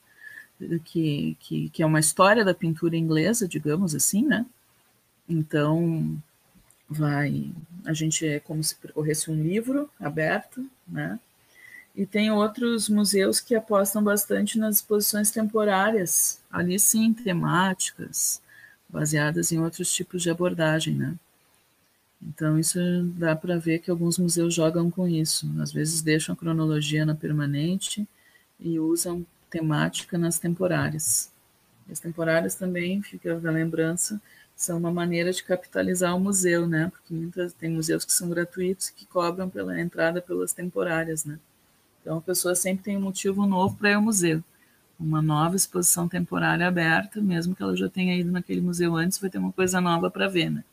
que, 0.86 1.36
que, 1.42 1.70
que 1.70 1.84
é 1.84 1.86
uma 1.86 2.00
história 2.00 2.46
da 2.46 2.54
pintura 2.54 2.96
inglesa, 2.96 3.46
digamos 3.46 3.94
assim, 3.94 4.26
né? 4.26 4.46
Então, 5.28 6.18
vai 6.90 7.52
a 7.88 7.94
gente 7.94 8.28
é 8.28 8.40
como 8.42 8.62
se 8.62 8.76
percorresse 8.76 9.32
um 9.32 9.42
livro 9.42 9.90
aberto, 9.98 10.70
né? 10.86 11.18
E 11.96 12.06
tem 12.06 12.30
outros 12.30 12.90
museus 12.90 13.40
que 13.40 13.56
apostam 13.56 14.04
bastante 14.04 14.60
nas 14.60 14.76
exposições 14.76 15.32
temporárias, 15.32 16.42
ali 16.52 16.78
sim, 16.78 17.14
temáticas, 17.14 18.42
baseadas 18.90 19.54
em 19.54 19.60
outros 19.60 19.92
tipos 19.92 20.22
de 20.22 20.30
abordagem, 20.30 20.96
né? 20.96 21.16
Então, 22.22 22.60
isso 22.60 22.78
dá 23.16 23.36
para 23.36 23.58
ver 23.58 23.80
que 23.80 23.90
alguns 23.90 24.18
museus 24.18 24.54
jogam 24.54 24.92
com 24.92 25.08
isso. 25.08 25.50
Às 25.62 25.72
vezes 25.72 26.02
deixam 26.02 26.34
a 26.34 26.38
cronologia 26.38 27.06
na 27.06 27.16
permanente 27.16 28.06
e 28.60 28.78
usam 28.80 29.26
temática 29.50 30.18
nas 30.18 30.38
temporárias. 30.38 31.32
As 31.90 32.02
temporárias 32.02 32.54
também, 32.56 33.02
fica 33.02 33.34
a 33.34 33.52
lembrança, 33.52 34.22
são 34.58 34.80
uma 34.80 34.92
maneira 34.92 35.32
de 35.32 35.44
capitalizar 35.44 36.16
o 36.18 36.20
museu, 36.20 36.68
né? 36.68 36.92
Porque 36.92 37.14
muitas, 37.14 37.54
tem 37.54 37.70
museus 37.70 38.04
que 38.04 38.12
são 38.12 38.28
gratuitos 38.28 38.90
que 38.90 39.06
cobram 39.06 39.48
pela 39.48 39.80
entrada 39.80 40.20
pelas 40.20 40.52
temporárias, 40.52 41.24
né? 41.24 41.38
Então 42.02 42.18
a 42.18 42.22
pessoa 42.22 42.56
sempre 42.56 42.84
tem 42.84 42.98
um 42.98 43.02
motivo 43.02 43.46
novo 43.46 43.78
para 43.78 43.92
ir 43.92 43.94
ao 43.94 44.02
museu. 44.02 44.44
Uma 45.00 45.22
nova 45.22 45.56
exposição 45.56 46.10
temporária 46.10 46.68
aberta, 46.68 47.22
mesmo 47.22 47.56
que 47.56 47.62
ela 47.62 47.78
já 47.78 47.88
tenha 47.88 48.18
ido 48.18 48.32
naquele 48.32 48.60
museu 48.60 48.96
antes, 48.96 49.20
vai 49.20 49.30
ter 49.30 49.38
uma 49.38 49.52
coisa 49.52 49.80
nova 49.80 50.10
para 50.10 50.28
ver, 50.28 50.50
né? 50.50 50.64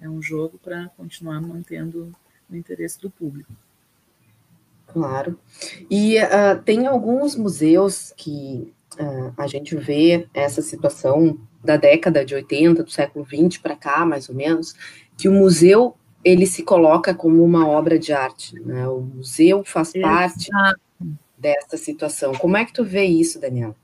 É 0.00 0.08
um 0.08 0.22
jogo 0.22 0.56
para 0.62 0.88
continuar 0.96 1.40
mantendo 1.40 2.14
o 2.48 2.54
interesse 2.54 3.00
do 3.00 3.10
público. 3.10 3.52
Claro. 4.86 5.36
E 5.90 6.18
uh, 6.22 6.62
tem 6.64 6.86
alguns 6.86 7.34
museus 7.34 8.12
que 8.16 8.72
uh, 8.98 9.32
a 9.36 9.46
gente 9.46 9.76
vê 9.76 10.26
essa 10.34 10.62
situação 10.62 11.38
da 11.62 11.76
década 11.76 12.24
de 12.24 12.34
80, 12.34 12.82
do 12.82 12.90
século 12.90 13.24
20 13.24 13.60
para 13.60 13.76
cá, 13.76 14.04
mais 14.04 14.28
ou 14.28 14.34
menos, 14.34 14.74
que 15.16 15.28
o 15.28 15.32
museu 15.32 15.96
ele 16.24 16.46
se 16.46 16.62
coloca 16.62 17.14
como 17.14 17.42
uma 17.44 17.66
obra 17.66 17.98
de 17.98 18.12
arte, 18.12 18.58
né? 18.60 18.86
O 18.88 19.00
museu 19.00 19.64
faz 19.64 19.94
Exato. 19.94 20.14
parte 20.14 20.50
dessa 21.36 21.76
situação. 21.76 22.34
Como 22.34 22.56
é 22.56 22.64
que 22.64 22.72
tu 22.72 22.84
vê 22.84 23.04
isso, 23.04 23.40
Daniela? 23.40 23.76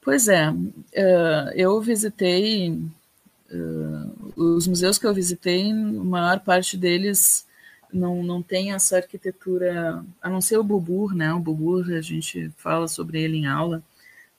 Pois 0.00 0.28
é, 0.28 0.50
uh, 0.50 1.50
eu 1.54 1.80
visitei 1.80 2.70
uh, 2.70 4.32
os 4.36 4.66
museus 4.66 4.98
que 4.98 5.06
eu 5.06 5.14
visitei, 5.14 5.70
a 5.70 5.74
maior 5.74 6.40
parte 6.40 6.76
deles 6.76 7.46
não, 7.94 8.22
não 8.24 8.42
tem 8.42 8.72
essa 8.72 8.96
arquitetura, 8.96 10.04
a 10.20 10.28
não 10.28 10.40
ser 10.40 10.58
o 10.58 10.64
Bubur, 10.64 11.14
né? 11.14 11.32
O 11.32 11.38
Bubur, 11.38 11.92
a 11.92 12.00
gente 12.00 12.50
fala 12.56 12.88
sobre 12.88 13.22
ele 13.22 13.36
em 13.36 13.46
aula, 13.46 13.82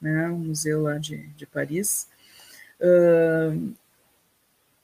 né, 0.02 0.28
o 0.30 0.38
museu 0.38 0.84
lá 0.84 0.98
de, 0.98 1.26
de 1.38 1.46
Paris. 1.46 2.08
Uh, 2.80 3.74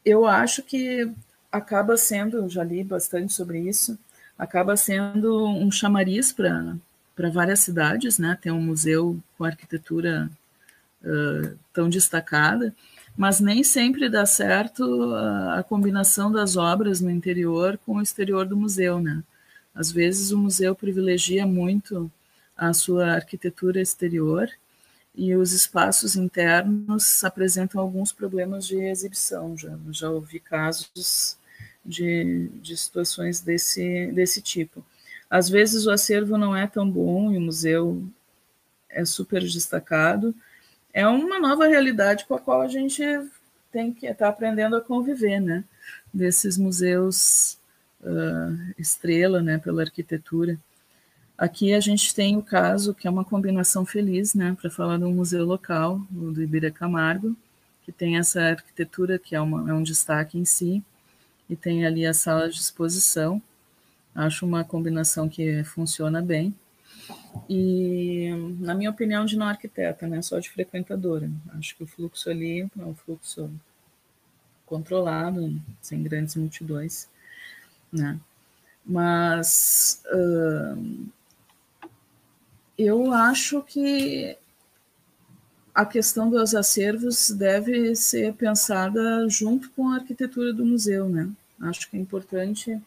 eu 0.05 0.26
acho 0.26 0.63
que 0.63 1.11
acaba 1.51 1.97
sendo, 1.97 2.47
já 2.47 2.63
li 2.63 2.84
bastante 2.84 3.34
sobre 3.34 3.59
isso, 3.59 3.99
acaba 4.38 4.78
sendo 4.78 5.45
um 5.47 5.69
chamariz 5.69 6.32
para 6.32 7.30
várias 7.30 7.59
cidades, 7.59 8.17
né, 8.17 8.38
ter 8.41 8.51
um 8.51 8.61
museu 8.61 9.19
com 9.38 9.43
arquitetura 9.43 10.32
uh, 11.03 11.57
tão 11.74 11.89
destacada, 11.89 12.74
mas 13.16 13.39
nem 13.39 13.64
sempre 13.64 14.09
dá 14.09 14.26
certo 14.26 14.84
a, 15.14 15.59
a, 15.59 15.64
combinação 15.64 16.32
das 16.32 16.55
obras 16.55 17.01
no 17.01 17.09
interior 17.09 17.78
com 17.86 17.97
o 17.97 18.01
exterior 18.01 18.45
do 18.45 18.57
museu, 18.57 18.99
né. 18.99 19.24
Às 19.74 19.91
vezes 19.91 20.32
o 20.32 20.38
museu 20.38 20.76
privilegia 20.76 21.45
muito 21.45 22.12
a 22.57 22.74
sua 22.74 23.14
arquitetura 23.14 23.82
exterior 23.82 24.49
e 25.16 25.36
os 25.36 25.51
espaços 25.51 26.16
internos 26.16 27.24
apresentam 27.24 27.82
alguns 27.82 28.12
problemas 28.12 28.66
de 28.68 28.78
exibição. 28.78 29.57
Já, 29.57 29.78
já 29.89 30.09
ouvi 30.09 30.39
casos 30.39 31.38
de, 31.86 32.49
de 32.62 32.78
situações 32.78 33.41
desse, 33.41 34.12
desse 34.14 34.41
tipo. 34.41 34.86
Às 35.30 35.49
vezes 35.49 35.86
o 35.86 35.91
acervo 35.91 36.38
não 36.38 36.55
é 36.55 36.68
tão 36.68 36.89
bom 36.89 37.32
e 37.32 37.38
o 37.38 37.41
museu 37.41 38.05
é 38.89 39.03
super 39.05 39.41
destacado. 39.41 40.36
É 40.94 41.08
uma 41.08 41.39
nova 41.39 41.68
realidade 41.68 42.26
com 42.26 42.36
a 42.36 42.39
qual 42.39 42.62
a 42.62 42.68
gente 42.68 43.02
tem 43.72 43.94
que 43.94 44.06
estar 44.06 44.26
tá 44.26 44.30
aprendendo 44.30 44.76
a 44.76 44.82
conviver, 44.82 45.39
né? 45.39 45.64
Desses 46.14 46.58
museus 46.58 47.58
uh, 48.02 48.74
estrela, 48.78 49.42
né? 49.42 49.58
Pela 49.58 49.84
arquitetura. 49.84 50.60
Aqui 51.42 51.74
a 51.74 51.80
gente 51.80 52.14
tem 52.14 52.38
o 52.38 52.44
caso 52.44 52.94
que 52.94 53.08
é 53.08 53.10
uma 53.10 53.26
combinação 53.26 53.84
feliz, 53.84 54.36
né, 54.36 54.56
para 54.62 54.70
falar 54.70 55.00
de 55.00 55.06
um 55.06 55.12
museu 55.12 55.44
local, 55.44 56.00
o 56.16 56.32
do 56.32 56.44
Ibira 56.44 56.70
Camargo, 56.70 57.36
que 57.84 57.92
tem 57.92 58.20
essa 58.20 58.39
arquitetura 58.42 59.18
que 59.18 59.36
é, 59.36 59.42
uma, 59.42 59.68
é 59.68 59.74
um 59.74 59.82
destaque 59.82 60.38
em 60.38 60.46
si, 60.46 60.84
e 61.50 61.56
tem 61.56 61.84
ali 61.84 62.06
a 62.06 62.14
sala 62.14 62.48
de 62.48 62.60
exposição. 62.60 63.42
Acho 64.14 64.46
uma 64.46 64.64
combinação 64.64 65.28
que 65.28 65.64
funciona 65.64 66.22
bem. 66.22 66.54
E, 67.49 68.30
na 68.59 68.74
minha 68.74 68.89
opinião, 68.89 69.26
de 69.26 69.38
não 69.38 69.47
arquiteta, 69.47 70.07
né, 70.07 70.22
só 70.22 70.39
de 70.39 70.49
frequentadora. 70.49 71.30
Acho 71.57 71.76
que 71.76 71.84
o 71.84 71.88
fluxo 71.88 72.30
ali 72.30 72.62
é 72.62 72.86
um 72.86 72.95
fluxo 72.95 73.49
controlado, 74.66 75.62
sem 75.82 76.01
grandes 76.01 76.36
multidões, 76.36 77.09
né. 77.91 78.20
Mas 78.86 80.01
uh, 80.07 81.05
eu 82.78 83.14
acho 83.14 83.62
que 83.62 84.38
a 85.74 85.86
questão 85.86 86.30
dos 86.30 86.53
acervos 86.55 87.30
deve 87.30 87.95
ser 87.95 88.34
pensada 88.34 89.28
junto 89.30 89.70
com 89.72 89.89
a 89.89 89.95
arquitetura 89.95 90.53
do 90.53 90.66
museu, 90.66 91.07
né? 91.07 91.30
Acho 91.62 91.89
que 91.89 91.97
é 91.97 91.99
importante 91.99 92.82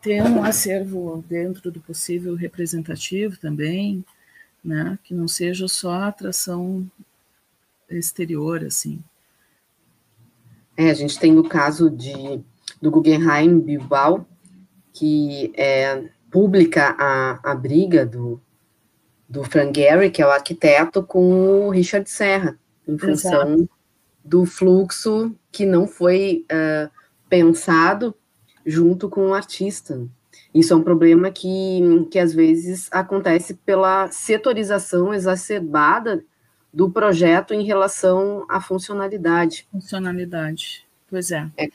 ter 0.00 0.22
um 0.22 0.42
acervo 0.42 1.24
dentro 1.28 1.70
do 1.70 1.80
possível 1.80 2.34
representativo 2.34 3.36
também, 3.38 4.04
né, 4.62 4.98
que 5.04 5.14
não 5.14 5.28
seja 5.28 5.68
só 5.68 5.94
atração 5.94 6.88
exterior, 7.88 8.64
assim. 8.64 9.02
É, 10.76 10.90
a 10.90 10.94
gente 10.94 11.18
tem 11.18 11.38
o 11.38 11.44
caso 11.44 11.90
de, 11.90 12.40
do 12.80 12.90
Guggenheim 12.90 13.58
Bilbao, 13.58 14.26
que 14.92 15.52
é 15.56 16.04
pública 16.30 16.94
a, 16.98 17.52
a 17.52 17.54
briga 17.54 18.04
do, 18.04 18.40
do 19.28 19.44
Frank 19.44 19.78
Gehry, 19.78 20.10
que 20.10 20.20
é 20.20 20.26
o 20.26 20.30
arquiteto, 20.30 21.02
com 21.02 21.66
o 21.66 21.70
Richard 21.70 22.08
Serra, 22.10 22.58
em 22.86 22.98
função 22.98 23.54
Exato. 23.54 23.70
do 24.24 24.44
fluxo 24.44 25.34
que 25.50 25.64
não 25.64 25.86
foi 25.86 26.44
uh, 26.52 26.90
pensado 27.28 28.14
junto 28.66 29.08
com 29.08 29.28
o 29.28 29.34
artista. 29.34 30.04
Isso 30.52 30.72
é 30.72 30.76
um 30.76 30.82
problema 30.82 31.30
que, 31.30 31.80
que 32.10 32.18
às 32.18 32.34
vezes 32.34 32.88
acontece 32.90 33.54
pela 33.54 34.10
setorização 34.10 35.14
exacerbada 35.14 36.24
do 36.72 36.90
projeto 36.90 37.54
em 37.54 37.64
relação 37.64 38.44
à 38.48 38.60
funcionalidade. 38.60 39.66
Funcionalidade, 39.70 40.86
pois 41.08 41.30
é. 41.30 41.48
É 41.56 41.68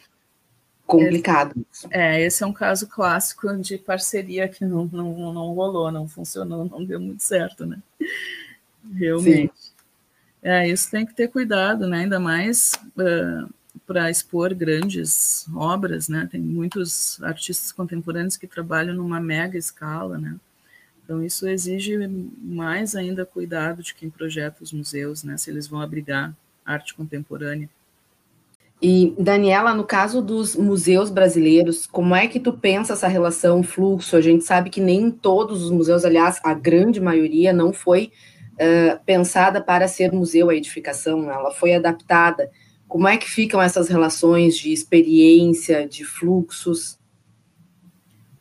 complicado. 0.86 1.56
Esse, 1.72 1.88
é, 1.90 2.22
esse 2.22 2.44
é 2.44 2.48
um 2.48 2.54
caso 2.54 2.88
clássico 2.88 3.56
de 3.58 3.78
parceria 3.78 4.48
que 4.48 4.66
não, 4.66 4.90
não, 4.92 5.34
não 5.34 5.54
rolou, 5.54 5.92
não 5.92 6.08
funcionou, 6.08 6.66
não 6.66 6.84
deu 6.84 7.00
muito 7.00 7.24
certo, 7.24 7.66
né? 7.66 7.80
Realmente. 8.94 9.54
Sim. 9.56 9.72
É, 10.44 10.68
isso 10.68 10.90
tem 10.90 11.06
que 11.06 11.14
ter 11.14 11.28
cuidado, 11.28 11.88
né? 11.88 12.00
Ainda 12.00 12.20
mais 12.20 12.74
uh, 12.98 13.50
para 13.92 14.10
expor 14.10 14.54
grandes 14.54 15.46
obras, 15.54 16.08
né? 16.08 16.26
Tem 16.32 16.40
muitos 16.40 17.22
artistas 17.22 17.74
contemporâneos 17.74 18.38
que 18.38 18.48
trabalham 18.48 18.96
numa 18.96 19.20
mega 19.20 19.58
escala, 19.58 20.18
né? 20.18 20.38
Então, 21.04 21.22
isso 21.22 21.46
exige 21.46 21.98
mais 22.42 22.96
ainda 22.96 23.26
cuidado 23.26 23.84
de 23.84 23.94
quem 23.94 24.10
projeta 24.10 24.64
os 24.64 24.72
museus, 24.72 25.26
né, 25.26 25.36
se 25.36 25.50
eles 25.50 25.68
vão 25.68 25.82
abrigar 25.82 26.34
arte 26.66 26.94
contemporânea. 26.94 27.70
E, 28.82 29.14
Daniela, 29.20 29.74
no 29.74 29.84
caso 29.84 30.22
dos 30.22 30.56
museus 30.56 31.10
brasileiros, 31.10 31.86
como 31.86 32.16
é 32.16 32.28
que 32.28 32.40
tu 32.40 32.54
pensa 32.54 32.94
essa 32.94 33.10
relação 33.10 33.62
fluxo? 33.62 34.16
A 34.16 34.22
gente 34.22 34.46
sabe 34.46 34.70
que 34.70 34.80
nem 34.80 35.12
todos 35.12 35.64
os 35.64 35.70
museus, 35.70 36.06
aliás, 36.06 36.40
a 36.46 36.54
grande 36.54 37.02
maioria 37.02 37.52
não 37.52 37.74
foi 37.74 38.12
uh, 38.54 38.98
pensada 39.06 39.60
para 39.60 39.90
ser 39.90 40.14
museu 40.14 40.50
a 40.50 40.56
edificação, 40.56 41.30
ela 41.30 41.52
foi 41.52 41.74
adaptada. 41.74 42.50
Como 42.92 43.08
é 43.08 43.16
que 43.16 43.32
ficam 43.32 43.62
essas 43.62 43.88
relações 43.88 44.58
de 44.58 44.74
experiência, 44.74 45.88
de 45.88 46.04
fluxos? 46.04 47.00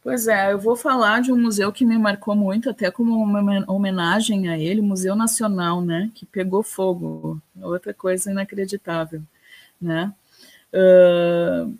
Pois 0.03 0.27
é, 0.27 0.53
eu 0.53 0.59
vou 0.59 0.75
falar 0.75 1.23
de 1.23 1.31
um 1.31 1.41
museu 1.41 1.71
que 1.73 1.85
me 1.87 1.97
marcou 1.97 2.35
muito, 2.35 2.69
até 2.69 2.91
como 2.91 3.17
uma 3.23 3.65
homenagem 3.73 4.49
a 4.49 4.59
ele, 4.59 4.81
Museu 4.81 5.15
Nacional, 5.15 5.81
né, 5.81 6.11
que 6.17 6.27
pegou 6.27 6.65
fogo, 6.65 7.41
outra 7.63 7.95
coisa 7.95 8.29
inacreditável, 8.29 9.23
né. 9.81 10.13
Uh, 10.75 11.73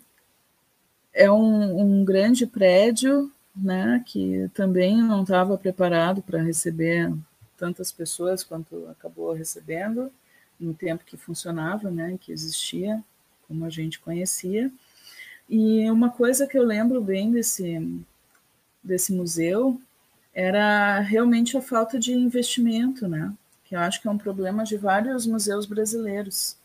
é 1.13 1.29
um, 1.29 1.77
um, 1.77 2.05
grande 2.05 2.47
prédio, 2.47 3.29
né, 3.53 4.01
que 4.07 4.49
também 4.53 4.95
não 5.01 5.23
estava 5.23 5.57
preparado 5.57 6.21
para 6.21 6.41
receber 6.41 7.13
tantas 7.57 7.91
pessoas 7.91 8.45
quanto 8.45 8.87
acabou 8.87 9.33
recebendo 9.33 10.09
no 10.61 10.73
tempo 10.73 11.03
que 11.05 11.17
funcionava, 11.17 11.91
né, 11.91 12.17
que 12.21 12.31
existia, 12.31 13.03
como 13.47 13.65
a 13.65 13.69
gente 13.69 13.99
conhecia. 13.99 14.71
E 15.49 15.89
uma 15.91 16.09
coisa 16.09 16.47
que 16.47 16.57
eu 16.57 16.63
lembro 16.63 17.01
bem 17.01 17.31
desse 17.31 18.05
desse 18.83 19.13
museu 19.13 19.79
era 20.33 20.99
realmente 20.99 21.57
a 21.57 21.61
falta 21.61 21.99
de 21.99 22.13
investimento, 22.13 23.07
né? 23.07 23.33
Que 23.65 23.75
eu 23.75 23.79
acho 23.79 24.01
que 24.01 24.07
é 24.07 24.11
um 24.11 24.17
problema 24.17 24.63
de 24.63 24.77
vários 24.77 25.25
museus 25.25 25.65
brasileiros. 25.65 26.57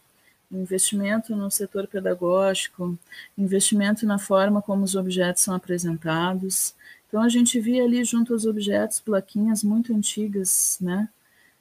Investimento 0.51 1.34
no 1.34 1.51
setor 1.51 1.88
pedagógico, 1.88 2.97
investimento 3.36 4.07
na 4.07 4.18
forma 4.18 4.62
como 4.62 4.84
os 4.84 4.94
objetos 4.94 5.42
são 5.42 5.55
apresentados. 5.55 6.74
Então 7.09 7.22
a 7.22 7.28
gente 7.28 7.59
via 7.61 7.84
ali 7.84 8.05
junto 8.05 8.32
aos 8.32 8.47
objetos 8.47 9.01
plaquinhas 9.01 9.64
muito 9.64 9.92
antigas, 9.92 10.78
né? 10.80 11.09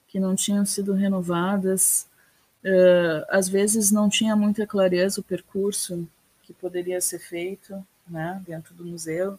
Que 0.08 0.20
não 0.20 0.36
tinham 0.36 0.66
sido 0.66 0.94
renovadas. 0.94 2.08
Uh, 2.66 3.24
às 3.30 3.48
vezes 3.48 3.92
não 3.92 4.10
tinha 4.10 4.36
muita 4.36 4.66
clareza 4.66 5.22
o 5.22 5.24
percurso 5.24 6.08
que 6.42 6.52
poderia 6.52 7.00
ser 7.00 7.20
feito, 7.20 7.86
né? 8.08 8.42
Dentro 8.46 8.74
do 8.74 8.84
museu. 8.84 9.38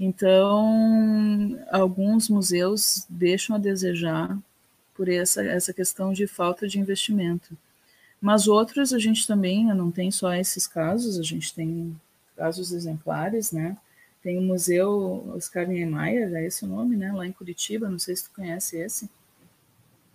Então, 0.00 1.58
alguns 1.70 2.28
museus 2.30 3.04
deixam 3.08 3.56
a 3.56 3.58
desejar 3.58 4.38
por 4.94 5.08
essa, 5.08 5.44
essa 5.44 5.74
questão 5.74 6.12
de 6.12 6.26
falta 6.26 6.66
de 6.66 6.78
investimento. 6.80 7.56
Mas 8.20 8.48
outros, 8.48 8.94
a 8.94 8.98
gente 8.98 9.26
também 9.26 9.66
não 9.66 9.90
tem 9.90 10.10
só 10.10 10.32
esses 10.34 10.66
casos, 10.66 11.18
a 11.18 11.22
gente 11.22 11.54
tem 11.54 11.94
casos 12.36 12.72
exemplares, 12.72 13.52
né? 13.52 13.76
Tem 14.22 14.38
o 14.38 14.42
Museu 14.42 15.32
Oscar 15.36 15.66
Niemeyer, 15.66 16.34
é 16.34 16.46
esse 16.46 16.64
o 16.64 16.68
nome, 16.68 16.96
né? 16.96 17.12
Lá 17.12 17.26
em 17.26 17.32
Curitiba, 17.32 17.88
não 17.88 17.98
sei 17.98 18.16
se 18.16 18.24
tu 18.24 18.30
conhece 18.34 18.78
esse. 18.78 19.08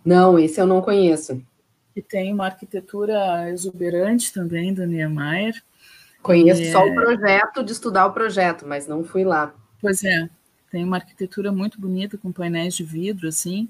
Não, 0.04 0.38
esse 0.38 0.60
eu 0.60 0.66
não 0.66 0.82
conheço. 0.82 1.42
E 1.94 2.02
tem 2.02 2.32
uma 2.32 2.46
arquitetura 2.46 3.50
exuberante 3.50 4.32
também 4.32 4.74
do 4.74 4.86
Niemeyer. 4.86 5.62
Conheço 6.22 6.62
e 6.62 6.72
só 6.72 6.86
é... 6.86 6.90
o 6.90 6.94
projeto 6.94 7.62
de 7.62 7.72
estudar 7.72 8.06
o 8.06 8.12
projeto, 8.12 8.66
mas 8.66 8.86
não 8.86 9.04
fui 9.04 9.24
lá. 9.24 9.54
Pois 9.80 10.02
é, 10.02 10.28
tem 10.70 10.82
uma 10.82 10.96
arquitetura 10.96 11.52
muito 11.52 11.80
bonita 11.80 12.16
com 12.16 12.32
painéis 12.32 12.74
de 12.74 12.82
vidro, 12.82 13.28
assim, 13.28 13.68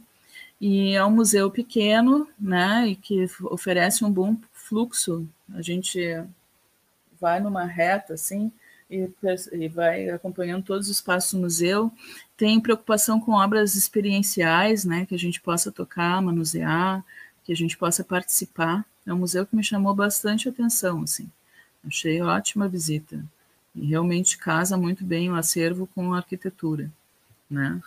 e 0.61 0.95
é 0.95 1.05
um 1.05 1.11
museu 1.11 1.51
pequeno, 1.51 2.29
né, 2.39 2.87
e 2.87 2.97
que 2.97 3.27
oferece 3.43 4.05
um 4.05 4.11
bom 4.11 4.37
fluxo. 4.53 5.29
A 5.53 5.61
gente 5.61 6.01
vai 7.21 7.41
numa 7.41 7.65
reta, 7.65 8.15
assim, 8.15 8.53
e, 8.89 9.11
e 9.53 9.69
vai 9.69 10.09
acompanhando 10.11 10.65
todos 10.65 10.87
os 10.87 10.97
espaços 10.97 11.33
do 11.33 11.41
museu. 11.41 11.93
Tem 12.37 12.61
preocupação 12.61 13.21
com 13.21 13.33
obras 13.33 13.75
experienciais, 13.75 14.85
né, 14.85 15.05
que 15.05 15.15
a 15.15 15.19
gente 15.19 15.41
possa 15.41 15.73
tocar, 15.73 16.23
manusear, 16.23 17.05
que 17.45 17.53
a 17.53 17.57
gente 17.57 17.77
possa 17.77 18.03
participar. 18.03 18.85
É 19.07 19.13
um 19.13 19.19
museu 19.19 19.47
que 19.47 19.55
me 19.55 19.63
chamou 19.63 19.95
bastante 19.95 20.49
atenção, 20.49 21.03
assim. 21.03 21.31
Achei 21.87 22.21
ótima 22.23 22.67
visita. 22.67 23.23
E 23.75 23.87
realmente 23.87 24.39
casa 24.39 24.77
muito 24.77 25.05
bem 25.05 25.31
o 25.31 25.35
acervo 25.35 25.89
com 25.95 26.15
a 26.15 26.19
arquitetura, 26.19 26.91
né? 27.51 27.81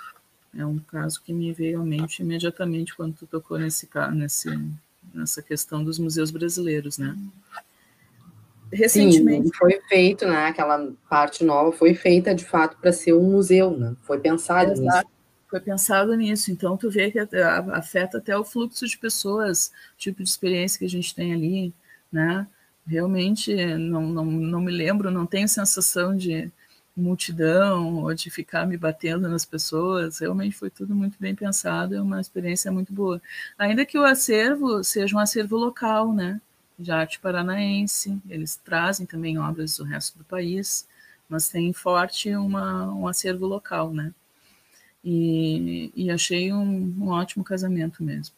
É 0.56 0.66
um 0.66 0.80
caso 0.80 1.22
que 1.22 1.34
me 1.34 1.52
veio 1.54 1.82
à 1.82 1.86
mente 1.86 2.22
imediatamente 2.22 2.96
quando 2.96 3.16
tu 3.16 3.28
tocou 3.28 3.58
nesse, 3.58 3.88
nesse 4.14 4.50
nessa 5.14 5.42
questão 5.42 5.84
dos 5.84 5.98
museus 5.98 6.32
brasileiros, 6.32 6.98
né? 6.98 7.16
Recentemente 8.72 9.48
Sim, 9.48 9.54
foi 9.54 9.80
feito, 9.88 10.28
né? 10.28 10.48
Aquela 10.48 10.92
parte 11.10 11.44
nova 11.44 11.72
foi 11.72 11.94
feita 11.94 12.36
de 12.36 12.44
fato 12.44 12.78
para 12.78 12.92
ser 12.92 13.14
um 13.14 13.32
museu, 13.32 13.72
né? 13.72 13.96
Foi 14.04 14.20
pensado 14.20 14.72
Exato. 14.74 14.82
nisso. 14.82 15.17
Foi 15.50 15.60
pensado 15.60 16.14
nisso. 16.16 16.52
Então 16.52 16.78
tu 16.78 16.90
vê 16.90 17.12
que 17.12 17.20
afeta 17.20 18.18
até 18.18 18.38
o 18.38 18.44
fluxo 18.44 18.86
de 18.88 18.98
pessoas, 18.98 19.72
tipo 19.98 20.24
de 20.24 20.30
experiência 20.30 20.80
que 20.80 20.86
a 20.86 20.90
gente 20.90 21.16
tem 21.16 21.34
ali, 21.34 21.74
né? 22.12 22.48
realmente 22.88 23.54
não, 23.78 24.02
não, 24.08 24.26
não 24.26 24.62
me 24.62 24.72
lembro, 24.72 25.12
não 25.12 25.26
tenho 25.26 25.48
sensação 25.48 26.16
de 26.16 26.50
multidão 26.96 27.98
ou 28.04 28.14
de 28.14 28.30
ficar 28.32 28.66
me 28.66 28.78
batendo 28.78 29.28
nas 29.30 29.46
pessoas. 29.46 30.20
Realmente 30.20 30.56
foi 30.56 30.70
tudo 30.70 30.96
muito 30.96 31.18
bem 31.20 31.36
pensado, 31.36 31.96
é 31.96 32.02
uma 32.02 32.22
experiência 32.22 32.72
muito 32.72 32.94
boa. 32.94 33.22
Ainda 33.58 33.86
que 33.86 34.00
o 34.00 34.06
acervo 34.06 34.84
seja 34.84 35.16
um 35.16 35.20
acervo 35.20 35.58
local, 35.58 36.14
né? 36.14 36.42
De 36.80 36.92
arte 36.92 37.20
paranaense, 37.20 38.20
eles 38.30 38.56
trazem 38.56 39.06
também 39.06 39.38
obras 39.38 39.78
do 39.78 39.84
resto 39.84 40.18
do 40.18 40.24
país, 40.24 40.88
mas 41.30 41.50
tem 41.50 41.74
forte 41.74 42.34
uma, 42.36 42.92
um 42.94 43.08
acervo 43.08 43.46
local, 43.46 43.94
né? 43.94 44.14
E, 45.10 45.90
e 45.96 46.12
achei 46.12 46.52
um, 46.52 46.94
um 47.00 47.08
ótimo 47.08 47.42
casamento 47.42 48.04
mesmo. 48.04 48.36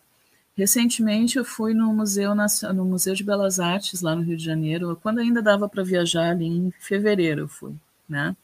Recentemente 0.56 1.36
eu 1.36 1.44
fui 1.44 1.74
no 1.74 1.92
Museu, 1.92 2.36
no 2.36 2.86
Museu 2.86 3.16
de 3.16 3.24
Belas 3.24 3.60
Artes, 3.60 4.04
lá 4.04 4.16
no 4.16 4.22
Rio 4.22 4.38
de 4.38 4.46
Janeiro, 4.46 4.96
quando 5.02 5.18
ainda 5.18 5.42
dava 5.42 5.68
para 5.68 5.84
viajar 5.84 6.30
ali 6.30 6.46
em 6.46 6.72
fevereiro 6.80 7.42
eu 7.42 7.48
fui, 7.48 7.74
né? 8.08 8.36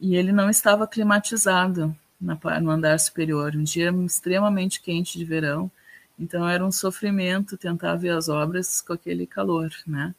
E 0.00 0.16
ele 0.16 0.32
não 0.32 0.48
estava 0.48 0.86
climatizado 0.86 1.94
na, 2.18 2.38
no 2.62 2.70
andar 2.70 2.98
superior, 2.98 3.54
um 3.54 3.62
dia 3.62 3.90
extremamente 4.06 4.80
quente 4.80 5.18
de 5.18 5.24
verão, 5.26 5.70
então 6.18 6.48
era 6.48 6.64
um 6.64 6.72
sofrimento 6.72 7.58
tentar 7.58 7.96
ver 7.96 8.10
as 8.16 8.30
obras 8.30 8.80
com 8.80 8.94
aquele 8.94 9.26
calor, 9.26 9.70
né? 9.86 10.14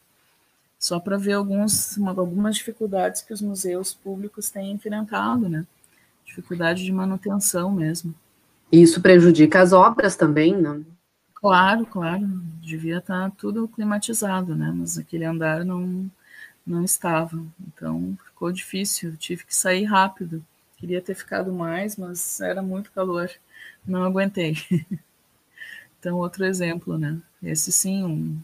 Só 0.78 1.00
para 1.00 1.16
ver 1.16 1.32
alguns, 1.32 1.98
algumas 1.98 2.54
dificuldades 2.54 3.22
que 3.22 3.32
os 3.32 3.42
museus 3.42 3.92
públicos 3.92 4.48
têm 4.48 4.70
enfrentado, 4.70 5.48
né? 5.48 5.66
Dificuldade 6.26 6.84
de 6.84 6.92
manutenção 6.92 7.72
mesmo. 7.72 8.14
Isso 8.70 9.00
prejudica 9.00 9.62
as 9.62 9.72
obras 9.72 10.16
também, 10.16 10.54
né? 10.54 10.82
Claro, 11.32 11.86
claro, 11.86 12.26
devia 12.60 12.98
estar 12.98 13.30
tá 13.30 13.36
tudo 13.38 13.68
climatizado, 13.68 14.54
né? 14.54 14.72
Mas 14.74 14.98
aquele 14.98 15.24
andar 15.24 15.64
não 15.64 16.10
não 16.66 16.82
estava. 16.84 17.40
Então 17.68 18.18
ficou 18.24 18.50
difícil, 18.50 19.10
eu 19.10 19.16
tive 19.16 19.44
que 19.44 19.54
sair 19.54 19.84
rápido. 19.84 20.44
Queria 20.76 21.00
ter 21.00 21.14
ficado 21.14 21.52
mais, 21.52 21.96
mas 21.96 22.40
era 22.40 22.60
muito 22.60 22.90
calor, 22.92 23.30
não 23.86 24.04
aguentei. 24.04 24.56
então, 25.98 26.16
outro 26.18 26.44
exemplo, 26.44 26.98
né? 26.98 27.18
Esse 27.42 27.72
sim, 27.72 28.04
um, 28.04 28.38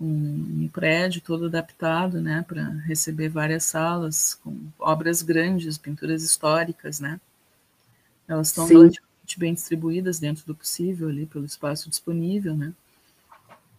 um, 0.00 0.64
um 0.64 0.68
prédio 0.72 1.20
todo 1.20 1.46
adaptado, 1.46 2.20
né, 2.20 2.44
para 2.48 2.64
receber 2.86 3.28
várias 3.28 3.64
salas 3.64 4.34
com 4.34 4.56
obras 4.78 5.22
grandes, 5.22 5.76
pinturas 5.76 6.22
históricas, 6.22 7.00
né? 7.00 7.20
Elas 8.26 8.48
estão 8.48 8.66
relativamente 8.66 9.38
bem 9.38 9.54
distribuídas 9.54 10.18
dentro 10.18 10.46
do 10.46 10.54
possível 10.54 11.08
ali 11.08 11.26
pelo 11.26 11.44
espaço 11.44 11.90
disponível, 11.90 12.56
né? 12.56 12.72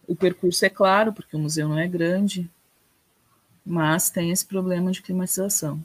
O 0.06 0.14
percurso 0.14 0.64
é 0.64 0.68
claro, 0.68 1.12
porque 1.12 1.36
o 1.36 1.38
museu 1.38 1.68
não 1.68 1.78
é 1.78 1.88
grande, 1.88 2.50
mas 3.64 4.10
tem 4.10 4.30
esse 4.30 4.44
problema 4.44 4.90
de 4.90 5.02
climatização. 5.02 5.82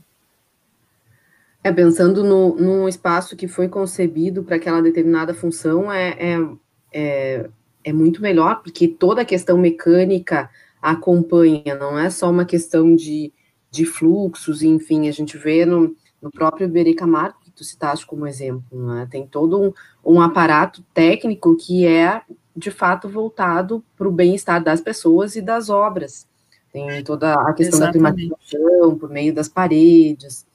É, 1.63 1.71
pensando 1.71 2.23
no, 2.23 2.55
num 2.55 2.87
espaço 2.87 3.35
que 3.35 3.47
foi 3.47 3.67
concebido 3.67 4.43
para 4.43 4.55
aquela 4.55 4.81
determinada 4.81 5.33
função, 5.33 5.91
é, 5.91 6.09
é, 6.11 6.37
é, 6.93 7.49
é, 7.83 7.93
muito 7.93 8.21
melhor, 8.21 8.61
porque 8.61 8.87
toda 8.87 9.21
a 9.21 9.25
questão 9.25 9.57
mecânica 9.57 10.49
acompanha, 10.81 11.75
não 11.75 11.97
é 11.97 12.09
só 12.09 12.29
uma 12.29 12.45
questão 12.45 12.95
de, 12.95 13.31
de 13.71 13.85
fluxos, 13.85 14.61
enfim, 14.61 15.07
a 15.07 15.11
gente 15.11 15.37
vê 15.37 15.65
no, 15.65 15.95
no 16.21 16.31
próprio 16.31 16.67
Bericamar, 16.67 17.37
que 17.39 17.51
tu 17.51 17.63
citaste 17.63 18.05
como 18.05 18.27
exemplo, 18.27 18.93
é? 18.97 19.05
tem 19.05 19.25
todo 19.25 19.61
um, 19.61 19.73
um 20.03 20.21
aparato 20.21 20.83
técnico 20.93 21.55
que 21.55 21.85
é, 21.85 22.21
de 22.55 22.71
fato, 22.71 23.07
voltado 23.07 23.83
para 23.95 24.07
o 24.07 24.11
bem-estar 24.11 24.63
das 24.63 24.81
pessoas 24.81 25.35
e 25.35 25.41
das 25.41 25.69
obras. 25.69 26.27
Tem 26.73 27.03
toda 27.03 27.33
a 27.33 27.53
questão 27.53 27.79
Exatamente. 27.79 28.29
da 28.29 28.35
climatização 28.37 28.97
por 28.97 29.09
meio 29.09 29.33
das 29.33 29.47
paredes, 29.47 30.45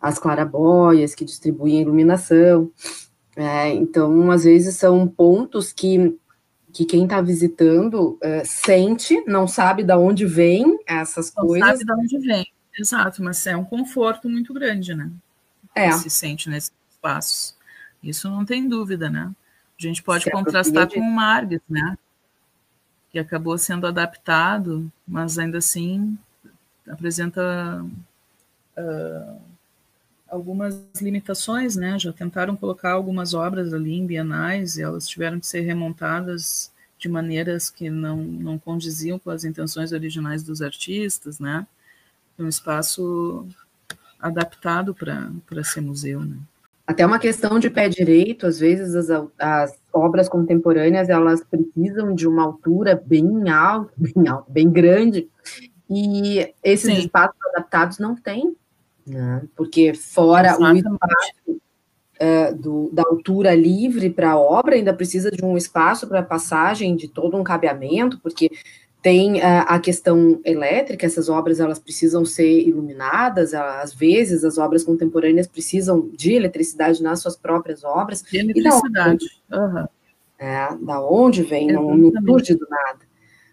as 0.00 0.18
clarabóias 0.18 1.14
que 1.14 1.24
distribuem 1.24 1.82
iluminação. 1.82 2.70
É, 3.36 3.68
então, 3.74 4.30
às 4.30 4.44
vezes, 4.44 4.76
são 4.76 5.06
pontos 5.06 5.72
que, 5.72 6.18
que 6.72 6.84
quem 6.84 7.04
está 7.04 7.20
visitando 7.20 8.18
é, 8.22 8.44
sente, 8.44 9.22
não 9.26 9.46
sabe 9.46 9.82
de 9.82 9.94
onde 9.94 10.24
vem 10.26 10.78
essas 10.86 11.34
não 11.34 11.46
coisas. 11.46 11.68
Não 11.68 11.76
sabe 11.76 11.84
de 11.84 11.92
onde 11.92 12.26
vem, 12.26 12.52
exato, 12.78 13.22
mas 13.22 13.46
é 13.46 13.56
um 13.56 13.64
conforto 13.64 14.28
muito 14.28 14.54
grande, 14.54 14.94
né? 14.94 15.10
É. 15.74 15.92
se 15.92 16.10
sente 16.10 16.48
nesses 16.48 16.72
espaços. 16.90 17.56
Isso 18.02 18.28
não 18.28 18.44
tem 18.44 18.68
dúvida, 18.68 19.08
né? 19.08 19.30
A 19.78 19.82
gente 19.82 20.02
pode 20.02 20.24
certo, 20.24 20.36
contrastar 20.36 20.88
com 20.88 21.00
o 21.00 21.10
Margit, 21.10 21.62
né? 21.68 21.96
que 23.10 23.18
acabou 23.18 23.58
sendo 23.58 23.86
adaptado, 23.86 24.90
mas 25.06 25.38
ainda 25.38 25.58
assim 25.58 26.16
apresenta 26.88 27.84
uh, 28.78 29.40
algumas 30.30 30.80
limitações, 31.00 31.76
né? 31.76 31.98
Já 31.98 32.12
tentaram 32.12 32.56
colocar 32.56 32.92
algumas 32.92 33.34
obras 33.34 33.74
ali 33.74 33.94
em 33.94 34.06
bienais 34.06 34.76
e 34.76 34.82
elas 34.82 35.08
tiveram 35.08 35.40
que 35.40 35.46
ser 35.46 35.60
remontadas 35.60 36.72
de 36.98 37.08
maneiras 37.08 37.70
que 37.70 37.90
não, 37.90 38.18
não 38.18 38.58
condiziam 38.58 39.18
com 39.18 39.30
as 39.30 39.44
intenções 39.44 39.92
originais 39.92 40.42
dos 40.42 40.62
artistas, 40.62 41.40
né? 41.40 41.66
Um 42.38 42.48
espaço 42.48 43.46
adaptado 44.18 44.94
para 44.94 45.64
ser 45.64 45.80
museu, 45.80 46.20
né? 46.20 46.36
Até 46.86 47.06
uma 47.06 47.20
questão 47.20 47.58
de 47.58 47.70
pé 47.70 47.88
direito, 47.88 48.46
às 48.46 48.58
vezes 48.58 48.94
as, 48.96 49.28
as 49.38 49.78
obras 49.92 50.28
contemporâneas 50.28 51.08
elas 51.08 51.42
precisam 51.44 52.14
de 52.14 52.26
uma 52.26 52.42
altura 52.42 53.00
bem 53.06 53.48
alta, 53.48 53.92
bem, 53.96 54.28
alta, 54.28 54.50
bem 54.50 54.70
grande, 54.70 55.28
e 55.88 56.52
esses 56.62 56.92
Sim. 56.92 57.00
espaços 57.00 57.36
adaptados 57.54 57.98
não 57.98 58.14
têm, 58.14 58.56
né? 59.10 59.42
porque 59.56 59.94
fora 59.94 60.48
Exatamente. 60.48 60.88
o 60.88 60.94
espaço 60.94 61.60
uh, 62.20 62.54
do, 62.56 62.90
da 62.92 63.02
altura 63.02 63.54
livre 63.54 64.10
para 64.10 64.32
a 64.32 64.38
obra, 64.38 64.74
ainda 64.74 64.92
precisa 64.92 65.30
de 65.30 65.44
um 65.44 65.56
espaço 65.56 66.06
para 66.06 66.22
passagem 66.22 66.94
de 66.94 67.08
todo 67.08 67.36
um 67.36 67.44
cabeamento, 67.44 68.20
porque 68.20 68.50
tem 69.02 69.38
uh, 69.38 69.64
a 69.66 69.78
questão 69.78 70.40
elétrica, 70.44 71.06
essas 71.06 71.28
obras 71.28 71.58
elas 71.58 71.78
precisam 71.78 72.24
ser 72.24 72.60
iluminadas, 72.60 73.54
às 73.54 73.94
vezes 73.94 74.44
as 74.44 74.58
obras 74.58 74.84
contemporâneas 74.84 75.46
precisam 75.46 76.10
de 76.12 76.34
eletricidade 76.34 77.02
nas 77.02 77.20
suas 77.20 77.36
próprias 77.36 77.82
obras. 77.82 78.22
De 78.22 78.38
eletricidade. 78.38 79.24
E 79.24 79.50
da, 79.50 79.64
onde, 79.64 79.78
uhum. 79.78 79.86
é, 80.38 80.76
da 80.82 81.00
onde 81.02 81.42
vem, 81.42 81.72
não, 81.72 81.96
não 81.96 82.12
surge 82.22 82.54
do 82.54 82.66
nada. 82.68 82.98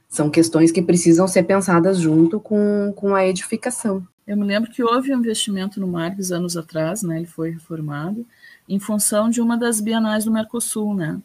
São 0.09 0.29
questões 0.29 0.71
que 0.71 0.81
precisam 0.81 1.27
ser 1.27 1.43
pensadas 1.43 1.97
junto 1.97 2.39
com, 2.39 2.93
com 2.95 3.13
a 3.13 3.25
edificação. 3.25 4.05
Eu 4.27 4.35
me 4.35 4.43
lembro 4.43 4.69
que 4.69 4.83
houve 4.83 5.13
um 5.15 5.19
investimento 5.19 5.79
no 5.79 5.87
Marques 5.87 6.31
anos 6.31 6.57
atrás, 6.57 7.01
né, 7.01 7.17
ele 7.17 7.25
foi 7.25 7.51
reformado, 7.51 8.25
em 8.67 8.79
função 8.79 9.29
de 9.29 9.39
uma 9.41 9.57
das 9.57 9.79
bienais 9.79 10.25
do 10.25 10.31
Mercosul, 10.31 10.93
né, 10.93 11.21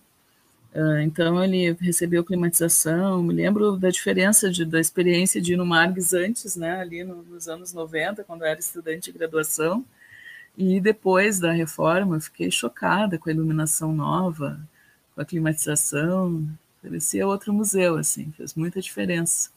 Uh, 0.75 1.01
então 1.03 1.45
ele 1.45 1.77
recebeu 1.79 2.25
climatização, 2.25 3.23
me 3.23 3.35
lembro 3.35 3.77
da 3.77 3.91
diferença 3.91 4.51
de, 4.51 4.65
da 4.65 4.81
experiência 4.81 5.39
de 5.39 5.53
ir 5.53 5.57
no 5.57 5.67
Margs 5.67 6.15
antes, 6.15 6.57
né, 6.57 6.81
ali 6.81 7.05
no, 7.05 7.23
nos 7.23 7.47
anos 7.47 7.75
90, 7.75 8.25
quando 8.25 8.41
eu 8.41 8.49
era 8.49 8.59
estudante 8.59 9.13
de 9.13 9.19
graduação, 9.19 9.85
e 10.57 10.81
depois 10.81 11.39
da 11.39 11.53
reforma 11.53 12.17
eu 12.17 12.21
fiquei 12.23 12.51
chocada 12.51 13.19
com 13.19 13.29
a 13.29 13.33
iluminação 13.33 13.95
nova, 13.95 14.59
com 15.15 15.21
a 15.21 15.27
climatização, 15.27 16.43
parecia 16.83 17.27
outro 17.27 17.53
museu, 17.53 17.97
assim, 17.97 18.33
fez 18.35 18.55
muita 18.55 18.81
diferença. 18.81 19.51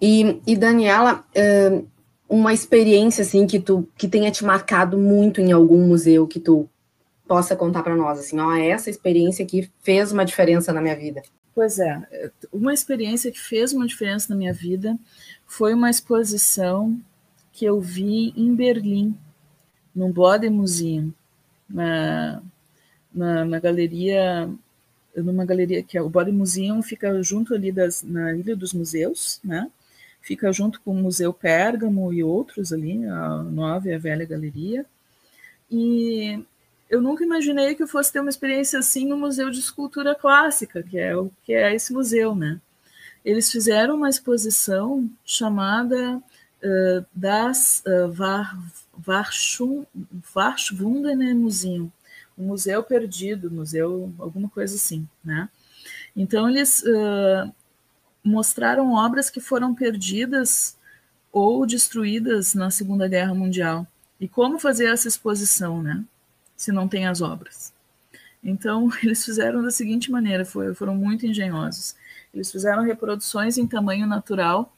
E, 0.00 0.40
e 0.46 0.56
Daniela, 0.56 1.24
uh 1.36 1.96
uma 2.28 2.52
experiência 2.52 3.22
assim 3.22 3.46
que 3.46 3.60
tu 3.60 3.88
que 3.96 4.08
tenha 4.08 4.30
te 4.30 4.44
marcado 4.44 4.98
muito 4.98 5.40
em 5.40 5.52
algum 5.52 5.86
museu 5.86 6.26
que 6.26 6.40
tu 6.40 6.68
possa 7.26 7.56
contar 7.56 7.82
para 7.82 7.96
nós 7.96 8.18
assim, 8.18 8.38
ó, 8.38 8.54
essa 8.54 8.90
experiência 8.90 9.44
que 9.44 9.70
fez 9.82 10.12
uma 10.12 10.24
diferença 10.24 10.72
na 10.72 10.80
minha 10.80 10.96
vida. 10.96 11.22
Pois 11.54 11.78
é, 11.78 12.30
uma 12.52 12.74
experiência 12.74 13.30
que 13.32 13.40
fez 13.40 13.72
uma 13.72 13.86
diferença 13.86 14.26
na 14.28 14.36
minha 14.36 14.52
vida 14.52 14.96
foi 15.46 15.72
uma 15.72 15.90
exposição 15.90 17.00
que 17.52 17.64
eu 17.64 17.80
vi 17.80 18.32
em 18.36 18.54
Berlim, 18.54 19.16
no 19.94 20.12
Bode 20.12 20.50
Museum, 20.50 21.12
na, 21.68 22.42
na, 23.12 23.44
na, 23.46 23.58
galeria, 23.58 24.50
numa 25.16 25.44
galeria 25.46 25.82
que 25.82 25.96
é 25.96 26.02
o 26.02 26.10
Bode 26.10 26.30
Museum, 26.30 26.82
fica 26.82 27.22
junto 27.22 27.54
ali 27.54 27.72
das, 27.72 28.02
na 28.02 28.34
Ilha 28.34 28.54
dos 28.54 28.74
Museus, 28.74 29.40
né? 29.42 29.70
Fica 30.26 30.52
junto 30.52 30.80
com 30.80 30.90
o 30.90 30.94
Museu 30.94 31.32
Pérgamo 31.32 32.12
e 32.12 32.20
outros 32.20 32.72
ali, 32.72 33.06
a 33.06 33.44
nova 33.44 33.88
e 33.88 33.94
a 33.94 33.98
velha 33.98 34.26
galeria. 34.26 34.84
E 35.70 36.44
eu 36.90 37.00
nunca 37.00 37.22
imaginei 37.22 37.76
que 37.76 37.84
eu 37.84 37.86
fosse 37.86 38.12
ter 38.12 38.18
uma 38.18 38.28
experiência 38.28 38.80
assim 38.80 39.06
no 39.06 39.16
Museu 39.16 39.50
de 39.50 39.60
Escultura 39.60 40.16
Clássica, 40.16 40.82
que 40.82 40.98
é 40.98 41.16
o 41.16 41.30
que 41.44 41.54
é 41.54 41.72
esse 41.72 41.92
museu, 41.92 42.34
né? 42.34 42.60
Eles 43.24 43.52
fizeram 43.52 43.94
uma 43.94 44.08
exposição 44.10 45.08
chamada 45.24 46.16
uh, 46.16 47.06
das 47.14 47.84
uh, 47.86 48.12
Warschwundene 50.34 51.34
Museum, 51.34 51.88
o 52.36 52.42
Museu 52.42 52.82
Perdido, 52.82 53.48
museu 53.48 54.12
alguma 54.18 54.48
coisa 54.48 54.74
assim, 54.74 55.08
né? 55.24 55.48
Então 56.16 56.48
eles 56.48 56.82
uh, 56.82 57.54
mostraram 58.26 58.92
obras 58.92 59.30
que 59.30 59.40
foram 59.40 59.74
perdidas 59.74 60.76
ou 61.32 61.66
destruídas 61.66 62.54
na 62.54 62.70
Segunda 62.70 63.06
Guerra 63.06 63.34
Mundial. 63.34 63.86
E 64.20 64.26
como 64.26 64.58
fazer 64.58 64.86
essa 64.86 65.06
exposição, 65.06 65.82
né? 65.82 66.04
Se 66.56 66.72
não 66.72 66.88
tem 66.88 67.06
as 67.06 67.20
obras. 67.20 67.72
Então, 68.42 68.90
eles 69.02 69.24
fizeram 69.24 69.62
da 69.62 69.70
seguinte 69.70 70.10
maneira, 70.10 70.44
foram 70.44 70.94
muito 70.94 71.26
engenhosos. 71.26 71.94
Eles 72.34 72.50
fizeram 72.50 72.82
reproduções 72.82 73.58
em 73.58 73.66
tamanho 73.66 74.06
natural 74.06 74.72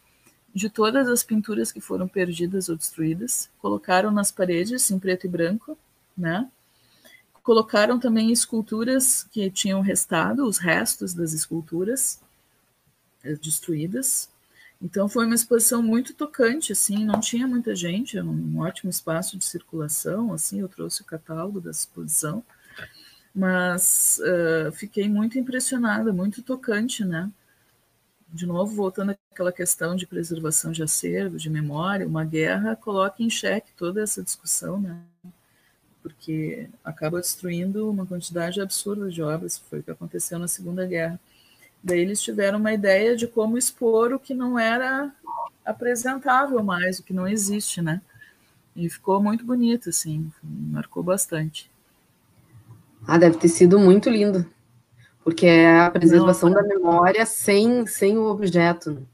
de 0.55 0.69
todas 0.69 1.09
as 1.09 1.23
pinturas 1.23 1.71
que 1.71 1.81
foram 1.81 2.09
perdidas 2.09 2.69
ou 2.69 2.77
destruídas, 2.77 3.49
colocaram 3.61 4.11
nas 4.11 4.33
paredes 4.33 4.91
em 4.91 4.99
preto 4.99 5.27
e 5.27 5.29
branco, 5.29 5.79
né? 6.17 6.49
Colocaram 7.43 7.99
também 7.99 8.33
esculturas 8.33 9.25
que 9.31 9.51
tinham 9.51 9.81
restado, 9.81 10.45
os 10.45 10.59
restos 10.59 11.15
das 11.15 11.33
esculturas, 11.33 12.21
destruídas. 13.41 14.29
Então 14.81 15.09
foi 15.09 15.27
uma 15.27 15.35
exposição 15.35 15.83
muito 15.83 16.14
tocante, 16.14 16.73
assim, 16.73 17.05
não 17.05 17.21
tinha 17.21 17.47
muita 17.49 17.75
gente, 17.75 18.16
era 18.16 18.27
um 18.27 18.59
ótimo 18.61 18.91
espaço 18.91 19.37
de 19.37 19.45
circulação, 19.45 20.33
assim, 20.33 20.61
eu 20.61 20.69
trouxe 20.69 21.03
o 21.03 21.05
catálogo 21.05 21.61
da 21.61 21.71
exposição, 21.71 22.45
mas 23.35 24.21
uh, 24.21 24.73
fiquei 24.73 25.09
muito 25.09 25.39
impressionada, 25.39 26.12
muito 26.12 26.43
tocante, 26.43 27.05
né? 27.05 27.31
De 28.33 28.47
novo, 28.47 28.75
voltando 28.75 29.16
àquela 29.33 29.53
questão 29.53 29.97
de 29.97 30.07
preservação 30.07 30.71
de 30.71 30.83
acervo, 30.83 31.39
de 31.39 31.51
memória, 31.51 32.07
uma 32.07 32.25
guerra 32.25 32.77
coloca 32.77 33.23
em 33.23 33.31
xeque 33.31 33.73
toda 33.77 34.03
essa 34.03 34.23
discussão, 34.23 34.81
né? 34.81 35.03
porque 36.03 36.69
acaba 36.83 37.21
destruindo 37.21 37.91
uma 37.91 38.07
quantidade 38.07 38.61
absurda 38.61 39.11
de 39.11 39.23
obras, 39.23 39.59
foi 39.59 39.81
o 39.81 39.83
que 39.83 39.91
aconteceu 39.91 40.39
na 40.39 40.49
Segunda 40.49 40.87
Guerra. 40.87 41.21
Daí 41.83 42.01
eles 42.01 42.20
tiveram 42.20 42.59
uma 42.59 42.72
ideia 42.72 43.16
de 43.16 43.26
como 43.26 43.57
expor 43.57 44.12
o 44.12 44.18
que 44.18 44.35
não 44.35 44.59
era 44.59 45.12
apresentável 45.64 46.62
mais, 46.62 46.99
o 46.99 47.03
que 47.03 47.12
não 47.12 47.26
existe, 47.26 47.81
né? 47.81 48.01
E 48.74 48.89
ficou 48.89 49.22
muito 49.22 49.45
bonito, 49.45 49.89
assim, 49.89 50.31
marcou 50.43 51.03
bastante. 51.03 51.70
Ah, 53.07 53.18
deve 53.18 53.39
ter 53.39 53.49
sido 53.49 53.79
muito 53.79 54.11
lindo, 54.11 54.47
porque 55.24 55.47
é 55.47 55.81
a 55.81 55.91
preservação 55.91 56.49
não, 56.49 56.57
da 56.57 56.62
memória 56.62 57.24
sem, 57.26 57.87
sem 57.87 58.18
o 58.18 58.24
objeto. 58.24 59.07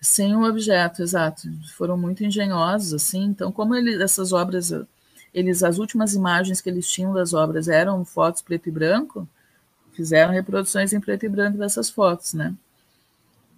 Sem 0.00 0.36
o 0.36 0.44
objeto, 0.44 1.02
exato. 1.02 1.48
Foram 1.76 1.96
muito 1.96 2.24
engenhosos, 2.24 2.92
assim. 2.92 3.24
Então, 3.24 3.50
como 3.50 3.74
ele, 3.74 4.02
essas 4.02 4.32
obras, 4.32 4.72
eles, 5.32 5.62
as 5.62 5.78
últimas 5.78 6.14
imagens 6.14 6.60
que 6.60 6.68
eles 6.68 6.88
tinham 6.88 7.12
das 7.12 7.32
obras 7.32 7.68
eram 7.68 8.04
fotos 8.04 8.42
preto 8.42 8.68
e 8.68 8.72
branco, 8.72 9.28
fizeram 9.96 10.32
reproduções 10.32 10.92
em 10.92 11.00
preto 11.00 11.24
e 11.24 11.28
branco 11.28 11.58
dessas 11.58 11.88
fotos, 11.88 12.34
né? 12.34 12.54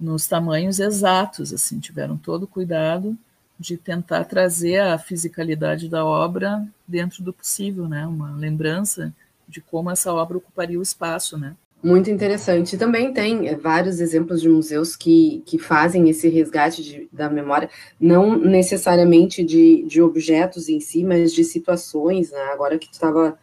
Nos 0.01 0.29
tamanhos 0.29 0.79
exatos, 0.79 1.53
assim, 1.53 1.81
tiveram 1.81 2.17
todo 2.17 2.45
o 2.45 2.49
cuidado 2.49 3.19
de 3.59 3.77
tentar 3.77 4.25
trazer 4.25 4.79
a 4.79 4.97
fisicalidade 4.97 5.89
da 5.89 6.05
obra 6.05 6.65
dentro 6.87 7.25
do 7.25 7.33
possível, 7.33 7.89
né? 7.89 8.07
Uma 8.07 8.31
lembrança 8.31 9.13
de 9.49 9.61
como 9.61 9.91
essa 9.91 10.13
obra 10.13 10.39
ocuparia 10.39 10.79
o 10.79 10.83
espaço, 10.83 11.37
né? 11.37 11.57
Muito 11.83 12.11
interessante. 12.11 12.77
Também 12.77 13.13
tem 13.13 13.55
vários 13.57 14.01
exemplos 14.01 14.41
de 14.43 14.49
museus 14.49 14.97
que, 14.97 15.43
que 15.47 15.59
fazem 15.59 16.09
esse 16.09 16.29
resgate 16.29 16.83
de, 16.83 17.09
da 17.13 17.31
memória, 17.31 17.71
não 18.01 18.37
necessariamente 18.37 19.45
de, 19.45 19.85
de 19.85 20.03
objetos 20.03 20.69
em 20.69 20.81
si, 20.81 21.05
mas 21.05 21.33
de 21.33 21.45
situações. 21.45 22.33
Né? 22.33 22.41
Agora 22.53 22.79
que 22.79 22.89
tu 22.89 22.95
estava 22.95 23.39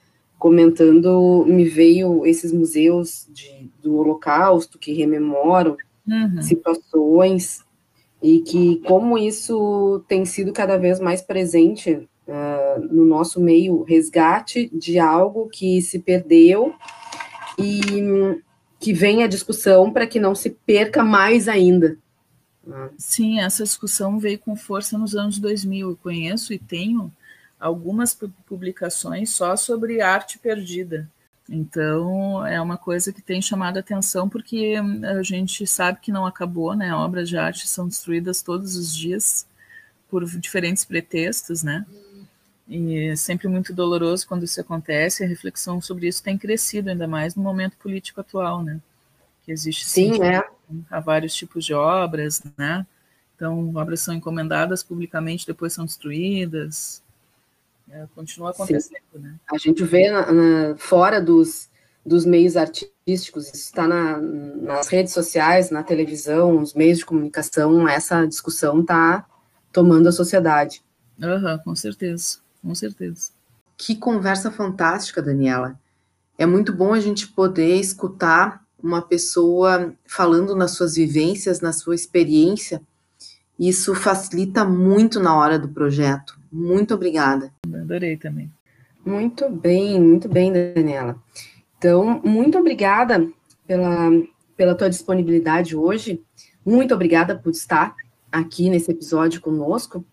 comentando, 0.45 1.43
me 1.47 1.65
veio 1.65 2.23
esses 2.23 2.51
museus 2.51 3.27
de, 3.33 3.67
do 3.81 3.95
Holocausto 3.95 4.77
que 4.77 4.93
rememoram 4.93 5.75
uhum. 6.07 6.39
situações 6.39 7.65
e 8.21 8.41
que 8.41 8.79
como 8.85 9.17
isso 9.17 10.05
tem 10.07 10.23
sido 10.23 10.53
cada 10.53 10.77
vez 10.77 10.99
mais 10.99 11.19
presente 11.19 12.07
uh, 12.27 12.79
no 12.91 13.05
nosso 13.05 13.41
meio, 13.41 13.81
resgate 13.81 14.69
de 14.71 14.99
algo 14.99 15.49
que 15.49 15.81
se 15.81 15.97
perdeu 15.97 16.75
e 17.57 18.39
que 18.79 18.93
vem 18.93 19.23
a 19.23 19.27
discussão 19.27 19.91
para 19.91 20.05
que 20.05 20.19
não 20.19 20.35
se 20.35 20.51
perca 20.63 21.03
mais 21.03 21.47
ainda. 21.47 21.97
Sim, 22.99 23.39
essa 23.39 23.63
discussão 23.63 24.19
veio 24.19 24.37
com 24.37 24.55
força 24.55 24.95
nos 24.95 25.15
anos 25.15 25.39
2000. 25.39 25.89
Eu 25.89 25.97
conheço 25.97 26.53
e 26.53 26.59
tenho 26.59 27.11
algumas 27.65 28.13
publicações 28.45 29.31
só 29.31 29.55
sobre 29.55 29.99
arte 29.99 30.37
perdida. 30.37 31.09
Então, 31.49 32.45
é 32.45 32.61
uma 32.61 32.77
coisa 32.77 33.11
que 33.11 33.21
tem 33.21 33.41
chamado 33.41 33.77
a 33.77 33.79
atenção 33.79 34.29
porque 34.29 34.75
a 35.03 35.23
gente 35.23 35.65
sabe 35.65 35.99
que 35.99 36.11
não 36.11 36.25
acabou, 36.25 36.75
né? 36.75 36.93
Obras 36.93 37.27
de 37.27 37.37
arte 37.37 37.67
são 37.67 37.87
destruídas 37.87 38.41
todos 38.41 38.75
os 38.75 38.95
dias 38.95 39.47
por 40.09 40.23
diferentes 40.25 40.85
pretextos, 40.85 41.63
né? 41.63 41.85
E 42.67 43.09
é 43.09 43.15
sempre 43.15 43.47
muito 43.47 43.73
doloroso 43.73 44.27
quando 44.27 44.43
isso 44.43 44.61
acontece. 44.61 45.23
A 45.23 45.27
reflexão 45.27 45.81
sobre 45.81 46.07
isso 46.07 46.23
tem 46.23 46.37
crescido, 46.37 46.89
ainda 46.89 47.07
mais 47.07 47.35
no 47.35 47.41
momento 47.41 47.77
político 47.77 48.21
atual, 48.21 48.63
né? 48.63 48.79
Que 49.43 49.51
existe 49.51 49.85
sim, 49.85 50.23
é. 50.23 50.43
há 50.89 50.99
vários 50.99 51.33
tipos 51.35 51.65
de 51.65 51.73
obras, 51.73 52.43
né? 52.57 52.85
Então, 53.35 53.75
obras 53.75 54.01
são 54.01 54.13
encomendadas 54.13 54.83
publicamente, 54.83 55.45
depois 55.45 55.73
são 55.73 55.85
destruídas. 55.85 57.03
É, 57.89 58.05
continua 58.15 58.51
acontecendo, 58.51 59.01
sim. 59.13 59.19
né? 59.19 59.35
A 59.51 59.57
gente 59.57 59.83
vê 59.83 60.09
na, 60.11 60.31
na, 60.31 60.77
fora 60.77 61.21
dos, 61.21 61.69
dos 62.05 62.25
meios 62.25 62.57
artísticos, 62.57 63.47
isso 63.47 63.65
está 63.65 63.87
na, 63.87 64.17
nas 64.17 64.87
redes 64.87 65.13
sociais, 65.13 65.69
na 65.69 65.83
televisão, 65.83 66.59
nos 66.59 66.73
meios 66.73 66.99
de 66.99 67.05
comunicação, 67.05 67.87
essa 67.87 68.25
discussão 68.25 68.81
está 68.81 69.25
tomando 69.71 70.09
a 70.09 70.11
sociedade. 70.11 70.83
Uhum, 71.21 71.57
com 71.63 71.75
certeza 71.75 72.45
com 72.65 72.73
certeza. 72.73 73.29
Que 73.77 73.95
conversa 73.95 74.49
fantástica, 74.49 75.21
Daniela. 75.21 75.79
É 76.37 76.45
muito 76.45 76.73
bom 76.73 76.93
a 76.93 76.99
gente 76.99 77.27
poder 77.27 77.75
escutar 77.75 78.65
uma 78.81 79.01
pessoa 79.01 79.93
falando 80.05 80.55
nas 80.55 80.71
suas 80.71 80.95
vivências, 80.95 81.61
na 81.61 81.71
sua 81.71 81.93
experiência. 81.93 82.81
Isso 83.59 83.93
facilita 83.93 84.65
muito 84.65 85.19
na 85.19 85.37
hora 85.37 85.59
do 85.59 85.69
projeto. 85.69 86.37
Muito 86.55 86.93
obrigada. 86.93 87.51
Adorei 87.65 88.15
também. 88.15 88.49
Muito 89.05 89.49
bem, 89.49 89.99
muito 89.99 90.29
bem, 90.29 90.53
Daniela. 90.53 91.21
Então, 91.77 92.21
muito 92.23 92.57
obrigada 92.57 93.29
pela, 93.67 94.09
pela 94.55 94.73
tua 94.73 94.89
disponibilidade 94.89 95.75
hoje. 95.75 96.23
Muito 96.65 96.93
obrigada 96.93 97.37
por 97.37 97.51
estar 97.51 97.93
aqui 98.31 98.69
nesse 98.69 98.89
episódio 98.89 99.41
conosco. 99.41 100.05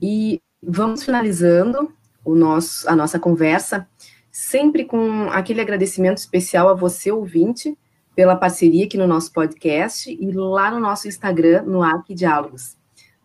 E 0.00 0.40
vamos 0.62 1.02
finalizando 1.02 1.92
o 2.24 2.36
nosso, 2.36 2.88
a 2.88 2.94
nossa 2.94 3.18
conversa, 3.18 3.88
sempre 4.30 4.84
com 4.84 5.24
aquele 5.30 5.60
agradecimento 5.60 6.18
especial 6.18 6.68
a 6.68 6.74
você, 6.74 7.10
ouvinte, 7.10 7.76
pela 8.14 8.36
parceria 8.36 8.84
aqui 8.84 8.96
no 8.96 9.08
nosso 9.08 9.32
podcast 9.32 10.08
e 10.08 10.30
lá 10.30 10.70
no 10.70 10.78
nosso 10.78 11.08
Instagram, 11.08 11.62
no 11.62 11.82
Arc 11.82 12.14
Diálogos. 12.14 12.80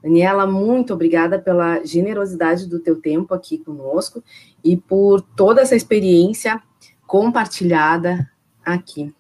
Daniela, 0.08 0.48
muito 0.48 0.94
obrigada 0.94 1.38
pela 1.38 1.84
generosidade 1.84 2.66
do 2.66 2.80
teu 2.80 3.02
tempo 3.02 3.34
aqui 3.34 3.58
conosco 3.58 4.24
e 4.64 4.78
por 4.78 5.22
toda 5.22 5.62
essa 5.62 5.76
experiência 5.76 6.64
compartilhada 7.06 8.32
aqui. 8.66 9.14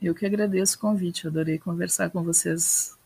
Eu 0.00 0.14
que 0.14 0.26
agradeço 0.26 0.76
o 0.76 0.80
convite, 0.80 1.26
adorei 1.26 1.58
conversar 1.58 2.10
com 2.10 2.22
vocês. 2.22 2.98